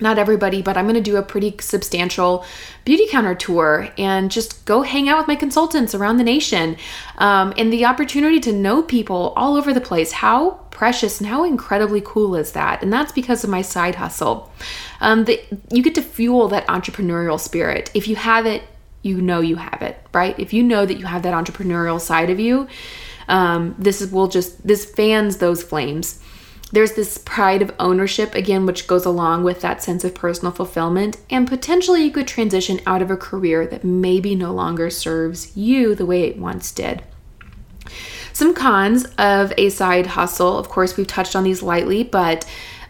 not 0.01 0.19
everybody, 0.19 0.63
but 0.63 0.77
I'm 0.77 0.85
going 0.85 0.95
to 0.95 1.01
do 1.01 1.17
a 1.17 1.23
pretty 1.23 1.55
substantial 1.61 2.45
Beautycounter 2.87 3.39
tour 3.39 3.89
and 3.99 4.31
just 4.31 4.65
go 4.65 4.83
hang 4.83 5.09
out 5.09 5.19
with 5.19 5.29
my 5.29 5.35
consultants 5.35 5.95
around 5.95 6.19
the 6.19 6.25
nation. 6.25 6.77
Um, 7.19 7.53
and 7.57 7.73
the 7.73 7.85
opportunity 7.85 8.41
to 8.41 8.53
know 8.53 8.83
people 8.83 9.33
all 9.37 9.57
over 9.57 9.73
the 9.73 9.81
place. 9.81 10.13
How 10.13 10.51
precious 10.71 11.21
and 11.21 11.29
how 11.29 11.45
incredibly 11.45 12.01
cool 12.01 12.37
is 12.37 12.53
that? 12.53 12.83
And 12.83 12.93
that's 12.93 13.13
because 13.13 13.43
of 13.43 13.51
my 13.51 13.63
side 13.63 13.97
hustle. 13.97 14.53
Um, 15.01 15.25
the, 15.25 15.43
you 15.73 15.83
get 15.83 15.95
to 15.97 16.03
fuel 16.03 16.49
that 16.49 16.67
entrepreneurial 16.69 17.41
spirit. 17.41 17.91
If 17.95 18.07
you 18.07 18.17
have 18.17 18.47
it, 18.47 18.63
you 19.03 19.21
know 19.21 19.41
you 19.41 19.57
have 19.57 19.83
it, 19.83 19.99
right? 20.13 20.39
If 20.39 20.53
you 20.53 20.63
know 20.63 20.85
that 20.85 20.99
you 20.99 21.07
have 21.07 21.23
that 21.23 21.35
entrepreneurial 21.35 22.01
side 22.01 22.31
of 22.31 22.41
you, 22.41 22.69
um, 23.29 23.75
this 23.79 24.01
is, 24.01 24.11
will 24.11 24.29
just, 24.29 24.67
this 24.67 24.85
fans 24.85 25.37
those 25.37 25.63
flames. 25.63 26.21
There's 26.71 26.93
this 26.93 27.17
pride 27.17 27.63
of 27.63 27.75
ownership, 27.79 28.35
again, 28.35 28.67
which 28.67 28.87
goes 28.87 29.07
along 29.07 29.45
with 29.45 29.63
that 29.63 29.83
sense 29.83 30.05
of 30.05 30.15
personal 30.15 30.53
fulfillment. 30.53 31.17
And 31.31 31.49
potentially 31.49 32.05
you 32.05 32.11
could 32.11 32.29
transition 32.29 32.81
out 32.87 33.01
of 33.01 33.11
a 33.11 33.17
career 33.17 33.67
that 33.67 33.85
maybe 33.85 34.35
no 34.35 34.53
longer 34.53 34.91
serves 34.91 35.57
you 35.57 35.95
the 35.95 36.05
way 36.05 36.25
it 36.25 36.39
once 36.39 36.73
did. 36.73 37.03
Some 38.35 38.55
cons 38.55 39.07
of 39.17 39.53
a 39.57 39.71
side 39.71 40.09
hustle, 40.09 40.59
of 40.59 40.69
course, 40.69 40.97
we've 40.97 41.07
touched 41.07 41.35
on 41.35 41.45
these 41.45 41.63
lightly, 41.63 42.05
but 42.05 42.45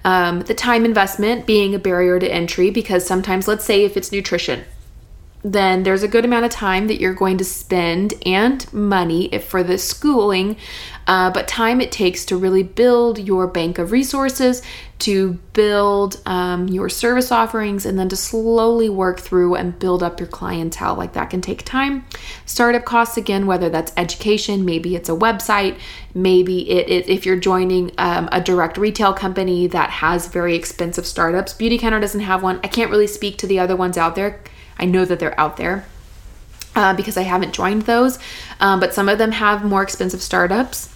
um, 0.05 0.41
the 0.41 0.55
time 0.55 0.85
investment 0.85 1.47
being 1.47 1.75
a 1.75 1.79
barrier 1.79 2.19
to 2.19 2.31
entry 2.31 2.71
because 2.71 3.07
sometimes, 3.07 3.47
let's 3.47 3.65
say, 3.65 3.85
if 3.85 3.97
it's 3.97 4.13
nutrition, 4.13 4.65
then 5.53 5.83
there's 5.83 6.03
a 6.03 6.09
good 6.09 6.25
amount 6.25 6.45
of 6.45 6.51
time 6.51 6.89
that 6.89 7.01
you're 7.01 7.15
going 7.15 7.39
to 7.39 7.45
spend 7.45 8.15
and 8.27 8.71
money 8.73 9.31
for 9.39 9.63
the 9.63 9.79
schooling, 9.79 10.57
uh, 11.07 11.31
but 11.31 11.49
time 11.49 11.81
it 11.81 11.91
takes 11.91 12.25
to 12.27 12.37
really 12.37 12.63
build 12.63 13.19
your 13.19 13.47
bank 13.47 13.79
of 13.79 13.91
resources, 13.91 14.63
to 14.99 15.35
build 15.55 16.21
um, 16.27 16.69
your 16.69 16.89
service 16.89 17.33
offerings, 17.33 17.87
and 17.87 17.99
then 17.99 18.09
to 18.09 18.17
slowly 18.17 18.91
work 18.91 19.21
through 19.21 19.55
and 19.55 19.79
build 19.79 20.03
up 20.03 20.21
your 20.21 20.29
clientele. 20.29 20.95
Like 20.97 21.15
that 21.15 21.31
can 21.31 21.41
take 21.41 21.65
time. 21.65 22.05
Startup 22.45 22.85
costs, 22.85 23.17
again, 23.17 23.47
whether 23.47 23.71
that's 23.71 23.93
education, 23.97 24.67
maybe 24.67 24.97
it's 24.97 25.09
a 25.09 25.13
website, 25.13 25.79
maybe 26.15 26.69
it, 26.69 26.91
it 26.91 27.09
if 27.09 27.25
you're 27.25 27.37
joining 27.37 27.93
um, 27.97 28.29
a 28.33 28.41
direct 28.41 28.77
retail 28.77 29.15
company 29.15 29.67
that 29.69 29.89
has 29.89 30.27
very 30.27 30.55
expensive 30.55 31.07
startups. 31.07 31.55
Beauty 31.55 31.79
Beautycounter 31.79 32.01
doesn't 32.01 32.21
have 32.21 32.43
one. 32.43 32.61
I 32.63 32.69
can't 32.69 32.91
really 32.91 33.07
speak 33.07 33.39
to 33.39 33.47
the 33.47 33.59
other 33.61 33.77
ones 33.77 33.97
out 33.97 34.15
there 34.15 34.43
I 34.79 34.87
know 34.87 35.05
that 35.05 35.19
they're 35.19 35.39
out 35.39 35.57
there. 35.57 35.85
Uh, 36.77 36.95
because 36.95 37.17
I 37.17 37.23
haven't 37.23 37.55
joined 37.55 37.83
those, 37.83 38.21
um, 38.61 38.79
but 38.79 38.95
some 38.95 39.09
of 39.09 39.19
them 39.19 39.33
have 39.33 39.65
more 39.65 39.83
expensive 39.83 40.23
startups. 40.23 40.95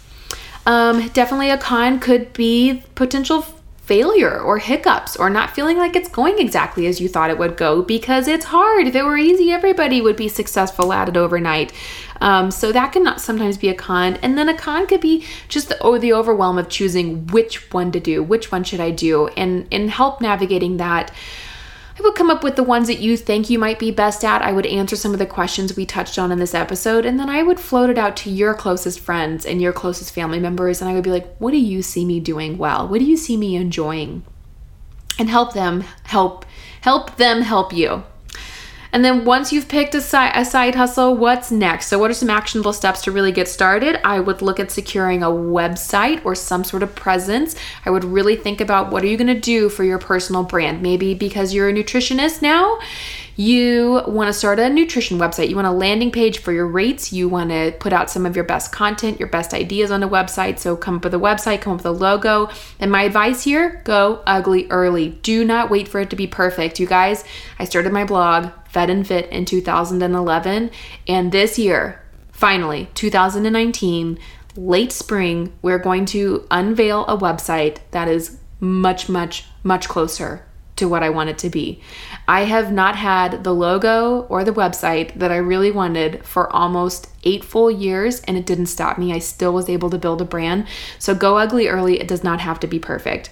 Um, 0.64 1.08
definitely 1.08 1.50
a 1.50 1.58
con 1.58 1.98
could 1.98 2.32
be 2.34 2.84
potential 2.94 3.44
failure 3.82 4.40
or 4.40 4.58
hiccups 4.58 5.16
or 5.16 5.28
not 5.28 5.50
feeling 5.50 5.76
like 5.76 5.96
it's 5.96 6.08
going 6.08 6.38
exactly 6.38 6.86
as 6.86 7.00
you 7.00 7.08
thought 7.08 7.30
it 7.30 7.38
would 7.38 7.56
go 7.56 7.82
because 7.82 8.28
it's 8.28 8.44
hard. 8.44 8.86
If 8.86 8.94
it 8.94 9.02
were 9.02 9.16
easy, 9.16 9.50
everybody 9.50 10.00
would 10.00 10.16
be 10.16 10.28
successful 10.28 10.92
at 10.92 11.08
it 11.08 11.16
overnight. 11.16 11.72
Um, 12.20 12.52
so 12.52 12.70
that 12.70 12.92
can 12.92 13.18
sometimes 13.18 13.58
be 13.58 13.68
a 13.68 13.74
con. 13.74 14.14
And 14.22 14.38
then 14.38 14.48
a 14.48 14.56
con 14.56 14.86
could 14.86 15.00
be 15.00 15.26
just 15.48 15.68
the, 15.68 15.76
oh, 15.82 15.98
the 15.98 16.12
overwhelm 16.12 16.58
of 16.58 16.68
choosing 16.68 17.26
which 17.28 17.72
one 17.72 17.90
to 17.90 17.98
do, 17.98 18.22
which 18.22 18.52
one 18.52 18.62
should 18.62 18.80
I 18.80 18.92
do, 18.92 19.26
and, 19.28 19.66
and 19.72 19.90
help 19.90 20.20
navigating 20.20 20.76
that. 20.76 21.12
I 22.02 22.04
would 22.04 22.16
come 22.16 22.30
up 22.30 22.42
with 22.42 22.56
the 22.56 22.64
ones 22.64 22.88
that 22.88 22.98
you 22.98 23.16
think 23.16 23.48
you 23.48 23.60
might 23.60 23.78
be 23.78 23.92
best 23.92 24.24
at. 24.24 24.42
I 24.42 24.50
would 24.50 24.66
answer 24.66 24.96
some 24.96 25.12
of 25.12 25.20
the 25.20 25.26
questions 25.26 25.76
we 25.76 25.86
touched 25.86 26.18
on 26.18 26.32
in 26.32 26.40
this 26.40 26.52
episode, 26.52 27.06
and 27.06 27.16
then 27.16 27.28
I 27.28 27.44
would 27.44 27.60
float 27.60 27.90
it 27.90 27.96
out 27.98 28.16
to 28.18 28.30
your 28.30 28.54
closest 28.54 28.98
friends 28.98 29.46
and 29.46 29.62
your 29.62 29.72
closest 29.72 30.12
family 30.12 30.40
members. 30.40 30.80
And 30.80 30.90
I 30.90 30.94
would 30.94 31.04
be 31.04 31.12
like, 31.12 31.36
what 31.36 31.52
do 31.52 31.58
you 31.58 31.80
see 31.80 32.04
me 32.04 32.18
doing 32.18 32.58
well? 32.58 32.88
What 32.88 32.98
do 32.98 33.04
you 33.04 33.16
see 33.16 33.36
me 33.36 33.54
enjoying? 33.54 34.24
And 35.16 35.30
help 35.30 35.52
them 35.52 35.84
help 36.02 36.44
help 36.80 37.18
them 37.18 37.42
help 37.42 37.72
you. 37.72 38.02
And 38.92 39.02
then 39.02 39.24
once 39.24 39.52
you've 39.52 39.68
picked 39.68 39.94
a 39.94 40.02
side, 40.02 40.32
a 40.34 40.44
side 40.44 40.74
hustle, 40.74 41.16
what's 41.16 41.50
next? 41.50 41.86
So, 41.86 41.98
what 41.98 42.10
are 42.10 42.14
some 42.14 42.28
actionable 42.28 42.74
steps 42.74 43.02
to 43.02 43.12
really 43.12 43.32
get 43.32 43.48
started? 43.48 43.98
I 44.06 44.20
would 44.20 44.42
look 44.42 44.60
at 44.60 44.70
securing 44.70 45.22
a 45.22 45.28
website 45.28 46.22
or 46.24 46.34
some 46.34 46.62
sort 46.62 46.82
of 46.82 46.94
presence. 46.94 47.56
I 47.86 47.90
would 47.90 48.04
really 48.04 48.36
think 48.36 48.60
about 48.60 48.92
what 48.92 49.02
are 49.02 49.06
you 49.06 49.16
going 49.16 49.34
to 49.34 49.40
do 49.40 49.70
for 49.70 49.82
your 49.82 49.98
personal 49.98 50.42
brand? 50.42 50.82
Maybe 50.82 51.14
because 51.14 51.54
you're 51.54 51.70
a 51.70 51.72
nutritionist 51.72 52.42
now, 52.42 52.78
you 53.34 54.02
want 54.06 54.28
to 54.28 54.32
start 54.32 54.58
a 54.58 54.68
nutrition 54.68 55.18
website. 55.18 55.48
You 55.48 55.56
want 55.56 55.68
a 55.68 55.72
landing 55.72 56.10
page 56.10 56.38
for 56.38 56.52
your 56.52 56.66
rates. 56.66 57.12
You 57.12 57.28
want 57.28 57.50
to 57.50 57.74
put 57.80 57.92
out 57.92 58.10
some 58.10 58.26
of 58.26 58.36
your 58.36 58.44
best 58.44 58.72
content, 58.72 59.18
your 59.18 59.28
best 59.28 59.54
ideas 59.54 59.90
on 59.90 60.00
the 60.00 60.08
website. 60.08 60.58
So 60.58 60.76
come 60.76 60.96
up 60.96 61.04
with 61.04 61.14
a 61.14 61.18
website, 61.18 61.62
come 61.62 61.72
up 61.72 61.78
with 61.78 61.86
a 61.86 61.90
logo. 61.90 62.50
And 62.78 62.92
my 62.92 63.02
advice 63.04 63.42
here 63.44 63.80
go 63.84 64.22
ugly 64.26 64.66
early. 64.70 65.10
Do 65.22 65.44
not 65.44 65.70
wait 65.70 65.88
for 65.88 66.00
it 66.00 66.10
to 66.10 66.16
be 66.16 66.26
perfect. 66.26 66.78
You 66.78 66.86
guys, 66.86 67.24
I 67.58 67.64
started 67.64 67.92
my 67.92 68.04
blog, 68.04 68.50
Fed 68.72 68.88
and 68.88 69.06
Fit, 69.06 69.28
in 69.30 69.44
2011. 69.44 70.70
And 71.06 71.30
this 71.30 71.58
year, 71.58 72.02
finally, 72.32 72.88
2019, 72.94 74.18
late 74.56 74.92
spring, 74.92 75.52
we're 75.60 75.78
going 75.78 76.06
to 76.06 76.46
unveil 76.50 77.04
a 77.06 77.16
website 77.16 77.78
that 77.90 78.08
is 78.08 78.38
much, 78.60 79.08
much, 79.08 79.44
much 79.62 79.88
closer 79.88 80.46
to 80.76 80.88
what 80.88 81.02
I 81.02 81.10
want 81.10 81.28
it 81.28 81.38
to 81.38 81.50
be. 81.50 81.82
I 82.26 82.44
have 82.44 82.72
not 82.72 82.96
had 82.96 83.44
the 83.44 83.52
logo 83.52 84.22
or 84.22 84.42
the 84.42 84.52
website 84.52 85.18
that 85.18 85.30
I 85.30 85.36
really 85.36 85.70
wanted 85.70 86.24
for 86.24 86.50
almost 86.50 87.10
eight 87.24 87.44
full 87.44 87.70
years, 87.70 88.20
and 88.20 88.38
it 88.38 88.46
didn't 88.46 88.66
stop 88.66 88.96
me. 88.96 89.12
I 89.12 89.18
still 89.18 89.52
was 89.52 89.68
able 89.68 89.90
to 89.90 89.98
build 89.98 90.22
a 90.22 90.24
brand. 90.24 90.66
So 90.98 91.14
go 91.14 91.36
ugly 91.36 91.68
early. 91.68 92.00
It 92.00 92.08
does 92.08 92.24
not 92.24 92.40
have 92.40 92.58
to 92.60 92.66
be 92.66 92.78
perfect. 92.78 93.30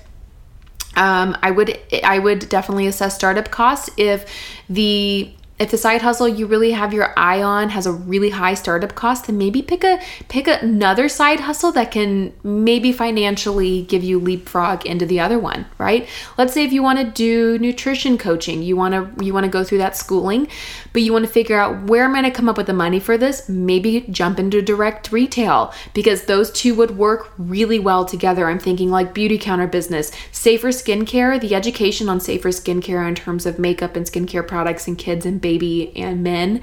Um, 0.97 1.36
I 1.43 1.51
would 1.51 1.78
I 2.05 2.18
would 2.18 2.49
definitely 2.49 2.86
assess 2.86 3.14
startup 3.14 3.51
costs 3.51 3.91
if 3.97 4.26
the 4.68 5.32
if 5.61 5.71
the 5.71 5.77
side 5.77 6.01
hustle 6.01 6.27
you 6.27 6.47
really 6.47 6.71
have 6.71 6.95
your 6.95 7.13
eye 7.19 7.43
on 7.43 7.69
has 7.69 7.85
a 7.85 7.93
really 7.93 8.31
high 8.31 8.55
startup 8.55 8.95
cost, 8.95 9.27
then 9.27 9.37
maybe 9.37 9.61
pick 9.61 9.85
a 9.85 10.01
pick 10.29 10.49
another 10.49 11.07
side 11.07 11.41
hustle 11.41 11.71
that 11.73 11.91
can 11.91 12.33
maybe 12.43 12.93
financially 12.93 13.83
give 13.83 14.03
you 14.03 14.19
leapfrog 14.19 14.87
into 14.87 15.05
the 15.05 15.21
other 15.21 15.39
one, 15.39 15.67
right? 15.77 16.09
Let's 16.39 16.55
say 16.55 16.65
if 16.65 16.73
you 16.73 16.83
want 16.83 16.99
to 16.99 17.05
do 17.05 17.59
nutrition 17.59 18.17
coaching, 18.17 18.63
you 18.63 18.75
want 18.75 18.95
to 18.95 19.25
you 19.25 19.35
want 19.35 19.45
to 19.45 19.51
go 19.51 19.63
through 19.63 19.79
that 19.79 19.99
schooling, 19.99 20.49
but 20.95 21.03
you 21.03 21.13
want 21.13 21.27
to 21.27 21.31
figure 21.31 21.59
out 21.59 21.83
where 21.83 22.05
am 22.05 22.15
I 22.15 22.23
going 22.23 22.33
to 22.33 22.37
come 22.37 22.49
up 22.49 22.57
with 22.57 22.67
the 22.67 22.73
money 22.73 22.99
for 22.99 23.19
this? 23.19 23.47
Maybe 23.47 24.07
jump 24.11 24.39
into 24.39 24.63
direct 24.63 25.13
retail 25.13 25.75
because 25.93 26.25
those 26.25 26.51
two 26.53 26.75
would 26.77 26.97
work 26.97 27.35
really 27.37 27.79
well 27.79 28.07
together. 28.07 28.49
I'm 28.49 28.59
thinking 28.59 28.91
like 28.91 29.15
Beautycounter 29.15 29.71
business, 29.71 30.11
safer 30.33 30.69
skincare, 30.69 31.39
the 31.39 31.55
education 31.55 32.09
on 32.09 32.19
safer 32.19 32.49
skincare 32.49 33.07
in 33.07 33.15
terms 33.15 33.45
of 33.45 33.59
makeup 33.59 33.95
and 33.95 34.07
skincare 34.07 34.47
products 34.49 34.89
and 34.89 34.97
kids 34.97 35.27
and 35.27 35.39
babies 35.39 35.50
baby 35.51 35.97
and 35.97 36.23
men. 36.23 36.63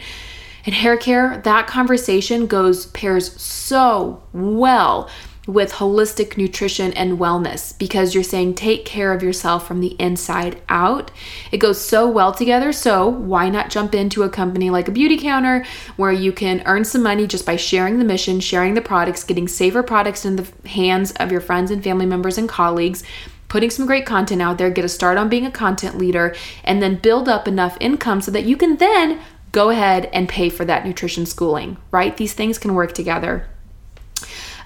And 0.66 0.76
hair 0.76 0.98
care, 0.98 1.42
that 1.44 1.68
conversation 1.68 2.48
goes 2.48 2.88
pairs 2.88 3.42
so 3.42 4.24
well 4.34 5.10
with 5.46 5.72
holistic 5.72 6.38
nutrition 6.38 6.92
and 6.94 7.18
wellness 7.18 7.78
because 7.78 8.14
you're 8.14 8.24
saying 8.24 8.54
take 8.54 8.84
care 8.84 9.14
of 9.14 9.24
yourself 9.24 9.66
from 9.66 9.80
the 9.80 9.96
inside 9.98 10.62
out. 10.68 11.10
It 11.54 11.60
goes 11.60 11.80
so 11.80 12.10
well 12.10 12.34
together. 12.34 12.74
So, 12.74 13.08
why 13.08 13.48
not 13.50 13.70
jump 13.70 13.96
into 13.96 14.24
a 14.24 14.30
company 14.30 14.70
like 14.70 14.90
a 14.90 14.92
Beautycounter 14.92 15.66
where 15.96 16.12
you 16.12 16.34
can 16.34 16.64
earn 16.66 16.84
some 16.84 17.02
money 17.02 17.28
just 17.28 17.46
by 17.46 17.56
sharing 17.56 17.98
the 17.98 18.06
mission, 18.06 18.42
sharing 18.42 18.74
the 18.74 18.82
products, 18.82 19.24
getting 19.24 19.48
safer 19.48 19.84
products 19.84 20.26
in 20.26 20.36
the 20.36 20.48
hands 20.68 21.14
of 21.14 21.32
your 21.32 21.42
friends 21.42 21.72
and 21.72 21.82
family 21.82 22.06
members 22.06 22.38
and 22.38 22.50
colleagues? 22.50 23.04
Putting 23.50 23.70
some 23.70 23.86
great 23.86 24.06
content 24.06 24.42
out 24.42 24.58
there, 24.58 24.70
get 24.70 24.86
a 24.86 24.90
start 24.90 25.18
on 25.18 25.30
being 25.30 25.46
a 25.46 25.52
content 25.52 25.98
leader, 25.98 26.36
and 26.64 26.82
then 26.82 26.96
build 26.96 27.30
up 27.30 27.48
enough 27.48 27.78
income 27.80 28.22
so 28.22 28.32
that 28.32 28.46
you 28.46 28.58
can 28.58 28.78
then 28.78 29.20
go 29.52 29.70
ahead 29.70 30.10
and 30.14 30.30
pay 30.30 30.50
for 30.50 30.66
that 30.66 30.86
nutrition 30.86 31.26
schooling, 31.26 31.78
right? 31.92 32.18
These 32.18 32.34
things 32.34 32.58
can 32.58 32.76
work 32.76 32.94
together. 32.94 33.48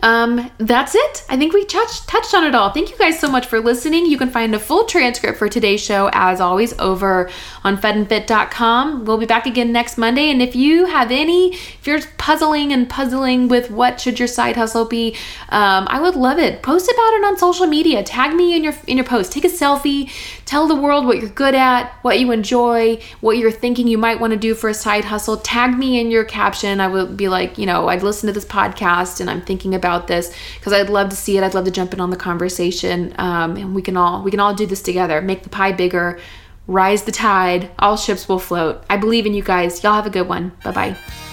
Um, 0.03 0.51
that's 0.57 0.95
it. 0.95 1.23
I 1.29 1.37
think 1.37 1.53
we 1.53 1.63
touched 1.65 2.07
touched 2.07 2.33
on 2.33 2.43
it 2.43 2.55
all. 2.55 2.71
Thank 2.71 2.89
you 2.89 2.97
guys 2.97 3.19
so 3.19 3.29
much 3.29 3.45
for 3.45 3.59
listening. 3.59 4.05
You 4.07 4.17
can 4.17 4.29
find 4.29 4.55
a 4.55 4.59
full 4.59 4.85
transcript 4.85 5.37
for 5.37 5.47
today's 5.47 5.81
show, 5.81 6.09
as 6.13 6.41
always, 6.41 6.77
over 6.79 7.29
on 7.63 7.77
fedandfit.com. 7.77 9.05
We'll 9.05 9.19
be 9.19 9.27
back 9.27 9.45
again 9.45 9.71
next 9.71 9.97
Monday. 9.97 10.31
And 10.31 10.41
if 10.41 10.55
you 10.55 10.87
have 10.87 11.11
any, 11.11 11.53
if 11.53 11.85
you're 11.85 12.01
puzzling 12.17 12.73
and 12.73 12.89
puzzling 12.89 13.47
with 13.47 13.69
what 13.69 14.01
should 14.01 14.17
your 14.17 14.27
side 14.27 14.55
hustle 14.55 14.85
be, 14.85 15.15
um, 15.49 15.87
I 15.89 15.99
would 16.01 16.15
love 16.15 16.39
it. 16.39 16.63
Post 16.63 16.91
about 16.91 17.13
it 17.13 17.23
on 17.25 17.37
social 17.37 17.67
media. 17.67 18.03
Tag 18.03 18.35
me 18.35 18.55
in 18.55 18.63
your 18.63 18.73
in 18.87 18.97
your 18.97 19.05
post. 19.05 19.31
Take 19.31 19.45
a 19.45 19.49
selfie. 19.49 20.09
Tell 20.45 20.67
the 20.67 20.75
world 20.75 21.05
what 21.05 21.19
you're 21.19 21.29
good 21.29 21.55
at, 21.55 21.93
what 22.01 22.19
you 22.19 22.31
enjoy, 22.31 22.99
what 23.21 23.37
you're 23.37 23.51
thinking 23.51 23.87
you 23.87 23.97
might 23.97 24.19
want 24.19 24.31
to 24.31 24.37
do 24.37 24.55
for 24.55 24.69
a 24.69 24.73
side 24.73 25.05
hustle. 25.05 25.37
Tag 25.37 25.77
me 25.77 25.99
in 25.99 26.09
your 26.09 26.25
caption. 26.25 26.81
I 26.81 26.87
will 26.87 27.07
be 27.07 27.29
like, 27.29 27.57
you 27.57 27.65
know, 27.65 27.87
I'd 27.87 28.03
listen 28.03 28.27
to 28.27 28.33
this 28.33 28.45
podcast 28.45 29.21
and 29.21 29.29
I'm 29.29 29.41
thinking 29.41 29.75
about 29.75 29.90
about 29.91 30.07
this 30.07 30.33
because 30.57 30.73
I'd 30.73 30.89
love 30.89 31.09
to 31.09 31.15
see 31.15 31.37
it. 31.37 31.43
I'd 31.43 31.53
love 31.53 31.65
to 31.65 31.71
jump 31.71 31.93
in 31.93 31.99
on 31.99 32.09
the 32.09 32.17
conversation, 32.17 33.13
um, 33.17 33.57
and 33.57 33.75
we 33.75 33.81
can 33.81 33.97
all 33.97 34.23
we 34.23 34.31
can 34.31 34.39
all 34.39 34.53
do 34.53 34.65
this 34.65 34.81
together. 34.81 35.21
Make 35.21 35.43
the 35.43 35.49
pie 35.49 35.71
bigger, 35.71 36.19
rise 36.67 37.03
the 37.03 37.11
tide. 37.11 37.71
All 37.79 37.97
ships 37.97 38.27
will 38.27 38.39
float. 38.39 38.83
I 38.89 38.97
believe 38.97 39.25
in 39.25 39.33
you 39.33 39.43
guys. 39.43 39.83
Y'all 39.83 39.93
have 39.93 40.07
a 40.07 40.11
good 40.11 40.27
one. 40.27 40.53
Bye 40.63 40.71
bye. 40.71 41.30